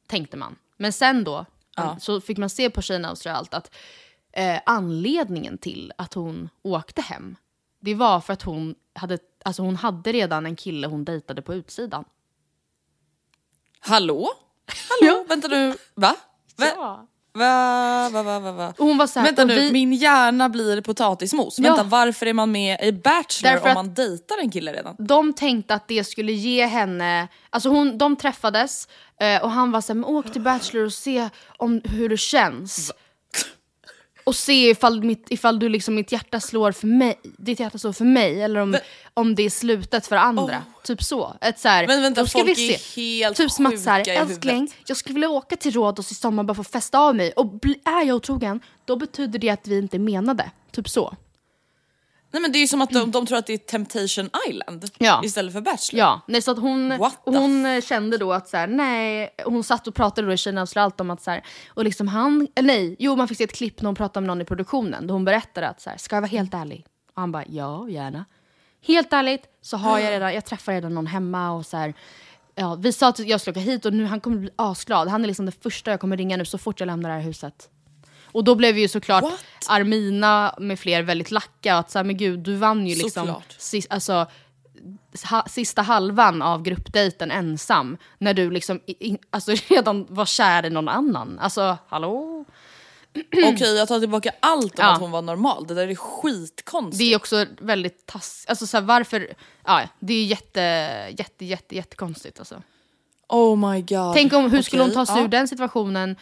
tänkte 0.07 0.37
man. 0.37 0.55
Men 0.77 0.93
sen 0.93 1.23
då 1.23 1.45
Ja. 1.77 1.97
så 1.99 2.21
fick 2.21 2.37
man 2.37 2.49
se 2.49 2.69
på 2.69 2.81
Tjejerna 2.81 3.15
allt 3.25 3.53
att 3.53 3.75
eh, 4.31 4.59
anledningen 4.65 5.57
till 5.57 5.93
att 5.97 6.13
hon 6.13 6.49
åkte 6.61 7.01
hem, 7.01 7.35
det 7.79 7.95
var 7.95 8.21
för 8.21 8.33
att 8.33 8.41
hon 8.41 8.75
hade, 8.93 9.17
alltså 9.45 9.61
hon 9.61 9.75
hade 9.75 10.11
redan 10.11 10.45
en 10.45 10.55
kille 10.55 10.87
hon 10.87 11.05
dejtade 11.05 11.41
på 11.41 11.53
utsidan. 11.53 12.05
Hallå? 13.79 14.29
Hallå? 14.89 15.25
Vänta 15.29 15.47
nu, 15.47 15.77
va? 15.93 16.15
Va? 16.55 16.65
Ja. 16.75 17.07
Va, 17.35 18.09
va, 18.09 18.23
va, 18.23 18.39
va, 18.39 18.51
va? 18.51 18.73
Och 18.77 18.85
hon 18.85 18.97
var 18.97 19.07
så 19.07 19.19
här, 19.19 19.27
Vänta 19.27 19.45
nu, 19.45 19.55
vi- 19.55 19.71
min 19.71 19.93
hjärna 19.93 20.49
blir 20.49 20.81
potatismos. 20.81 21.59
Ja. 21.59 21.63
Vänta, 21.69 21.83
varför 21.83 22.25
är 22.25 22.33
man 22.33 22.51
med 22.51 22.79
i 22.83 22.91
Bachelor 22.91 23.51
Därför 23.53 23.67
om 23.67 23.73
man 23.73 23.93
dejtar 23.93 24.37
en 24.41 24.51
kille 24.51 24.73
redan? 24.73 24.95
de 24.99 25.33
tänkte 25.33 25.73
att 25.73 25.87
det 25.87 26.03
skulle 26.03 26.31
ge 26.31 26.65
henne, 26.65 27.27
alltså 27.49 27.69
hon, 27.69 27.97
de 27.97 28.15
träffades 28.15 28.87
eh, 29.19 29.43
och 29.43 29.51
han 29.51 29.71
var 29.71 29.81
såhär, 29.81 30.09
åk 30.09 30.31
till 30.33 30.41
Bachelor 30.41 30.85
och 30.85 30.93
se 30.93 31.29
om, 31.57 31.81
hur 31.83 32.09
det 32.09 32.17
känns. 32.17 32.91
Och 34.25 34.35
se 34.35 34.69
ifall, 34.69 35.03
mitt, 35.03 35.27
ifall 35.29 35.59
du 35.59 35.69
liksom, 35.69 35.95
mitt 35.95 36.11
hjärta 36.11 36.39
slår 36.39 36.71
för 36.71 36.87
mig, 36.87 37.19
ditt 37.23 37.59
hjärta 37.59 37.77
slår 37.77 37.93
för 37.93 38.05
mig 38.05 38.41
eller 38.41 38.59
om, 38.59 38.77
om 39.13 39.35
det 39.35 39.43
är 39.43 39.49
slutet 39.49 40.07
för 40.07 40.15
andra. 40.15 40.63
Typ 40.83 41.03
så. 41.03 41.35
Ett 41.41 41.59
så 41.59 41.67
här, 41.67 41.87
Men 41.87 42.01
vänta, 42.01 42.25
ska 42.25 42.39
folk 42.39 42.57
vi 42.57 42.73
är 42.73 42.77
se. 42.77 43.01
helt 43.01 43.37
Typ 43.37 43.51
som 43.51 43.65
att 43.65 43.79
så 43.79 43.89
här, 43.89 44.09
älskling, 44.09 44.55
huvudet." 44.55 44.75
jag 44.87 44.97
skulle 44.97 45.13
vilja 45.13 45.29
åka 45.29 45.57
till 45.57 45.71
Rhodos 45.71 46.11
i 46.11 46.15
sommar 46.15 46.43
bara 46.43 46.53
för 46.53 46.61
att 46.61 46.71
festa 46.71 46.99
av 46.99 47.15
mig. 47.15 47.31
Och 47.31 47.45
bli, 47.59 47.79
är 47.85 48.03
jag 48.05 48.15
otrogen, 48.15 48.59
då 48.85 48.95
betyder 48.95 49.39
det 49.39 49.49
att 49.49 49.67
vi 49.67 49.77
inte 49.77 49.99
menade. 49.99 50.51
Typ 50.71 50.89
så. 50.89 51.15
Nej 52.35 52.41
men 52.41 52.51
det 52.51 52.57
är 52.57 52.61
ju 52.61 52.67
som 52.67 52.81
att 52.81 52.89
de, 52.89 53.11
de 53.11 53.25
tror 53.25 53.37
att 53.37 53.47
det 53.47 53.53
är 53.53 53.57
Temptation 53.57 54.29
Island 54.49 54.85
Ja. 54.97 55.21
istället 55.23 55.53
för 55.53 55.61
Bachelor. 55.61 55.99
Ja, 55.99 56.21
nej, 56.27 56.41
så 56.41 56.51
att 56.51 56.59
hon, 56.59 56.99
hon 57.23 57.65
eh, 57.65 57.81
kände 57.81 58.17
då 58.17 58.33
att 58.33 58.49
så 58.49 58.57
här, 58.57 58.67
nej, 58.67 59.29
hon 59.45 59.63
satt 59.63 59.87
och 59.87 59.95
pratade 59.95 60.27
då 60.27 60.33
i 60.33 60.37
Tjejerna 60.37 60.61
avslöjar 60.61 60.85
allt 60.85 61.01
om 61.01 61.09
att 61.11 61.21
så 61.21 61.31
här, 61.31 61.45
och 61.69 61.83
liksom 61.83 62.07
han, 62.07 62.47
eller 62.55 62.67
nej, 62.67 62.95
jo 62.99 63.15
man 63.15 63.27
fick 63.27 63.37
se 63.37 63.43
ett 63.43 63.53
klipp 63.55 63.81
när 63.81 63.87
hon 63.87 63.95
pratade 63.95 64.21
med 64.21 64.27
någon 64.27 64.41
i 64.41 64.45
produktionen 64.45 65.07
då 65.07 65.13
hon 65.13 65.25
berättade 65.25 65.67
att 65.67 65.81
så 65.81 65.89
här, 65.89 65.97
ska 65.97 66.15
jag 66.15 66.21
vara 66.21 66.29
helt 66.29 66.53
ärlig? 66.53 66.85
Och 67.15 67.21
han 67.21 67.31
bara, 67.31 67.43
ja 67.47 67.89
gärna. 67.89 68.25
Helt 68.85 69.13
ärligt 69.13 69.43
så 69.61 69.77
har 69.77 69.99
jag 69.99 70.11
redan, 70.11 70.33
jag 70.33 70.45
träffar 70.45 70.73
redan 70.73 70.93
någon 70.93 71.07
hemma 71.07 71.51
och 71.51 71.65
så 71.65 71.77
här, 71.77 71.93
ja, 72.55 72.75
vi 72.75 72.93
sa 72.93 73.07
att 73.07 73.19
jag 73.19 73.41
skulle 73.41 73.51
åka 73.51 73.59
hit 73.71 73.85
och 73.85 73.93
nu 73.93 74.05
han 74.05 74.19
kommer 74.19 74.37
bli 74.37 74.49
asglad. 74.55 75.07
Han 75.07 75.23
är 75.23 75.27
liksom 75.27 75.45
det 75.45 75.63
första 75.63 75.91
jag 75.91 75.99
kommer 75.99 76.17
ringa 76.17 76.37
nu 76.37 76.45
så 76.45 76.57
fort 76.57 76.79
jag 76.79 76.87
lämnar 76.87 77.09
det 77.09 77.15
här 77.15 77.21
huset. 77.21 77.69
Och 78.35 78.43
då 78.43 78.55
blev 78.55 78.77
ju 78.77 78.87
såklart 78.87 79.23
What? 79.23 79.45
Armina 79.67 80.55
med 80.57 80.79
fler 80.79 81.01
väldigt 81.01 81.31
lacka. 81.31 81.75
Att 81.75 81.91
så 81.91 81.99
här, 81.99 82.03
men 82.03 82.17
gud, 82.17 82.39
du 82.39 82.55
vann 82.55 82.87
ju 82.87 82.95
liksom 82.95 83.27
Såklart. 83.27 83.55
sis, 83.57 83.87
alltså, 83.89 84.27
ha, 85.29 85.45
sista 85.49 85.81
halvan 85.81 86.41
av 86.41 86.63
gruppdejten 86.63 87.31
ensam. 87.31 87.97
När 88.17 88.33
du 88.33 88.51
liksom 88.51 88.79
i, 88.85 88.91
i, 88.91 89.17
alltså, 89.29 89.51
redan 89.67 90.05
var 90.09 90.25
kär 90.25 90.65
i 90.65 90.69
någon 90.69 90.89
annan. 90.89 91.39
Alltså, 91.39 91.77
hallå? 91.87 92.45
Okej 93.53 93.75
jag 93.75 93.87
tar 93.87 93.99
tillbaka 93.99 94.31
allt 94.39 94.79
om 94.79 94.85
Ja. 94.85 94.93
att 94.93 94.99
hon 94.99 95.11
var 95.11 95.21
normal, 95.21 95.67
det 95.67 95.73
där 95.73 95.87
är 95.87 95.95
skitkonstigt. 95.95 96.99
Det 96.99 97.13
är 97.13 97.15
också 97.15 97.45
väldigt 97.59 98.05
taskigt. 98.05 98.49
Alltså 98.49 98.67
så 98.67 98.77
här, 98.77 98.83
varför? 98.83 99.33
Ja, 99.65 99.81
det 99.99 100.13
är 100.13 100.25
jätte, 100.25 100.61
jätte, 101.17 101.45
jätte, 101.45 101.75
jättekonstigt 101.75 102.39
alltså. 102.39 102.61
Oh 103.27 103.71
my 103.71 103.81
god. 103.81 104.13
Tänk 104.13 104.33
om, 104.33 104.51
hur 104.51 104.61
skulle 104.61 104.81
hon 104.81 104.91
ta 104.91 105.05
sig 105.05 105.17
ja. 105.17 105.23
ur 105.23 105.27
den 105.27 105.47
situationen 105.47 106.15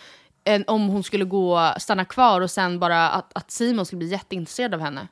än 0.46 0.64
om 0.68 0.88
hon 0.88 1.04
skulle 1.04 1.26
gå, 1.26 1.74
stanna 1.78 2.06
kvar 2.06 2.41
och 2.41 2.52
sen 2.52 2.80
bara 2.80 3.10
att, 3.10 3.32
att 3.38 3.52
Simon 3.52 3.86
skulle 3.86 3.98
bli 3.98 4.08
jätteintresserad 4.08 4.74
av 4.74 4.80
henne. 4.80 5.08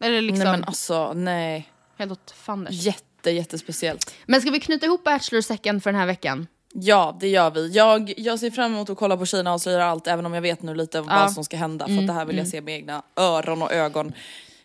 Eller 0.00 0.20
liksom, 0.20 0.44
Nej 0.44 0.52
men 0.52 0.64
alltså 0.64 1.12
nej. 1.12 1.72
helt 1.96 2.12
åt 2.12 2.30
fanders. 2.30 2.74
Jätte 2.74 3.30
jättespeciellt. 3.30 4.14
Men 4.26 4.40
ska 4.40 4.50
vi 4.50 4.60
knyta 4.60 4.86
ihop 4.86 5.04
Bachelor-säcken 5.04 5.80
för 5.80 5.92
den 5.92 6.00
här 6.00 6.06
veckan? 6.06 6.46
Ja 6.74 7.16
det 7.20 7.28
gör 7.28 7.50
vi. 7.50 7.68
Jag, 7.68 8.14
jag 8.16 8.38
ser 8.38 8.50
fram 8.50 8.74
emot 8.74 8.90
att 8.90 8.98
kolla 8.98 9.16
på 9.16 9.26
Kina 9.26 9.52
avslöjar 9.52 9.80
allt 9.80 10.06
även 10.06 10.26
om 10.26 10.34
jag 10.34 10.42
vet 10.42 10.62
nu 10.62 10.74
lite 10.74 11.00
vad 11.00 11.32
som 11.32 11.44
ska 11.44 11.56
hända. 11.56 11.86
För 11.86 11.98
att 11.98 12.06
det 12.06 12.12
här 12.12 12.24
vill 12.24 12.38
jag 12.38 12.48
se 12.48 12.60
med 12.60 12.74
egna 12.74 13.02
öron 13.16 13.62
och 13.62 13.72
ögon. 13.72 14.12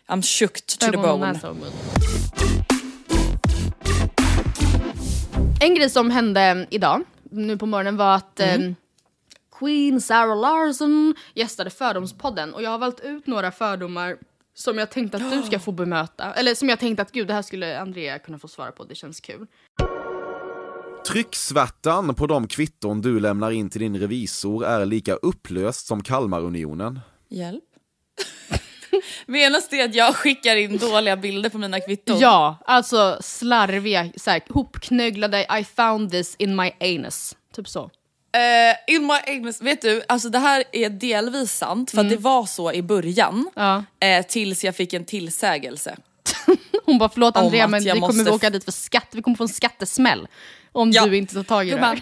I'm 0.06 0.22
shooked 0.22 0.66
to 0.66 0.90
the 0.90 0.96
och 0.96 1.02
bone. 1.02 1.40
och. 1.42 1.56
En 5.60 5.74
grej 5.74 5.90
som 5.90 6.10
hände 6.10 6.66
idag, 6.70 7.02
nu 7.22 7.58
på 7.58 7.66
morgonen, 7.66 7.96
var 7.96 8.14
att 8.14 8.40
eh, 8.40 8.58
Queen 9.58 10.00
Sarah 10.00 10.40
Larsson 10.40 11.14
gästade 11.34 11.70
Fördomspodden 11.70 12.54
och 12.54 12.62
jag 12.62 12.70
har 12.70 12.78
valt 12.78 13.00
ut 13.00 13.26
några 13.26 13.50
fördomar 13.50 14.16
som 14.54 14.78
jag 14.78 14.90
tänkte 14.90 15.16
att 15.16 15.30
du 15.30 15.42
ska 15.42 15.58
få 15.58 15.72
bemöta. 15.72 16.34
Eller 16.34 16.54
som 16.54 16.68
jag 16.68 16.80
tänkte 16.80 17.02
att 17.02 17.12
gud, 17.12 17.26
det 17.26 17.34
här 17.34 17.42
skulle 17.42 17.80
Andrea 17.80 18.18
kunna 18.18 18.38
få 18.38 18.48
svara 18.48 18.72
på, 18.72 18.84
det 18.84 18.94
känns 18.94 19.20
kul. 19.20 19.46
Trycksvärtan 21.06 22.14
på 22.14 22.26
de 22.26 22.48
kvitton 22.48 23.00
du 23.00 23.20
lämnar 23.20 23.50
in 23.50 23.70
till 23.70 23.80
din 23.80 23.98
revisor 23.98 24.64
är 24.64 24.86
lika 24.86 25.14
upplöst 25.14 25.86
som 25.86 26.02
Kalmarunionen. 26.02 27.00
Hjälp. 27.28 27.64
Menas 29.26 29.68
det 29.68 29.82
att 29.82 29.94
jag 29.94 30.16
skickar 30.16 30.56
in 30.56 30.78
dåliga 30.78 31.16
bilder 31.16 31.50
på 31.50 31.58
mina 31.58 31.80
kvitton? 31.80 32.18
Ja, 32.18 32.56
alltså 32.66 33.18
slarviga, 33.20 34.10
såhär, 34.16 34.42
hopknögglade 34.48 35.46
I 35.60 35.64
found 35.64 36.10
this 36.10 36.36
in 36.38 36.56
my 36.56 36.72
anus. 36.80 37.36
Typ 37.52 37.68
så. 37.68 37.90
Eh, 38.34 38.94
in 38.94 39.06
my 39.06 39.34
anus, 39.36 39.60
vet 39.62 39.82
du, 39.82 40.02
alltså 40.08 40.28
det 40.28 40.38
här 40.38 40.64
är 40.72 40.88
delvis 40.90 41.52
sant 41.52 41.90
för 41.90 42.00
att 42.00 42.10
det 42.10 42.16
var 42.16 42.46
så 42.46 42.72
i 42.72 42.82
början. 42.82 43.50
Ja. 43.54 43.84
Eh, 44.00 44.26
tills 44.26 44.64
jag 44.64 44.76
fick 44.76 44.92
en 44.92 45.04
tillsägelse. 45.04 45.96
Hon 46.84 46.98
bara 46.98 47.08
förlåt 47.08 47.36
Andrea 47.36 47.68
men 47.68 47.82
vi 47.84 47.90
kommer 47.90 48.06
måste 48.06 48.30
åka 48.30 48.50
dit 48.50 48.64
för 48.64 48.72
skatt, 48.72 49.08
vi 49.12 49.22
kommer 49.22 49.36
få 49.36 49.44
en 49.44 49.48
skattesmäll. 49.48 50.28
Om 50.72 50.90
Ja. 50.90 51.06
du 51.06 51.16
inte 51.16 51.34
tar 51.34 51.42
tag 51.42 51.68
i 51.68 51.70
det 51.70 51.76
här. 51.78 52.00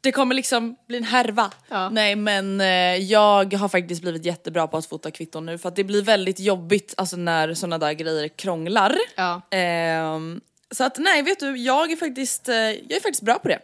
Det 0.00 0.12
kommer 0.12 0.34
liksom 0.34 0.76
bli 0.88 0.96
en 0.98 1.04
härva. 1.04 1.50
Ja. 1.68 1.88
Nej 1.88 2.16
men 2.16 2.60
eh, 2.60 2.66
jag 2.96 3.54
har 3.54 3.68
faktiskt 3.68 4.02
blivit 4.02 4.24
jättebra 4.24 4.66
på 4.66 4.76
att 4.76 4.86
fota 4.86 5.10
kvitton 5.10 5.46
nu 5.46 5.58
för 5.58 5.68
att 5.68 5.76
det 5.76 5.84
blir 5.84 6.02
väldigt 6.02 6.40
jobbigt 6.40 6.94
alltså, 6.96 7.16
när 7.16 7.54
såna 7.54 7.78
där 7.78 7.92
grejer 7.92 8.28
krånglar. 8.28 8.98
Ja. 9.16 9.42
Ehm, 9.50 10.40
så 10.70 10.84
att 10.84 10.98
nej 10.98 11.22
vet 11.22 11.40
du, 11.40 11.56
jag 11.56 11.92
är 11.92 11.96
faktiskt, 11.96 12.48
eh, 12.48 12.54
jag 12.56 12.92
är 12.92 13.00
faktiskt 13.00 13.22
bra 13.22 13.38
på 13.38 13.48
det. 13.48 13.58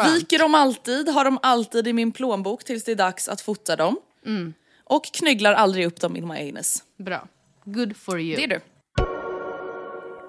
Skönt. 0.00 0.16
Viker 0.16 0.38
dem 0.38 0.54
alltid, 0.54 1.08
har 1.08 1.24
dem 1.24 1.38
alltid 1.42 1.88
i 1.88 1.92
min 1.92 2.12
plånbok 2.12 2.64
tills 2.64 2.84
det 2.84 2.92
är 2.92 2.96
dags 2.96 3.28
att 3.28 3.40
fota 3.40 3.76
dem. 3.76 3.96
Mm. 4.26 4.54
Och 4.84 5.04
knögglar 5.04 5.54
aldrig 5.54 5.86
upp 5.86 6.00
dem 6.00 6.16
in 6.16 6.28
my 6.28 6.50
anus. 6.50 6.82
Bra. 6.98 7.28
Good 7.64 7.96
for 7.96 8.20
you. 8.20 8.36
Det 8.36 8.44
är 8.44 8.48
du. 8.48 8.60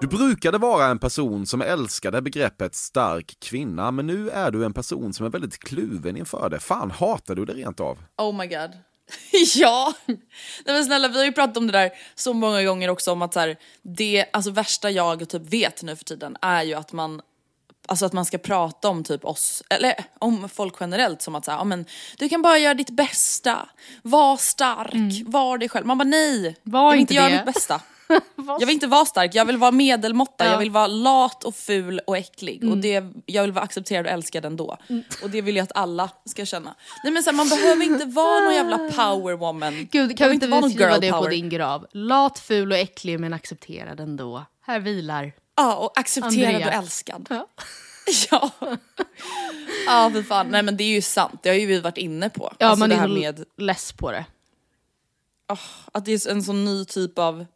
Du 0.00 0.08
brukade 0.08 0.58
vara 0.58 0.86
en 0.86 0.98
person 0.98 1.46
som 1.46 1.62
älskade 1.62 2.22
begreppet 2.22 2.74
stark 2.74 3.36
kvinna, 3.40 3.90
men 3.90 4.06
nu 4.06 4.30
är 4.30 4.50
du 4.50 4.64
en 4.64 4.72
person 4.72 5.12
som 5.12 5.26
är 5.26 5.30
väldigt 5.30 5.58
kluven 5.58 6.16
inför 6.16 6.48
det. 6.50 6.60
Fan, 6.60 6.90
hatar 6.90 7.34
du 7.34 7.44
det 7.44 7.54
rent 7.54 7.80
av? 7.80 7.98
Oh 8.16 8.36
my 8.36 8.46
god. 8.46 8.70
ja! 9.54 9.94
Nej 10.06 10.18
men 10.66 10.84
snälla 10.84 11.08
vi 11.08 11.18
har 11.18 11.24
ju 11.24 11.32
pratat 11.32 11.56
om 11.56 11.66
det 11.66 11.72
där 11.72 11.90
så 12.14 12.32
många 12.32 12.62
gånger 12.62 12.88
också 12.90 13.12
om 13.12 13.22
att 13.22 13.34
så 13.34 13.40
här, 13.40 13.56
det 13.82 14.26
alltså 14.32 14.50
värsta 14.50 14.90
jag 14.90 15.28
typ 15.28 15.42
vet 15.42 15.82
nu 15.82 15.96
för 15.96 16.04
tiden 16.04 16.36
är 16.40 16.62
ju 16.62 16.74
att 16.74 16.92
man 16.92 17.20
Alltså 17.88 18.06
att 18.06 18.12
man 18.12 18.24
ska 18.24 18.38
prata 18.38 18.88
om 18.88 19.04
typ 19.04 19.24
oss, 19.24 19.62
eller 19.70 19.94
om 20.18 20.48
folk 20.48 20.74
generellt 20.80 21.22
som 21.22 21.34
att 21.34 21.44
säga, 21.44 21.64
men 21.64 21.84
du 22.18 22.28
kan 22.28 22.42
bara 22.42 22.58
göra 22.58 22.74
ditt 22.74 22.90
bästa, 22.90 23.68
var 24.02 24.36
stark, 24.36 25.22
var 25.26 25.58
dig 25.58 25.68
själv. 25.68 25.86
Man 25.86 25.98
bara 25.98 26.04
nej, 26.08 26.56
Var 26.62 26.82
jag 26.84 26.90
vill 26.90 27.00
inte 27.00 27.14
inte 27.14 27.22
göra 27.24 27.44
mitt 27.44 27.54
bästa. 27.54 27.80
Jag 28.60 28.66
vill 28.66 28.70
inte 28.74 28.86
vara 28.86 29.04
stark, 29.04 29.34
jag 29.34 29.44
vill 29.44 29.56
vara 29.56 29.70
medelmåtta, 29.70 30.44
Ja. 30.44 30.50
jag 30.50 30.58
vill 30.58 30.70
vara 30.70 30.86
lat 30.86 31.44
och 31.44 31.54
ful 31.54 31.98
och 32.06 32.16
äcklig. 32.16 32.62
Mm. 32.62 32.72
Och 32.72 32.78
det, 32.78 33.04
jag 33.26 33.42
vill 33.42 33.52
vara 33.52 33.64
accepterad 33.64 34.06
och 34.06 34.12
älskad 34.12 34.44
ändå. 34.44 34.76
Och 35.22 35.30
det 35.30 35.42
vill 35.42 35.56
jag 35.56 35.64
att 35.64 35.72
alla 35.76 36.10
ska 36.24 36.44
känna. 36.46 36.74
Nej 37.04 37.12
men 37.12 37.22
så 37.22 37.30
här, 37.30 37.36
man 37.36 37.48
behöver 37.48 37.84
inte 37.84 38.04
vara 38.04 38.40
någon 38.40 38.54
jävla 38.54 38.78
power 38.96 39.34
woman. 39.36 39.88
Gud, 39.92 40.18
kan 40.18 40.28
vi 40.28 40.34
inte 40.34 40.46
vara 40.46 40.60
vi 40.60 40.62
någon 40.62 40.70
skriva 40.70 40.90
girl 40.90 41.00
det 41.00 41.10
på 41.10 41.16
power. 41.18 41.30
din 41.30 41.48
grav? 41.48 41.86
Lat, 41.92 42.38
ful 42.38 42.72
och 42.72 42.78
äcklig 42.78 43.20
men 43.20 43.32
accepterad 43.32 44.00
ändå. 44.00 44.44
Här 44.66 44.80
vilar. 44.80 45.32
Ja, 45.56 45.74
och 45.76 45.98
accepterad 45.98 46.54
Andrea. 46.54 46.66
och 46.68 46.72
älskad. 46.74 47.26
Ja. 47.30 47.48
Ja. 48.30 48.50
Ja 49.86 50.10
för 50.14 50.22
fan, 50.22 50.48
nej 50.48 50.62
men 50.62 50.76
det 50.76 50.84
är 50.84 50.88
ju 50.88 51.02
sant, 51.02 51.40
det 51.42 51.48
har 51.48 51.56
ju 51.56 51.66
vi 51.66 51.80
varit 51.80 51.98
inne 51.98 52.30
på. 52.30 52.52
Ja, 52.58 52.66
alltså 52.66 52.80
man 52.80 52.88
det 52.88 52.94
är 52.94 53.00
här 53.00 53.08
med 53.08 53.44
less 53.56 53.92
på 53.92 54.10
det. 54.12 54.24
att 55.92 56.04
det 56.04 56.12
är 56.12 56.30
en 56.30 56.42
sån 56.42 56.64
ny 56.64 56.84
typ 56.84 57.18
av 57.18 57.46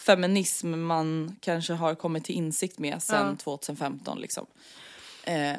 feminism 0.00 0.80
man 0.80 1.36
kanske 1.40 1.72
har 1.72 1.94
kommit 1.94 2.24
till 2.24 2.34
insikt 2.34 2.78
med 2.78 3.02
sen 3.02 3.36
2015 3.36 4.20
liksom. 4.20 4.46
Eh, 5.24 5.56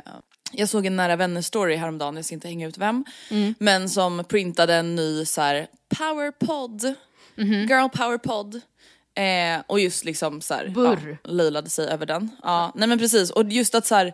jag 0.52 0.70
såg 0.70 0.86
en 0.86 0.96
nära 0.96 1.16
vänner 1.16 1.42
story 1.42 1.76
häromdagen, 1.76 2.16
jag 2.16 2.26
ska 2.26 2.34
inte 2.36 2.48
hänga 2.48 2.68
ut 2.68 2.78
vem, 2.78 3.06
Mm. 3.32 3.56
men 3.60 3.90
som 3.90 4.24
printade 4.30 4.76
en 4.76 4.96
ny 4.96 5.26
så 5.26 5.42
här 5.42 5.68
powerpod, 5.98 6.96
girl 7.36 7.90
powerpod. 7.90 8.62
Eh, 9.22 9.62
och 9.68 9.80
just 9.80 10.06
liksom 10.06 10.42
så 10.42 10.54
här, 10.54 10.68
Burr. 10.70 11.18
ja, 11.24 11.30
löjlade 11.32 11.70
sig 11.70 11.88
över 11.88 12.06
den. 12.06 12.30
Ja, 12.44 12.72
nej 12.76 12.88
men 12.88 13.00
precis, 13.00 13.30
och 13.32 13.44
just 13.52 13.76
att 13.76 13.86
så 13.86 13.96
här, 13.96 14.14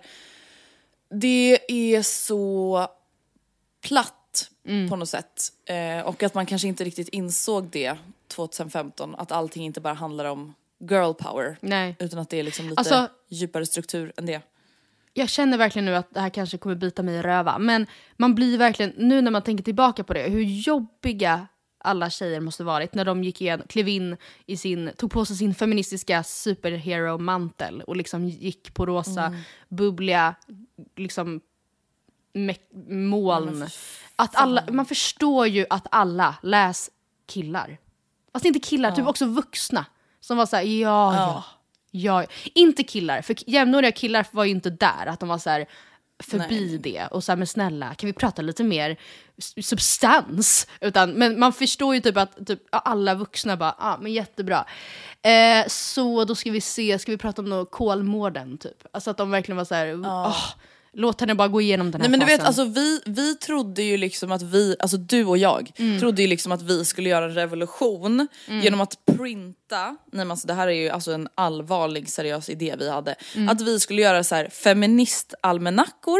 det 1.10 1.60
är 1.68 2.02
så 2.02 2.88
platt 3.82 4.14
Mm. 4.68 4.90
på 4.90 4.96
något 4.96 5.10
sätt. 5.10 5.44
Eh, 5.66 6.06
och 6.08 6.24
att 6.24 6.34
man 6.34 6.46
kanske 6.46 6.68
inte 6.68 6.84
riktigt 6.84 7.10
insåg 7.10 7.70
det 7.72 7.96
2015, 8.28 9.16
att 9.16 9.32
allting 9.32 9.66
inte 9.66 9.82
bara 9.82 9.94
handlar 9.94 10.26
om 10.26 10.54
girl 10.80 11.14
power. 11.14 11.58
Nej. 11.62 11.96
Utan 12.00 12.20
att 12.20 12.30
det 12.30 12.40
är 12.40 12.44
liksom 12.44 12.70
lite 12.70 12.80
Alltså- 12.80 13.08
djupare 13.30 13.66
struktur 13.66 14.14
än 14.18 14.26
det. 14.26 14.42
Jag 15.14 15.30
känner 15.30 15.58
verkligen 15.58 15.86
nu 15.86 15.96
att 15.96 16.14
det 16.14 16.20
här 16.20 16.30
kanske 16.30 16.58
kommer 16.58 16.76
bita 16.76 17.04
mig 17.04 17.16
i 17.16 17.22
röva. 17.22 17.58
Men 17.60 17.86
man 18.18 18.36
blir 18.36 18.58
verkligen, 18.58 18.94
nu 18.98 19.22
när 19.22 19.32
man 19.32 19.42
tänker 19.42 19.64
tillbaka 19.64 20.04
på 20.04 20.14
det, 20.14 20.22
hur 20.30 20.42
jobbiga 20.44 21.48
alla 21.88 22.10
tjejer 22.10 22.40
måste 22.40 22.64
varit 22.64 22.94
när 22.96 23.06
de 23.06 23.24
gick 23.24 23.42
igen, 23.42 23.62
klev 23.70 23.88
in 23.88 24.18
i 24.46 24.58
sin, 24.58 24.92
tog 24.98 25.12
på 25.12 25.26
sig 25.26 25.36
sin 25.36 25.56
feministiska 25.56 26.24
superhero-mantel 26.24 27.82
och 27.82 27.96
liksom 27.96 28.28
gick 28.30 28.74
på 28.74 28.86
rosa, 28.86 29.36
bubbliga 29.68 30.36
liksom, 30.96 31.42
moln. 32.90 33.66
Att 34.16 34.36
alla, 34.36 34.64
man 34.72 34.86
förstår 34.86 35.48
ju 35.48 35.66
att 35.70 35.88
alla 35.92 36.36
läs 36.44 36.90
killar. 37.26 37.78
Alltså 38.32 38.48
inte 38.48 38.60
killar, 38.60 38.92
typ 38.92 39.08
också 39.08 39.26
vuxna. 39.26 39.86
Som 40.20 40.38
var 40.38 40.46
såhär, 40.46 40.64
ja, 40.64 41.16
ja, 41.16 41.44
ja. 41.92 42.26
Inte 42.56 42.84
killar, 42.84 43.22
för 43.22 43.36
jämnåriga 43.50 43.92
killar 43.92 44.28
var 44.32 44.44
ju 44.44 44.52
inte 44.52 44.70
där. 44.70 45.06
Att 45.06 45.20
de 45.20 45.30
var 45.30 45.38
så 45.38 45.50
här 45.50 45.66
förbi 46.20 46.78
det 46.78 47.08
och 47.12 47.24
så 47.24 47.32
här, 47.32 47.38
men 47.38 47.48
snälla 47.48 47.96
kan 47.96 48.08
vi 48.08 48.14
prata 48.14 48.42
lite 48.42 48.64
mer 48.64 48.98
substans? 49.62 50.68
Utan, 50.82 51.12
men 51.12 51.40
man 51.40 51.54
förstår 51.54 51.96
ju 51.96 52.02
typ 52.02 52.18
att 52.18 52.48
typ, 52.48 52.60
alla 52.72 53.16
vuxna 53.16 53.58
bara, 53.58 53.76
ja 53.80 53.94
ah, 53.94 53.98
men 54.02 54.14
jättebra. 54.14 54.66
Eh, 55.22 55.68
så 55.68 56.26
då 56.26 56.36
ska 56.36 56.52
vi 56.52 56.62
se, 56.62 57.00
ska 57.00 57.12
vi 57.12 57.18
prata 57.18 57.42
om 57.42 57.50
något 57.50 57.72
Kolmården 57.72 58.58
typ? 58.58 58.84
Alltså 58.92 59.12
att 59.12 59.18
de 59.18 59.32
verkligen 59.32 59.58
var 59.58 59.66
så 59.66 59.76
här, 59.76 60.06
"Åh, 60.06 60.38
låt 61.00 61.22
henne 61.22 61.36
bara 61.36 61.48
gå 61.48 61.62
igenom 61.62 61.92
den 61.92 62.02
här 62.02 62.10
Nej 62.10 62.20
men 62.20 62.20
du 62.20 62.26
fasen. 62.26 62.38
vet 62.40 62.48
alltså 62.48 62.64
vi, 62.64 63.02
vi 63.06 63.36
trodde 63.36 63.84
ju 63.84 63.98
liksom 63.98 64.32
att 64.32 64.42
vi, 64.42 64.76
alltså 64.80 64.98
du 64.98 65.26
och 65.26 65.38
jag, 65.38 65.72
Mm. 65.78 66.00
trodde 66.00 66.22
ju 66.22 66.28
liksom 66.28 66.52
att 66.52 66.62
vi 66.62 66.86
skulle 66.86 67.10
göra 67.10 67.26
en 67.26 67.34
revolution 67.34 68.28
genom 68.48 68.82
att 68.82 69.06
printa, 69.06 69.86
nej 69.88 69.98
men 70.12 70.32
alltså 70.32 70.48
det 70.48 70.54
här 70.54 70.68
är 70.68 70.72
ju 70.72 70.90
alltså 70.90 71.12
en 71.12 71.28
allvarlig 71.36 72.10
seriös 72.10 72.50
idé 72.50 72.76
vi 72.80 72.90
hade, 72.90 73.16
Mm. 73.36 73.50
att 73.50 73.62
vi 73.62 73.80
skulle 73.80 74.02
göra 74.02 74.24
så 74.24 74.36
här 74.36 74.50
feministalmanackor, 74.50 76.20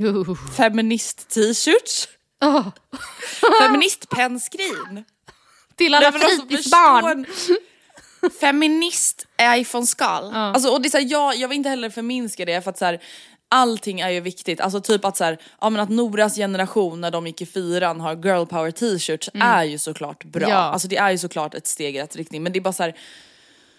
Uh. 0.00 0.34
feminist-t-shirts, 0.56 2.08
Åh, 2.44 2.68
feministpennskrin. 3.60 5.04
till 5.76 5.94
alla 5.94 6.06
alltså, 6.06 6.28
fritidsbarn! 6.28 7.26
Feminist 8.40 9.26
iPhone-skal. 9.56 10.34
Alltså, 10.34 10.68
och 10.70 10.82
det 10.82 10.88
är 10.88 10.90
så 10.90 10.96
här, 10.98 11.06
jag, 11.10 11.36
jag 11.36 11.48
vill 11.48 11.56
inte 11.56 11.68
heller 11.70 11.90
förminska 11.90 12.44
det 12.44 12.60
för 12.62 12.70
att 12.70 12.78
så 12.78 12.84
här, 12.84 13.00
allting 13.50 14.00
är 14.00 14.08
ju 14.10 14.20
viktigt. 14.20 14.60
Alltså 14.60 14.80
typ 14.80 15.04
att, 15.04 15.16
så 15.16 15.24
här, 15.24 15.38
ja, 15.60 15.70
men 15.70 15.80
att 15.80 15.88
Noras 15.88 16.34
generation 16.36 17.00
när 17.00 17.10
de 17.10 17.26
gick 17.26 17.42
i 17.42 17.46
fyran 17.46 18.00
har 18.00 18.14
girl 18.24 18.44
power 18.46 18.70
t-shirts 18.70 19.30
är 19.34 19.64
ju 19.64 19.78
såklart 19.78 20.24
bra. 20.24 20.48
Ja. 20.48 20.56
Alltså 20.56 20.88
det 20.88 20.96
är 20.96 21.10
ju 21.10 21.18
såklart 21.18 21.54
ett 21.54 21.66
steg 21.66 21.96
i 21.96 22.00
rätt 22.02 22.16
riktning 22.16 22.42
men 22.42 22.52
det 22.52 22.58
är 22.58 22.60
bara 22.60 22.72
så 22.72 22.82
här 22.82 22.94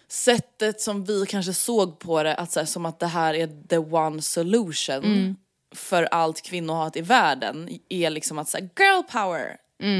sättet 0.07 0.81
som 0.81 1.03
vi 1.03 1.25
kanske 1.25 1.53
såg 1.53 1.99
på 1.99 2.23
det, 2.23 2.35
att, 2.35 2.51
så 2.51 2.59
här, 2.59 2.65
som 2.67 2.85
att 2.85 2.99
det 2.99 3.07
här 3.07 3.33
är 3.33 3.67
the 3.67 3.77
one 3.77 4.21
solution 4.21 5.35
för 5.75 6.03
allt 6.03 6.41
kvinnohat 6.41 6.95
i 6.95 7.01
världen 7.01 7.79
är 7.89 8.09
liksom 8.09 8.39
att 8.39 8.49
säga 8.49 8.69
girl 8.79 9.03
power. 9.11 9.57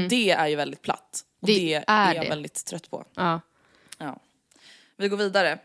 Det 0.08 0.30
är 0.30 0.46
ju 0.48 0.56
väldigt 0.56 0.82
platt. 0.82 1.24
Och 1.40 1.46
Det 1.46 1.54
det, 1.54 1.74
är 1.74 1.84
är 1.86 2.14
jag 2.14 2.24
det. 2.24 2.28
väldigt 2.28 2.64
trött 2.64 2.90
på. 2.90 3.04
Ja. 3.14 3.40
Ja. 3.98 4.18
Vi 4.96 5.08
går 5.08 5.16
vidare. 5.16 5.58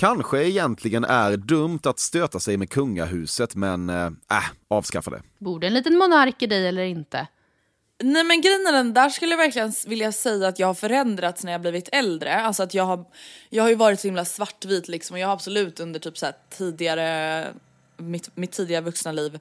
Kanske 0.00 0.44
egentligen 0.44 1.04
är 1.04 1.36
dumt 1.36 1.80
att 1.84 1.98
stöta 1.98 2.40
sig 2.40 2.56
med 2.56 2.70
kungahuset, 2.70 3.54
men 3.54 3.90
äh, 3.90 4.06
äh 4.06 4.44
avskaffa 4.68 5.10
det. 5.10 5.22
Borde 5.38 5.66
en 5.66 5.74
liten 5.74 5.98
monark 5.98 6.42
i 6.42 6.46
dig 6.46 6.68
eller 6.68 6.82
inte? 6.82 7.26
Nej 8.02 8.24
men 8.24 8.40
grejen 8.40 8.66
är 8.66 8.72
den, 8.72 8.94
där 8.94 9.08
skulle 9.08 9.32
jag 9.32 9.38
verkligen 9.38 9.72
vilja 9.86 10.12
säga 10.12 10.48
att 10.48 10.58
jag 10.58 10.66
har 10.66 10.74
förändrats 10.74 11.44
när 11.44 11.52
jag 11.52 11.60
blivit 11.60 11.88
äldre. 11.92 12.42
Alltså 12.42 12.62
att 12.62 12.74
jag 12.74 12.84
har, 12.84 13.04
jag 13.50 13.62
har 13.62 13.70
ju 13.70 13.74
varit 13.74 14.00
så 14.00 14.08
himla 14.08 14.24
svartvit 14.24 14.88
liksom 14.88 15.14
och 15.14 15.20
jag 15.20 15.26
har 15.26 15.34
absolut 15.34 15.80
under 15.80 16.00
typ 16.00 16.18
så 16.18 16.26
här 16.26 16.34
tidigare, 16.50 17.46
mitt, 17.96 18.36
mitt 18.36 18.52
tidigare 18.52 18.84
vuxna 18.84 19.12
liv 19.12 19.38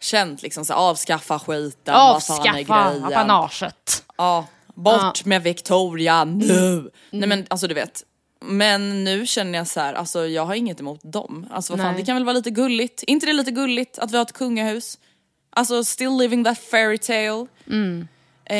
känt 0.00 0.42
liksom 0.42 0.64
så 0.64 0.72
här, 0.72 0.80
avskaffa 0.80 1.38
skiten, 1.38 1.94
Avskaffa 1.94 2.74
apanaget. 3.04 4.04
Ja, 4.16 4.46
bort 4.74 5.24
med 5.24 5.42
Victoria 5.42 6.24
nu! 6.24 6.90
Nej 7.10 7.28
men 7.28 7.46
alltså 7.48 7.68
du 7.68 7.74
vet. 7.74 8.04
Men 8.46 9.04
nu 9.04 9.26
känner 9.26 9.58
jag 9.58 9.66
så 9.66 9.80
här, 9.80 9.94
alltså 9.94 10.26
jag 10.26 10.44
har 10.46 10.54
inget 10.54 10.80
emot 10.80 11.00
dem. 11.02 11.46
Alltså 11.50 11.72
vad 11.72 11.80
fan, 11.80 11.92
Nej. 11.92 12.00
det 12.00 12.06
kan 12.06 12.16
väl 12.16 12.24
vara 12.24 12.36
lite 12.36 12.50
gulligt? 12.50 13.02
inte 13.02 13.26
det 13.26 13.32
lite 13.32 13.50
gulligt 13.50 13.98
att 13.98 14.10
vi 14.12 14.16
har 14.16 14.24
ett 14.24 14.32
kungahus? 14.32 14.98
Alltså 15.50 15.84
still 15.84 16.16
living 16.18 16.44
that 16.44 16.58
fairy 16.58 16.98
tale. 16.98 17.46
Eh, 18.50 18.56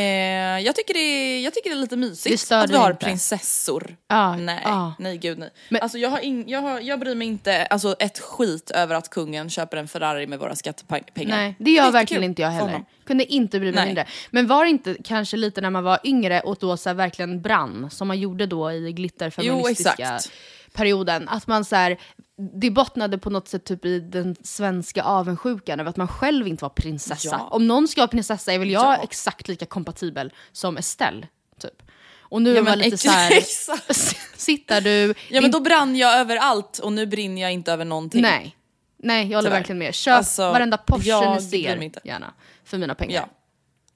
jag, 0.66 0.74
tycker 0.76 0.94
det 0.94 1.00
är, 1.00 1.44
jag 1.44 1.54
tycker 1.54 1.70
det 1.70 1.76
är 1.76 1.80
lite 1.80 1.94
Det 1.96 2.00
mysigt 2.00 2.52
att 2.52 2.70
vi 2.70 2.76
har 2.76 2.90
inte? 2.90 3.06
prinsessor. 3.06 3.96
Ja, 4.08 4.36
nej, 4.36 4.60
ja. 4.64 4.94
nej 4.98 5.18
gud 5.18 5.38
nej. 5.38 5.50
Men- 5.68 5.82
alltså 5.82 5.98
jag, 5.98 6.10
har 6.10 6.20
ing, 6.20 6.44
jag, 6.48 6.60
har, 6.62 6.80
jag 6.80 7.00
bryr 7.00 7.14
mig 7.14 7.28
inte 7.28 7.66
alltså, 7.66 7.96
ett 7.98 8.18
skit 8.18 8.70
över 8.70 8.94
att 8.94 9.10
kungen 9.10 9.50
köper 9.50 9.76
en 9.76 9.88
Ferrari 9.88 10.26
med 10.26 10.38
våra 10.38 10.54
skattepengar. 10.54 11.36
Nej, 11.36 11.54
det 11.58 11.70
gör 11.70 11.76
Jättekul 11.76 11.92
verkligen 11.92 12.24
inte 12.24 12.42
jag 12.42 12.50
heller. 12.50 12.84
Kunde 13.06 13.24
inte 13.24 13.58
bry 13.60 13.66
mig 13.68 13.74
Nej. 13.74 13.86
mindre. 13.86 14.06
Men 14.30 14.46
var 14.46 14.64
det 14.64 14.70
inte 14.70 14.96
kanske 15.04 15.36
lite 15.36 15.60
när 15.60 15.70
man 15.70 15.84
var 15.84 15.98
yngre 16.04 16.40
och 16.40 16.56
då 16.60 16.76
så 16.76 16.88
här 16.88 16.94
verkligen 16.94 17.42
brann, 17.42 17.88
som 17.90 18.08
man 18.08 18.18
gjorde 18.18 18.46
då 18.46 18.72
i 18.72 18.92
glitterfeministiska 18.92 19.94
Jo, 19.98 20.04
exakt. 20.04 20.32
Perioden, 20.76 21.28
att 21.28 21.46
man 21.46 21.64
så 21.64 21.76
här, 21.76 21.96
det 22.60 22.70
bottnade 22.70 23.18
på 23.18 23.30
något 23.30 23.48
sätt 23.48 23.64
typ 23.64 23.84
i 23.84 24.00
den 24.00 24.36
svenska 24.42 25.02
avundsjukan 25.02 25.80
över 25.80 25.90
att 25.90 25.96
man 25.96 26.08
själv 26.08 26.48
inte 26.48 26.64
var 26.64 26.68
prinsessa. 26.70 27.28
Ja. 27.32 27.48
Om 27.50 27.66
någon 27.66 27.88
ska 27.88 28.00
vara 28.00 28.08
prinsessa 28.08 28.52
är 28.52 28.58
väl 28.58 28.70
jag 28.70 28.84
Ja. 28.84 28.96
exakt 29.02 29.48
lika 29.48 29.66
kompatibel 29.66 30.32
som 30.52 30.76
Estelle, 30.76 31.26
typ. 31.60 31.82
Och 32.28 32.42
nu 32.42 32.50
Ja, 32.52 32.58
är 32.58 32.62
man 32.62 32.78
lite 32.78 32.98
så 32.98 33.10
här, 33.10 33.30
sitter 34.38 34.80
du... 34.80 35.14
Ja 35.28 35.40
men 35.40 35.50
då 35.50 35.60
brann 35.60 35.96
jag 35.96 36.14
över 36.18 36.36
allt 36.36 36.78
och 36.78 36.92
nu 36.92 37.06
brinner 37.06 37.42
jag 37.42 37.52
inte 37.52 37.72
över 37.72 37.84
någonting. 37.84 38.22
Nej. 38.22 38.56
Nej, 38.98 39.26
jag 39.30 39.38
håller 39.38 39.48
Tyvärr. 39.48 39.58
verkligen 39.58 39.78
med. 39.78 39.94
Köp 39.94 40.14
Alltså, 40.16 40.42
varenda 40.42 40.76
Porsche 40.76 41.34
ni 41.34 41.40
ser, 41.42 41.90
gärna. 42.06 42.32
För 42.64 42.78
mina 42.78 42.94
pengar. 42.94 43.14
Ja. 43.14 43.28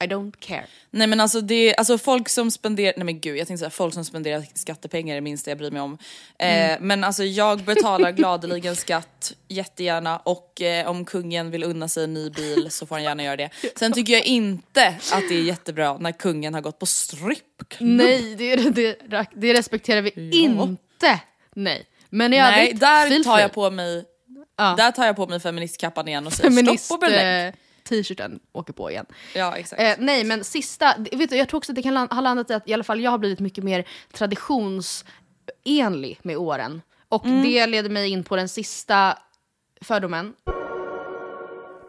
I 0.03 0.07
don't 0.07 0.33
care. 0.39 0.65
Nej 0.91 1.07
men 1.07 1.19
alltså 1.19 1.41
det, 1.41 1.75
alltså 1.75 1.97
folk 1.97 2.29
som 2.29 2.51
spenderar, 2.51 2.93
nej 2.97 3.05
men 3.05 3.19
gud 3.19 3.37
jag 3.37 3.47
tänkte 3.47 3.59
säga 3.59 3.69
folk 3.69 3.93
som 3.93 4.05
spenderar 4.05 4.45
skattepengar 4.53 5.13
är 5.13 5.17
det 5.17 5.21
minsta 5.21 5.51
jag 5.51 5.57
bryr 5.57 5.71
mig 5.71 5.81
om. 5.81 5.97
Eh, 6.39 6.77
men 6.79 7.03
alltså 7.03 7.23
jag 7.23 7.59
betalar 7.63 8.11
gladeligen 8.21 8.75
skatt 8.75 9.33
jättegärna 9.47 10.17
och 10.17 10.61
eh, 10.61 10.89
om 10.89 11.05
kungen 11.05 11.51
vill 11.51 11.63
unna 11.63 11.87
sig 11.87 12.03
en 12.03 12.13
ny 12.13 12.29
bil 12.29 12.67
så 12.71 12.85
får 12.85 12.95
han 12.95 13.03
gärna 13.03 13.23
göra 13.23 13.35
det. 13.37 13.49
Sen 13.75 13.93
tycker 13.93 14.13
jag 14.13 14.23
inte 14.25 14.87
att 14.87 15.29
det 15.29 15.35
är 15.35 15.43
jättebra 15.43 15.97
när 15.97 16.11
kungen 16.11 16.53
har 16.53 16.61
gått 16.61 16.79
på 16.79 16.85
strippklubb. 16.85 17.89
Nej, 17.89 18.35
det, 18.35 18.55
det, 18.55 18.95
det 19.35 19.53
respekterar 19.53 20.01
vi 20.01 20.29
inte. 20.31 21.19
Nej. 21.55 21.85
Men 22.09 22.33
i 22.33 22.37
Nej, 22.37 22.63
övrigt, 22.63 22.79
där 22.79 23.23
tar 23.23 23.39
jag 23.39 23.53
på 23.53 23.69
mig, 23.71 24.05
Ja. 24.57 24.73
där 24.77 24.91
tar 24.91 25.05
jag 25.05 25.15
på 25.15 25.27
mig 25.27 25.39
feministkappan 25.39 26.07
igen 26.07 26.27
och 26.27 26.33
säger 26.33 26.49
Feminist 26.49 26.85
stopp 26.85 26.95
och 26.95 26.99
belägg. 27.09 27.53
T-shirten 27.83 28.39
åker 28.51 28.73
på 28.73 28.91
igen. 28.91 29.05
Ja 29.35 29.57
exakt. 29.57 29.81
Eh, 29.81 29.93
nej 29.99 30.23
men 30.23 30.43
sista, 30.43 30.95
vet 31.11 31.29
du, 31.29 31.35
jag 31.35 31.49
tror 31.49 31.57
också 31.57 31.71
att 31.71 31.75
det 31.75 31.81
kan 31.83 31.97
ha 31.97 32.21
landat 32.21 32.49
i 32.49 32.53
att 32.53 32.69
i 32.69 32.73
alla 32.73 32.83
fall 32.83 33.01
jag 33.01 33.11
har 33.11 33.17
blivit 33.17 33.39
mycket 33.39 33.63
mer 33.63 33.87
traditionsenlig 34.13 36.19
med 36.23 36.37
åren. 36.37 36.81
Och 37.09 37.25
Mm. 37.25 37.43
det 37.43 37.67
leder 37.67 37.89
mig 37.89 38.09
in 38.09 38.23
på 38.23 38.35
den 38.35 38.49
sista 38.49 39.17
fördomen. 39.81 40.33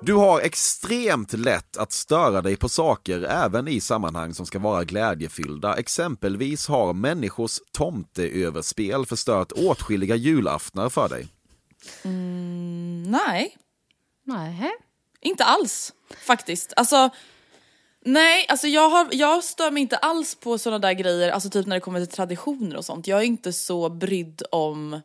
Du 0.04 0.14
har 0.14 0.40
extremt 0.40 1.32
lätt 1.32 1.76
att 1.76 1.92
störa 1.92 2.42
dig 2.42 2.56
på 2.56 2.68
saker 2.68 3.22
även 3.22 3.68
i 3.68 3.80
sammanhang 3.80 4.34
som 4.34 4.46
ska 4.46 4.58
vara 4.58 4.84
glädjefyllda. 4.84 5.76
Exempelvis 5.76 6.68
har 6.68 6.92
människors 6.92 7.58
tomteöverspel 7.72 9.06
förstört 9.06 9.52
åtskilliga 9.52 10.16
julaftnar 10.16 10.88
för 10.88 11.08
dig. 11.08 11.28
Nej. 13.06 13.56
Nej. 14.24 14.70
Inte 15.22 15.44
alls 15.44 15.92
faktiskt. 16.26 16.72
Alltså, 16.76 17.10
nej, 18.04 18.46
alltså 18.48 18.68
jag, 18.68 18.88
har, 18.88 19.08
jag 19.12 19.44
stör 19.44 19.70
mig 19.70 19.82
inte 19.82 19.96
alls 19.96 20.34
på 20.34 20.58
sådana 20.58 20.78
där 20.78 20.92
grejer, 20.92 21.30
alltså 21.30 21.50
typ 21.50 21.66
när 21.66 21.76
det 21.76 21.80
kommer 21.80 22.00
till 22.00 22.14
traditioner 22.16 22.76
och 22.76 22.84
sånt. 22.84 23.06
Jag 23.06 23.18
är 23.20 23.24
inte 23.24 23.52
så 23.52 23.88
brydd 23.88 24.42
om 24.50 25.00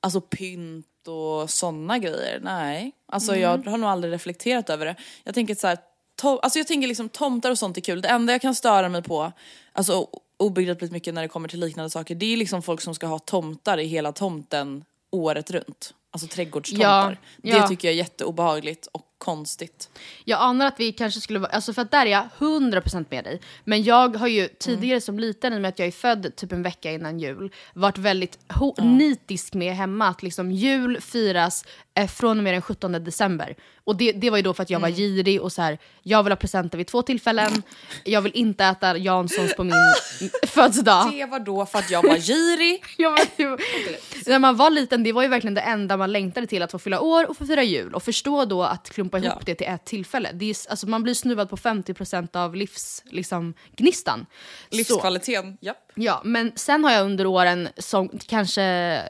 alltså 0.00 0.20
pynt 0.20 0.86
och 1.08 1.50
sådana 1.50 1.98
grejer. 1.98 2.40
Nej, 2.42 2.92
alltså 3.06 3.36
jag 3.36 3.66
har 3.66 3.78
nog 3.78 3.90
aldrig 3.90 4.12
reflekterat 4.12 4.70
över 4.70 4.86
det. 4.86 4.96
Jag 5.24 5.34
tänker 5.34 5.54
så 5.54 5.66
här, 5.66 5.78
to- 6.22 6.38
alltså 6.42 6.58
jag 6.58 6.66
tänker 6.66 6.88
liksom 6.88 7.08
tomtar 7.08 7.50
och 7.50 7.58
sånt 7.58 7.76
är 7.76 7.80
kul. 7.80 8.00
Det 8.02 8.08
enda 8.08 8.32
jag 8.32 8.42
kan 8.42 8.54
störa 8.54 8.88
mig 8.88 9.02
på, 9.02 9.32
alltså 9.72 10.08
obegripligt 10.36 10.92
mycket 10.92 11.14
när 11.14 11.22
det 11.22 11.28
kommer 11.28 11.48
till 11.48 11.60
liknande 11.60 11.90
saker, 11.90 12.14
det 12.14 12.32
är 12.32 12.36
liksom 12.36 12.62
folk 12.62 12.80
som 12.80 12.94
ska 12.94 13.06
ha 13.06 13.18
tomtar 13.18 13.78
i 13.78 13.86
hela 13.86 14.12
tomten 14.12 14.84
året 15.10 15.50
runt. 15.50 15.94
Alltså 16.10 16.28
trädgårdstomtar. 16.28 17.18
Ja, 17.42 17.50
ja. 17.50 17.62
Det 17.62 17.68
tycker 17.68 17.88
jag 17.88 17.92
är 17.92 17.98
jätteobehagligt 17.98 18.86
och 18.86 19.15
konstigt. 19.26 19.88
Jag 20.24 20.40
anar 20.40 20.66
att 20.66 20.80
vi 20.80 20.92
kanske 20.92 21.20
skulle 21.20 21.38
vara, 21.38 21.50
alltså 21.50 21.72
för 21.72 21.82
att 21.82 21.90
där 21.90 22.06
är 22.06 22.10
jag 22.10 22.28
100% 22.38 23.04
med 23.10 23.24
dig. 23.24 23.40
Men 23.64 23.82
jag 23.82 24.16
har 24.16 24.28
ju 24.28 24.48
tidigare 24.48 25.00
som 25.00 25.18
liten, 25.18 25.52
i 25.52 25.56
och 25.56 25.60
med 25.60 25.68
att 25.68 25.78
jag 25.78 25.88
är 25.88 25.92
född 25.92 26.36
typ 26.36 26.52
en 26.52 26.62
vecka 26.62 26.92
innan 26.92 27.18
jul, 27.20 27.52
varit 27.74 27.98
väldigt 27.98 28.38
ho- 28.48 28.84
nitisk 28.96 29.54
med 29.54 29.74
hemma 29.74 30.08
att 30.08 30.22
liksom 30.22 30.52
jul 30.52 31.00
firas 31.00 31.64
eh, 31.94 32.06
från 32.08 32.38
och 32.38 32.44
med 32.44 32.54
den 32.54 32.62
17 32.62 32.92
december. 32.92 33.56
Och 33.84 33.96
det, 33.96 34.12
det 34.12 34.30
var 34.30 34.36
ju 34.36 34.42
då 34.42 34.54
för 34.54 34.62
att 34.62 34.70
jag 34.70 34.80
var 34.80 34.88
girig 34.88 35.42
och 35.42 35.52
så 35.52 35.62
här, 35.62 35.78
jag 36.02 36.22
vill 36.22 36.30
ha 36.32 36.36
presenter 36.36 36.78
vid 36.78 36.86
två 36.86 37.02
tillfällen, 37.02 37.62
jag 38.04 38.20
vill 38.22 38.32
inte 38.34 38.64
äta 38.64 38.96
Janssons 38.96 39.56
på 39.56 39.64
min 39.64 39.74
födelsedag. 40.46 41.12
Det 41.12 41.24
var 41.26 41.40
då 41.40 41.66
för 41.66 41.78
att 41.78 41.90
jag 41.90 42.02
var 42.02 42.16
girig. 42.16 42.84
Ja, 42.96 43.16
men, 43.36 43.56
det- 43.56 44.30
när 44.30 44.38
man 44.38 44.56
var 44.56 44.70
liten, 44.70 45.02
det 45.02 45.12
var 45.12 45.22
ju 45.22 45.28
verkligen 45.28 45.54
det 45.54 45.60
enda 45.60 45.96
man 45.96 46.12
längtade 46.12 46.46
till, 46.46 46.62
att 46.62 46.70
få 46.72 46.78
fylla 46.78 47.00
år 47.00 47.30
och 47.30 47.36
få 47.36 47.46
fira 47.46 47.62
jul. 47.62 47.94
Och 47.94 48.02
förstå 48.02 48.44
då 48.44 48.62
att 48.62 48.90
klumpa 48.90 49.15
ihop 49.24 49.34
Ja. 49.38 49.42
det 49.46 49.54
till 49.54 49.66
ett 49.66 49.84
tillfälle. 49.84 50.30
Det 50.34 50.50
är, 50.50 50.56
alltså, 50.70 50.88
man 50.88 51.02
blir 51.02 51.14
snuvad 51.14 51.50
på 51.50 51.56
50% 51.56 52.36
av 52.36 52.54
livsgnistan. 52.54 53.14
Liksom, 53.16 53.54
gnistan. 53.76 54.26
Livskvaliteten, 54.70 55.58
japp. 55.60 55.92
ja, 55.94 56.20
men 56.24 56.52
sen 56.54 56.84
har 56.84 56.92
jag 56.92 57.04
under 57.04 57.26
åren 57.26 57.68
som 57.78 58.08
kanske, 58.26 58.62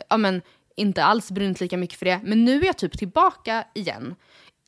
ja 0.09 0.17
men 0.17 0.43
inte 0.77 1.05
alls 1.05 1.31
brynt 1.31 1.61
lika 1.61 1.77
mycket 1.77 1.99
för 1.99 2.07
det. 2.07 2.21
Men 2.25 2.45
nu 2.45 2.61
är 2.61 2.65
jag 2.67 2.77
typ 2.79 2.99
tillbaka 2.99 3.65
igen. 3.75 4.15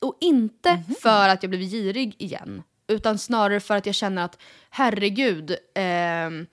Och 0.00 0.16
inte 0.20 0.72
Mhm. 0.72 0.94
för 1.02 1.28
att 1.28 1.42
jag 1.42 1.50
blivit 1.50 1.70
girig 1.70 2.14
igen. 2.18 2.62
Utan 2.88 3.18
snarare 3.18 3.60
för 3.60 3.76
att 3.76 3.86
jag 3.86 3.94
känner 3.94 4.24
att 4.24 4.38
herregud, 4.70 5.56
ehm, 5.74 6.46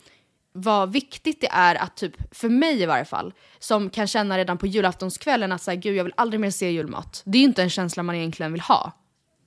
vad 0.57 0.91
viktigt 0.91 1.41
det 1.41 1.49
är 1.51 1.75
att 1.75 1.97
typ, 1.97 2.35
för 2.35 2.49
mig 2.49 2.81
i 2.81 2.85
varje 2.85 3.05
fall, 3.05 3.33
som 3.59 3.89
kan 3.89 4.07
känna 4.07 4.37
redan 4.37 4.57
på 4.57 4.67
julaftonskvällen 4.67 5.51
att 5.51 5.61
säga 5.61 5.75
gud 5.75 5.95
jag 5.95 6.03
vill 6.03 6.13
aldrig 6.17 6.39
mer 6.39 6.51
se 6.51 6.71
julmat. 6.71 7.21
Det 7.25 7.37
är 7.37 7.39
ju 7.39 7.45
inte 7.47 7.63
en 7.63 7.69
känsla 7.69 8.03
man 8.03 8.15
egentligen 8.15 8.51
vill 8.51 8.61
ha 8.61 8.91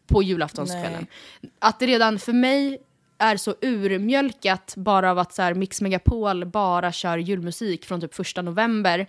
på 0.07 0.23
julaftonskvällen. 0.23 1.07
Att 1.59 1.79
det 1.81 1.87
redan 1.87 2.19
för 2.19 2.33
mig 2.33 2.79
är 3.19 3.37
så 3.37 3.55
urmjölkat 3.63 4.75
bara 4.77 5.11
av 5.11 5.19
att 5.19 5.35
så 5.35 5.43
här, 5.43 5.55
Mix 5.55 5.81
Megapol 5.81 6.45
bara 6.45 6.93
kör 6.93 7.19
julmusik 7.19 7.85
från 7.85 8.01
typ 8.01 8.15
första 8.15 8.43
november. 8.43 9.07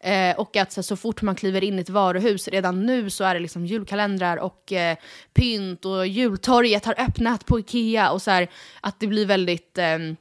Eh, 0.00 0.36
och 0.36 0.56
att 0.56 0.72
så, 0.72 0.78
här, 0.78 0.82
så 0.82 0.96
fort 0.96 1.22
man 1.22 1.34
kliver 1.34 1.64
in 1.64 1.78
i 1.78 1.82
ett 1.82 1.90
varuhus, 1.90 2.48
redan 2.48 2.86
nu 2.86 3.10
så 3.10 3.24
är 3.24 3.34
det 3.34 3.40
liksom 3.40 3.66
julkalendrar 3.66 4.36
och 4.36 4.72
eh, 4.72 4.96
pynt 5.32 5.84
och 5.84 6.06
jultorget 6.06 6.84
har 6.84 6.94
öppnat 6.98 7.46
på 7.46 7.60
Ikea 7.60 8.10
och 8.10 8.22
så 8.22 8.30
här, 8.30 8.48
att 8.80 9.00
det 9.00 9.06
blir 9.06 9.26
väldigt 9.26 9.78
ehm, 9.78 10.16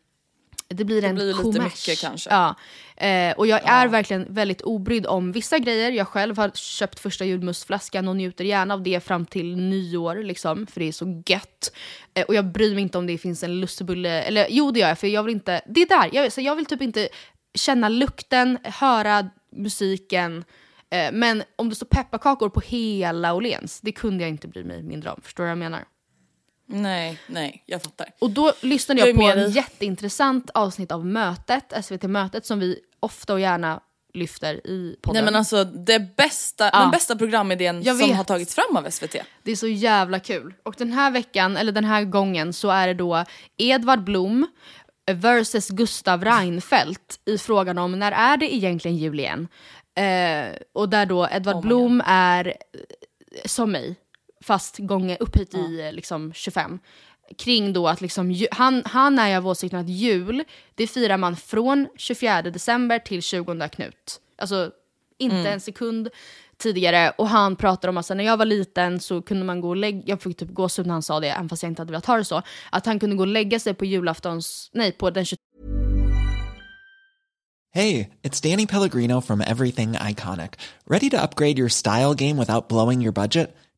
det 0.73 0.85
blir 0.85 1.03
en 1.03 1.15
blir 1.15 1.25
lite 1.25 1.41
kommers. 1.41 1.63
mycket 1.87 2.01
kanske. 2.01 2.29
Ja. 2.29 2.55
Eh, 2.97 3.33
och 3.37 3.47
jag 3.47 3.61
är 3.63 3.87
verkligen 3.87 4.33
väldigt 4.33 4.61
obrydd 4.61 5.05
om 5.05 5.31
vissa 5.31 5.59
grejer. 5.59 5.91
Jag 5.91 6.07
själv 6.07 6.37
har 6.37 6.49
köpt 6.49 6.99
första 6.99 7.25
julmustflaskan 7.25 8.07
och 8.07 8.15
njuter 8.15 8.45
gärna 8.45 8.73
av 8.73 8.83
det 8.83 9.03
fram 9.03 9.25
till 9.25 9.55
nyår, 9.57 10.15
liksom, 10.15 10.67
för 10.67 10.79
det 10.79 10.87
är 10.87 10.91
så 10.91 11.23
gött. 11.25 11.73
Eh, 12.13 12.25
och 12.25 12.35
jag 12.35 12.45
bryr 12.51 12.73
mig 12.73 12.81
inte 12.81 12.97
om 12.97 13.07
det 13.07 13.17
finns 13.17 13.43
en 13.43 13.59
lussebulle, 13.59 14.21
eller 14.21 14.47
jo 14.49 14.71
det 14.71 14.79
gör 14.79 14.87
jag, 14.87 14.99
för 14.99 15.07
jag 15.07 15.23
vill 15.23 15.33
inte, 15.33 15.61
det 15.65 15.81
är 15.81 15.87
där, 15.87 16.09
jag, 16.13 16.31
så 16.31 16.41
jag 16.41 16.55
vill 16.55 16.65
typ 16.65 16.81
inte 16.81 17.09
känna 17.53 17.89
lukten, 17.89 18.57
höra 18.63 19.29
musiken, 19.55 20.43
eh, 20.89 21.11
men 21.11 21.43
om 21.55 21.69
det 21.69 21.75
står 21.75 21.85
pepparkakor 21.85 22.49
på 22.49 22.59
hela 22.59 23.33
Åhléns, 23.33 23.81
det 23.81 23.91
kunde 23.91 24.23
jag 24.23 24.29
inte 24.29 24.47
bry 24.47 24.63
mig 24.63 24.83
mindre 24.83 25.11
om. 25.11 25.21
Förstår 25.23 25.43
du 25.43 25.47
vad 25.47 25.51
jag 25.51 25.57
menar? 25.57 25.83
Nej, 26.71 27.19
nej, 27.27 27.63
jag 27.65 27.81
fattar. 27.83 28.07
Och 28.19 28.29
då 28.29 28.53
lyssnade 28.61 28.99
Jag 28.99 29.09
jag, 29.09 29.15
på 29.15 29.21
en 29.23 29.37
dig. 29.37 29.51
jätteintressant 29.51 30.49
avsnitt 30.53 30.91
av 30.91 31.05
Mötet, 31.05 31.73
SVT-mötet, 31.85 32.45
som 32.45 32.59
vi 32.59 32.79
ofta 32.99 33.33
och 33.33 33.39
gärna 33.39 33.81
lyfter 34.13 34.67
i 34.67 34.95
podden. 35.01 35.23
Nej 35.23 35.31
men 35.31 35.35
alltså 35.39 35.63
det 35.63 35.99
bästa, 36.17 36.69
Ja. 36.73 36.79
den 36.79 36.91
bästa 36.91 37.15
programidén 37.15 37.81
Jag 37.83 37.97
som 37.99 38.07
vet. 38.07 38.17
har 38.17 38.23
tagits 38.23 38.55
fram 38.55 38.77
av 38.77 38.89
SVT. 38.89 39.15
Det 39.43 39.51
är 39.51 39.55
så 39.55 39.67
jävla 39.67 40.19
kul. 40.19 40.53
Och 40.63 40.75
den 40.77 40.91
här 40.91 41.11
veckan, 41.11 41.57
eller 41.57 41.71
den 41.71 41.85
här 41.85 42.03
gången, 42.03 42.53
så 42.53 42.69
är 42.69 42.87
det 42.87 42.93
då 42.93 43.25
Edvard 43.57 44.03
Blom 44.03 44.47
versus 45.11 45.69
Gustav 45.69 46.23
Reinfeldt 46.25 47.19
i 47.25 47.37
frågan 47.37 47.77
om 47.77 47.99
när 47.99 48.11
är 48.11 48.37
det 48.37 48.55
egentligen 48.55 48.97
jul 48.97 49.19
igen? 49.19 49.47
Eh, 49.97 50.55
och 50.73 50.89
där 50.89 51.05
då 51.05 51.27
Edvard 51.31 51.55
Oh 51.55 51.61
Blom 51.61 52.01
är 52.05 52.45
eh, 52.47 52.53
som 53.45 53.71
mig, 53.71 53.95
fast 54.41 54.77
gånger 54.77 55.17
upphöjt 55.19 55.53
i 55.53 55.81
eh, 55.81 55.93
liksom 55.93 56.33
25. 56.33 56.79
kring 57.37 57.73
då 57.73 57.87
att 57.87 58.01
liksom, 58.01 58.45
han, 58.51 58.83
han 58.85 59.19
är 59.19 59.29
ju 59.29 59.35
av 59.35 59.47
åsikten 59.47 59.79
att 59.79 59.89
jul, 59.89 60.43
det 60.75 60.87
firar 60.87 61.17
man 61.17 61.35
från 61.35 61.87
24 61.97 62.41
december 62.41 62.99
till 62.99 63.21
20 63.21 63.69
Knut. 63.69 64.21
Alltså 64.37 64.71
inte 65.19 65.35
Mm. 65.35 65.53
en 65.53 65.59
sekund 65.59 66.09
tidigare. 66.57 67.13
Och 67.17 67.27
han 67.27 67.55
pratar 67.55 67.89
om 67.89 67.97
att 67.97 68.05
så, 68.05 68.13
när 68.13 68.23
jag 68.23 68.37
var 68.37 68.45
liten 68.45 68.99
så 68.99 69.21
kunde 69.21 69.45
man 69.45 69.61
gå 69.61 69.69
och 69.69 69.75
lägga, 69.75 70.03
jag 70.05 70.21
fick 70.21 70.37
typ 70.37 70.53
gåshud 70.53 70.85
när 70.85 70.93
han 70.93 71.03
sa 71.03 71.19
det, 71.19 71.29
även 71.29 71.49
fast 71.49 71.63
jag 71.63 71.71
inte 71.71 71.81
hade 71.81 71.91
velat 71.91 72.05
ha 72.05 72.17
det 72.17 72.25
så, 72.25 72.41
att 72.69 72.85
han 72.85 72.99
kunde 72.99 73.15
gå 73.15 73.23
och 73.23 73.27
lägga 73.27 73.59
sig 73.59 73.73
på 73.73 73.85
julaftons, 73.85 74.69
nej 74.73 74.91
på 74.91 75.09
den 75.09 75.25
23 75.25 75.37
Hey, 77.73 78.09
it's 78.23 78.41
Danny 78.41 78.67
Pellegrino 78.67 79.21
from 79.21 79.41
Everything 79.41 79.93
Iconic. 79.93 80.55
Ready 80.85 81.09
to 81.09 81.17
upgrade 81.23 81.57
your 81.57 81.69
style 81.69 82.13
game 82.13 82.37
without 82.37 82.67
blowing 82.67 83.01
your 83.01 83.13
budget? 83.13 83.55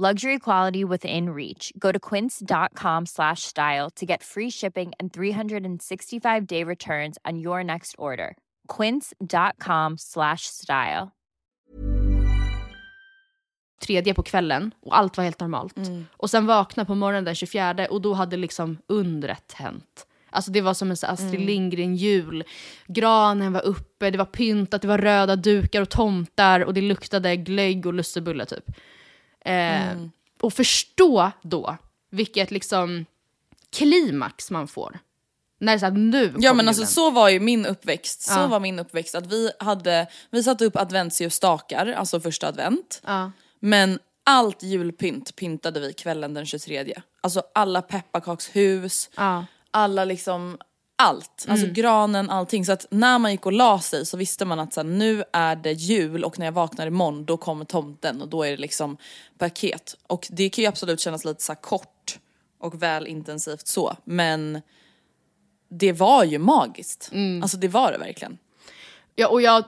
Luxury 0.00 0.38
quality 0.38 0.82
within 0.82 1.28
reach. 1.28 1.72
Go 1.78 1.92
to 1.92 1.98
quince.com 1.98 3.06
slash 3.06 3.42
style 3.42 3.90
to 3.96 4.06
get 4.06 4.22
free 4.22 4.50
shipping 4.50 4.92
and 4.98 5.12
365 5.12 6.46
day 6.46 6.64
returns 6.64 7.18
on 7.30 7.38
your 7.38 7.62
next 7.62 7.94
order. 7.98 8.34
Quince.com 8.76 9.98
slash 9.98 10.46
style. 10.46 11.10
tredje 13.80 14.14
på 14.14 14.22
kvällen 14.22 14.74
och 14.80 14.98
allt 14.98 15.16
var 15.16 15.24
helt 15.24 15.40
normalt. 15.40 15.76
Och 16.12 16.30
sen 16.30 16.46
vakna 16.46 16.84
på 16.84 16.94
morgonen 16.94 17.24
den 17.24 17.34
24 17.34 17.86
och 17.90 18.00
då 18.00 18.14
hade 18.14 18.36
liksom 18.36 18.78
undret 18.86 19.52
hänt. 19.52 20.06
Alltså 20.30 20.50
det 20.50 20.60
var 20.60 20.74
som 20.74 20.90
en 20.90 20.96
så 20.96 21.06
Astrid 21.06 21.40
Lindgren 21.40 21.96
jul. 21.96 22.44
Granen 22.86 23.52
var 23.52 23.66
uppe, 23.66 24.10
det 24.10 24.18
var 24.18 24.24
pyntat, 24.24 24.82
det 24.82 24.88
var 24.88 24.98
röda 24.98 25.36
dukar 25.36 25.82
och 25.82 25.90
tomtar 25.90 26.60
och 26.60 26.74
det 26.74 26.80
luktade 26.80 27.36
glögg 27.36 27.86
och 27.86 27.94
lussebulle 27.94 28.46
typ. 28.46 28.64
Eh, 29.44 29.96
Och 30.40 30.52
förstå 30.52 31.30
då 31.42 31.76
vilket 32.10 32.50
liksom 32.50 33.06
klimax 33.72 34.50
man 34.50 34.68
får. 34.68 34.98
När 35.58 35.72
det 35.72 35.76
är 35.76 35.78
såhär, 35.78 35.92
nu 35.92 36.34
Ja 36.38 36.54
men 36.54 36.68
alltså 36.68 36.80
julen. 36.82 36.92
så 36.92 37.10
var 37.10 37.28
ju 37.28 37.40
min 37.40 37.66
uppväxt. 37.66 38.22
Så 38.22 38.32
Ja. 38.40 38.46
var 38.46 38.60
min 38.60 38.78
uppväxt 38.78 39.14
att 39.14 39.26
vi 39.26 39.50
hade, 39.60 40.06
vi 40.30 40.42
satte 40.42 40.64
upp 40.64 40.76
adventsljusstakar, 40.76 41.86
alltså 41.86 42.20
första 42.20 42.48
advent. 42.48 43.02
Ja. 43.06 43.32
Men 43.60 43.98
allt 44.24 44.62
julpynt 44.62 45.36
pyntade 45.36 45.80
vi 45.80 45.92
kvällen 45.92 46.34
den 46.34 46.46
23. 46.46 46.94
Alltså 47.20 47.42
alla 47.54 47.82
pepparkakshus, 47.82 49.10
Ja. 49.16 49.46
alla 49.70 50.04
liksom 50.04 50.58
allt. 51.00 51.46
Alltså 51.48 51.66
granen, 51.72 52.30
allting. 52.30 52.64
Så 52.64 52.72
att 52.72 52.86
när 52.90 53.18
man 53.18 53.30
gick 53.30 53.46
och 53.46 53.52
la 53.52 53.80
sig 53.80 54.06
så 54.06 54.16
visste 54.16 54.44
man 54.44 54.60
att 54.60 54.72
så 54.72 54.80
här, 54.80 54.88
nu 54.88 55.24
är 55.32 55.56
det 55.56 55.72
jul 55.72 56.24
och 56.24 56.38
när 56.38 56.46
jag 56.46 56.52
vaknar 56.52 56.86
imorgon 56.86 57.24
då 57.24 57.36
kommer 57.36 57.64
tomten 57.64 58.22
och 58.22 58.28
då 58.28 58.42
är 58.42 58.50
det 58.50 58.56
liksom 58.56 58.96
paket. 59.38 59.96
Och 60.06 60.28
det 60.30 60.48
kan 60.48 60.62
ju 60.62 60.68
absolut 60.68 61.00
kännas 61.00 61.24
lite 61.24 61.42
så 61.42 61.54
kort 61.54 62.18
och 62.58 62.82
väl 62.82 63.06
intensivt 63.06 63.66
så. 63.66 63.96
Men 64.04 64.62
det 65.68 65.92
var 65.92 66.24
ju 66.24 66.38
magiskt. 66.38 67.10
Alltså 67.42 67.56
det 67.56 67.68
var 67.68 67.92
det 67.92 67.98
verkligen. 67.98 68.38
Ja, 69.20 69.28
och 69.28 69.42
jag, 69.42 69.64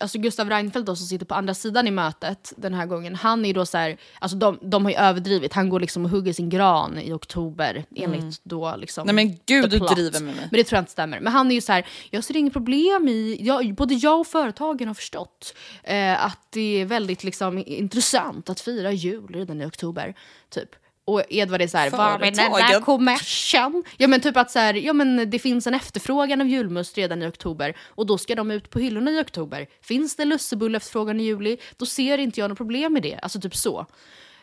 alltså 0.00 0.18
Gustav 0.18 0.48
Reinfeldt 0.48 0.86
då, 0.86 0.96
som 0.96 1.06
sitter 1.06 1.26
på 1.26 1.34
andra 1.34 1.54
sidan 1.54 1.86
i 1.86 1.90
mötet 1.90 2.52
den 2.56 2.74
här 2.74 2.86
gången, 2.86 3.14
han 3.14 3.44
är 3.44 3.54
då 3.54 3.66
så 3.66 3.78
här, 3.78 3.96
alltså 4.18 4.36
de, 4.36 4.58
de 4.62 4.84
har 4.84 4.92
ju 4.92 4.98
överdrivit, 4.98 5.52
han 5.52 5.68
går 5.68 5.80
liksom 5.80 6.04
och 6.04 6.10
hugger 6.10 6.32
sin 6.32 6.48
gran 6.48 6.98
i 6.98 7.12
oktober 7.12 7.84
enligt 7.96 8.44
då 8.44 8.76
liksom 8.76 9.06
Nej 9.06 9.14
men 9.14 9.38
gud 9.46 9.70
du 9.70 9.78
driver 9.78 10.20
med 10.20 10.34
mig. 10.36 10.48
Men 10.50 10.58
det 10.58 10.64
tror 10.64 10.76
jag 10.76 10.82
inte 10.82 10.92
stämmer. 10.92 11.20
Men 11.20 11.32
han 11.32 11.50
är 11.50 11.54
ju 11.54 11.60
så 11.60 11.72
här, 11.72 11.86
jag 12.10 12.24
ser 12.24 12.36
inget 12.36 12.52
problem 12.52 13.08
i, 13.08 13.38
jag, 13.40 13.74
både 13.74 13.94
jag 13.94 14.20
och 14.20 14.26
företagen 14.26 14.88
har 14.88 14.94
förstått 14.94 15.54
eh, 15.82 16.24
att 16.24 16.46
det 16.50 16.80
är 16.80 16.84
väldigt 16.84 17.24
liksom 17.24 17.62
intressant 17.66 18.50
att 18.50 18.60
fira 18.60 18.92
jul 18.92 19.34
redan 19.34 19.60
i 19.60 19.66
oktober. 19.66 20.14
Typ. 20.48 20.70
Och 21.10 21.22
Edvard 21.28 21.62
är 21.62 21.66
så 21.66 21.78
här, 21.78 21.90
vad 21.90 22.20
med 22.20 22.34
den 22.34 22.52
där 22.52 22.80
kommersen? 22.80 23.84
Ja 23.96 24.08
men 24.08 24.20
typ 24.20 24.36
att 24.36 24.50
så 24.50 24.58
här, 24.58 24.74
ja 24.74 24.92
men 24.92 25.30
det 25.30 25.38
finns 25.38 25.66
en 25.66 25.74
efterfrågan 25.74 26.40
av 26.40 26.46
julmust 26.46 26.98
redan 26.98 27.22
i 27.22 27.26
oktober 27.26 27.76
och 27.86 28.06
då 28.06 28.18
ska 28.18 28.34
de 28.34 28.50
ut 28.50 28.70
på 28.70 28.78
hyllorna 28.78 29.10
i 29.10 29.20
oktober. 29.20 29.66
Finns 29.82 30.16
det 30.16 30.24
lussebulle 30.24 30.76
efterfrågan 30.76 31.20
i 31.20 31.22
juli, 31.22 31.56
då 31.76 31.86
ser 31.86 32.18
inte 32.18 32.40
jag 32.40 32.48
något 32.48 32.58
problem 32.58 32.92
med 32.92 33.02
det. 33.02 33.18
Alltså 33.22 33.40
typ 33.40 33.56
så. 33.56 33.86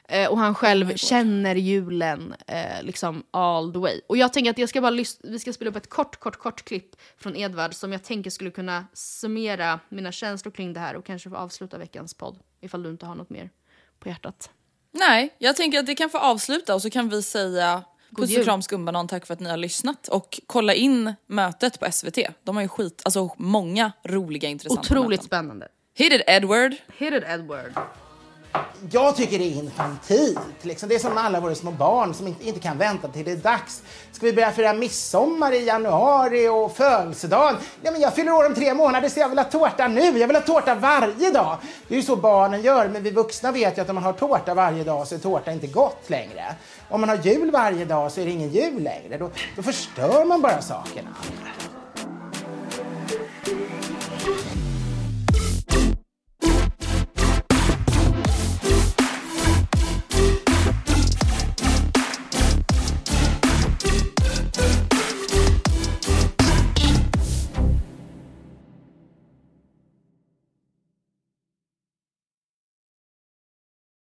Eh, 0.09 0.29
och 0.29 0.37
han 0.37 0.55
själv 0.55 0.95
känner 0.95 1.55
julen 1.55 2.35
eh, 2.47 2.83
liksom 2.83 3.23
all 3.31 3.73
the 3.73 3.79
way. 3.79 4.01
Och 4.07 4.17
jag 4.17 4.33
tänker 4.33 4.51
att 4.51 4.57
jag 4.57 4.69
ska 4.69 4.81
bara 4.81 5.03
vi 5.23 5.39
ska 5.39 5.53
spela 5.53 5.69
upp 5.69 5.75
ett 5.75 5.89
kort, 5.89 6.15
kort, 6.15 6.37
kort 6.37 6.65
klipp 6.65 6.95
från 7.17 7.35
Edvard 7.35 7.73
som 7.73 7.91
jag 7.91 8.03
tänker 8.03 8.29
skulle 8.29 8.51
kunna 8.51 8.85
summera 8.93 9.79
mina 9.89 10.11
känslor 10.11 10.51
kring 10.51 10.73
det 10.73 10.79
här 10.79 10.95
och 10.95 11.05
kanske 11.05 11.29
få 11.29 11.35
avsluta 11.35 11.77
veckans 11.77 12.13
podd. 12.13 12.39
Ifall 12.61 12.83
du 12.83 12.89
inte 12.89 13.05
har 13.05 13.15
något 13.15 13.29
mer 13.29 13.49
på 13.99 14.09
hjärtat. 14.09 14.51
Nej, 14.99 15.35
jag 15.37 15.55
tänker 15.55 15.79
att 15.79 15.85
det 15.85 15.95
kan 15.95 16.09
få 16.09 16.17
avsluta 16.17 16.75
och 16.75 16.81
så 16.81 16.89
kan 16.89 17.09
vi 17.09 17.21
säga 17.23 17.83
puss 18.17 18.29
jul. 18.29 18.39
och 18.39 18.45
kram 18.45 18.61
skumbanan, 18.61 19.07
tack 19.07 19.25
för 19.25 19.33
att 19.33 19.39
ni 19.39 19.49
har 19.49 19.57
lyssnat. 19.57 20.07
Och 20.07 20.39
kolla 20.47 20.73
in 20.73 21.13
mötet 21.27 21.79
på 21.79 21.91
SVT. 21.91 22.17
De 22.43 22.55
har 22.55 22.63
ju 22.63 22.69
skit, 22.69 23.01
alltså 23.05 23.29
många 23.37 23.91
roliga 24.03 24.49
intressanta 24.49 24.81
Otroligt 24.81 25.09
möten. 25.09 25.25
spännande. 25.25 25.67
Hit 25.93 26.13
it 26.13 26.21
Edward! 26.27 26.75
Hit 26.97 27.13
it 27.13 27.23
Edward. 27.27 27.73
Jag 28.91 29.15
tycker 29.15 29.39
det 29.39 29.45
är 29.45 29.55
infantilt. 29.55 30.39
Liksom. 30.61 30.89
Det 30.89 30.95
är 30.95 30.99
som 30.99 31.17
alla 31.17 31.39
våra 31.39 31.55
små 31.55 31.71
barn 31.71 32.13
som 32.13 32.27
inte, 32.27 32.47
inte 32.47 32.59
kan 32.59 32.77
vänta 32.77 33.07
till 33.07 33.25
det 33.25 33.31
är 33.31 33.35
dags. 33.35 33.81
Ska 34.11 34.25
vi 34.25 34.33
börja 34.33 34.51
fira 34.51 34.73
midsommar 34.73 35.51
i 35.51 35.65
januari 35.65 36.47
och 36.47 36.75
födelsedagen? 36.75 37.55
Ja, 37.81 37.91
men 37.91 38.01
jag 38.01 38.15
fyller 38.15 38.31
år 38.31 38.45
om 38.45 38.55
tre 38.55 38.73
månader 38.73 39.09
så 39.09 39.19
jag 39.19 39.29
vill 39.29 39.37
ha 39.37 39.45
tårta 39.45 39.87
nu. 39.87 40.19
Jag 40.19 40.27
vill 40.27 40.35
ha 40.35 40.43
tårta 40.43 40.75
varje 40.75 41.31
dag. 41.31 41.57
Det 41.87 41.93
är 41.93 41.97
ju 41.97 42.03
så 42.03 42.15
barnen 42.15 42.61
gör, 42.61 42.87
men 42.87 43.03
vi 43.03 43.11
vuxna 43.11 43.51
vet 43.51 43.77
ju 43.77 43.81
att 43.81 43.89
om 43.89 43.95
man 43.95 44.03
har 44.03 44.13
tårta 44.13 44.53
varje 44.53 44.83
dag 44.83 45.07
så 45.07 45.15
är 45.15 45.19
tårta 45.19 45.51
inte 45.51 45.67
gott 45.67 46.09
längre. 46.09 46.55
Om 46.89 47.01
man 47.01 47.09
har 47.09 47.17
jul 47.17 47.51
varje 47.51 47.85
dag 47.85 48.11
så 48.11 48.21
är 48.21 48.25
det 48.25 48.31
ingen 48.31 48.49
jul 48.49 48.83
längre. 48.83 49.17
Då, 49.17 49.29
då 49.55 49.63
förstör 49.63 50.25
man 50.25 50.41
bara 50.41 50.61
sakerna. 50.61 51.09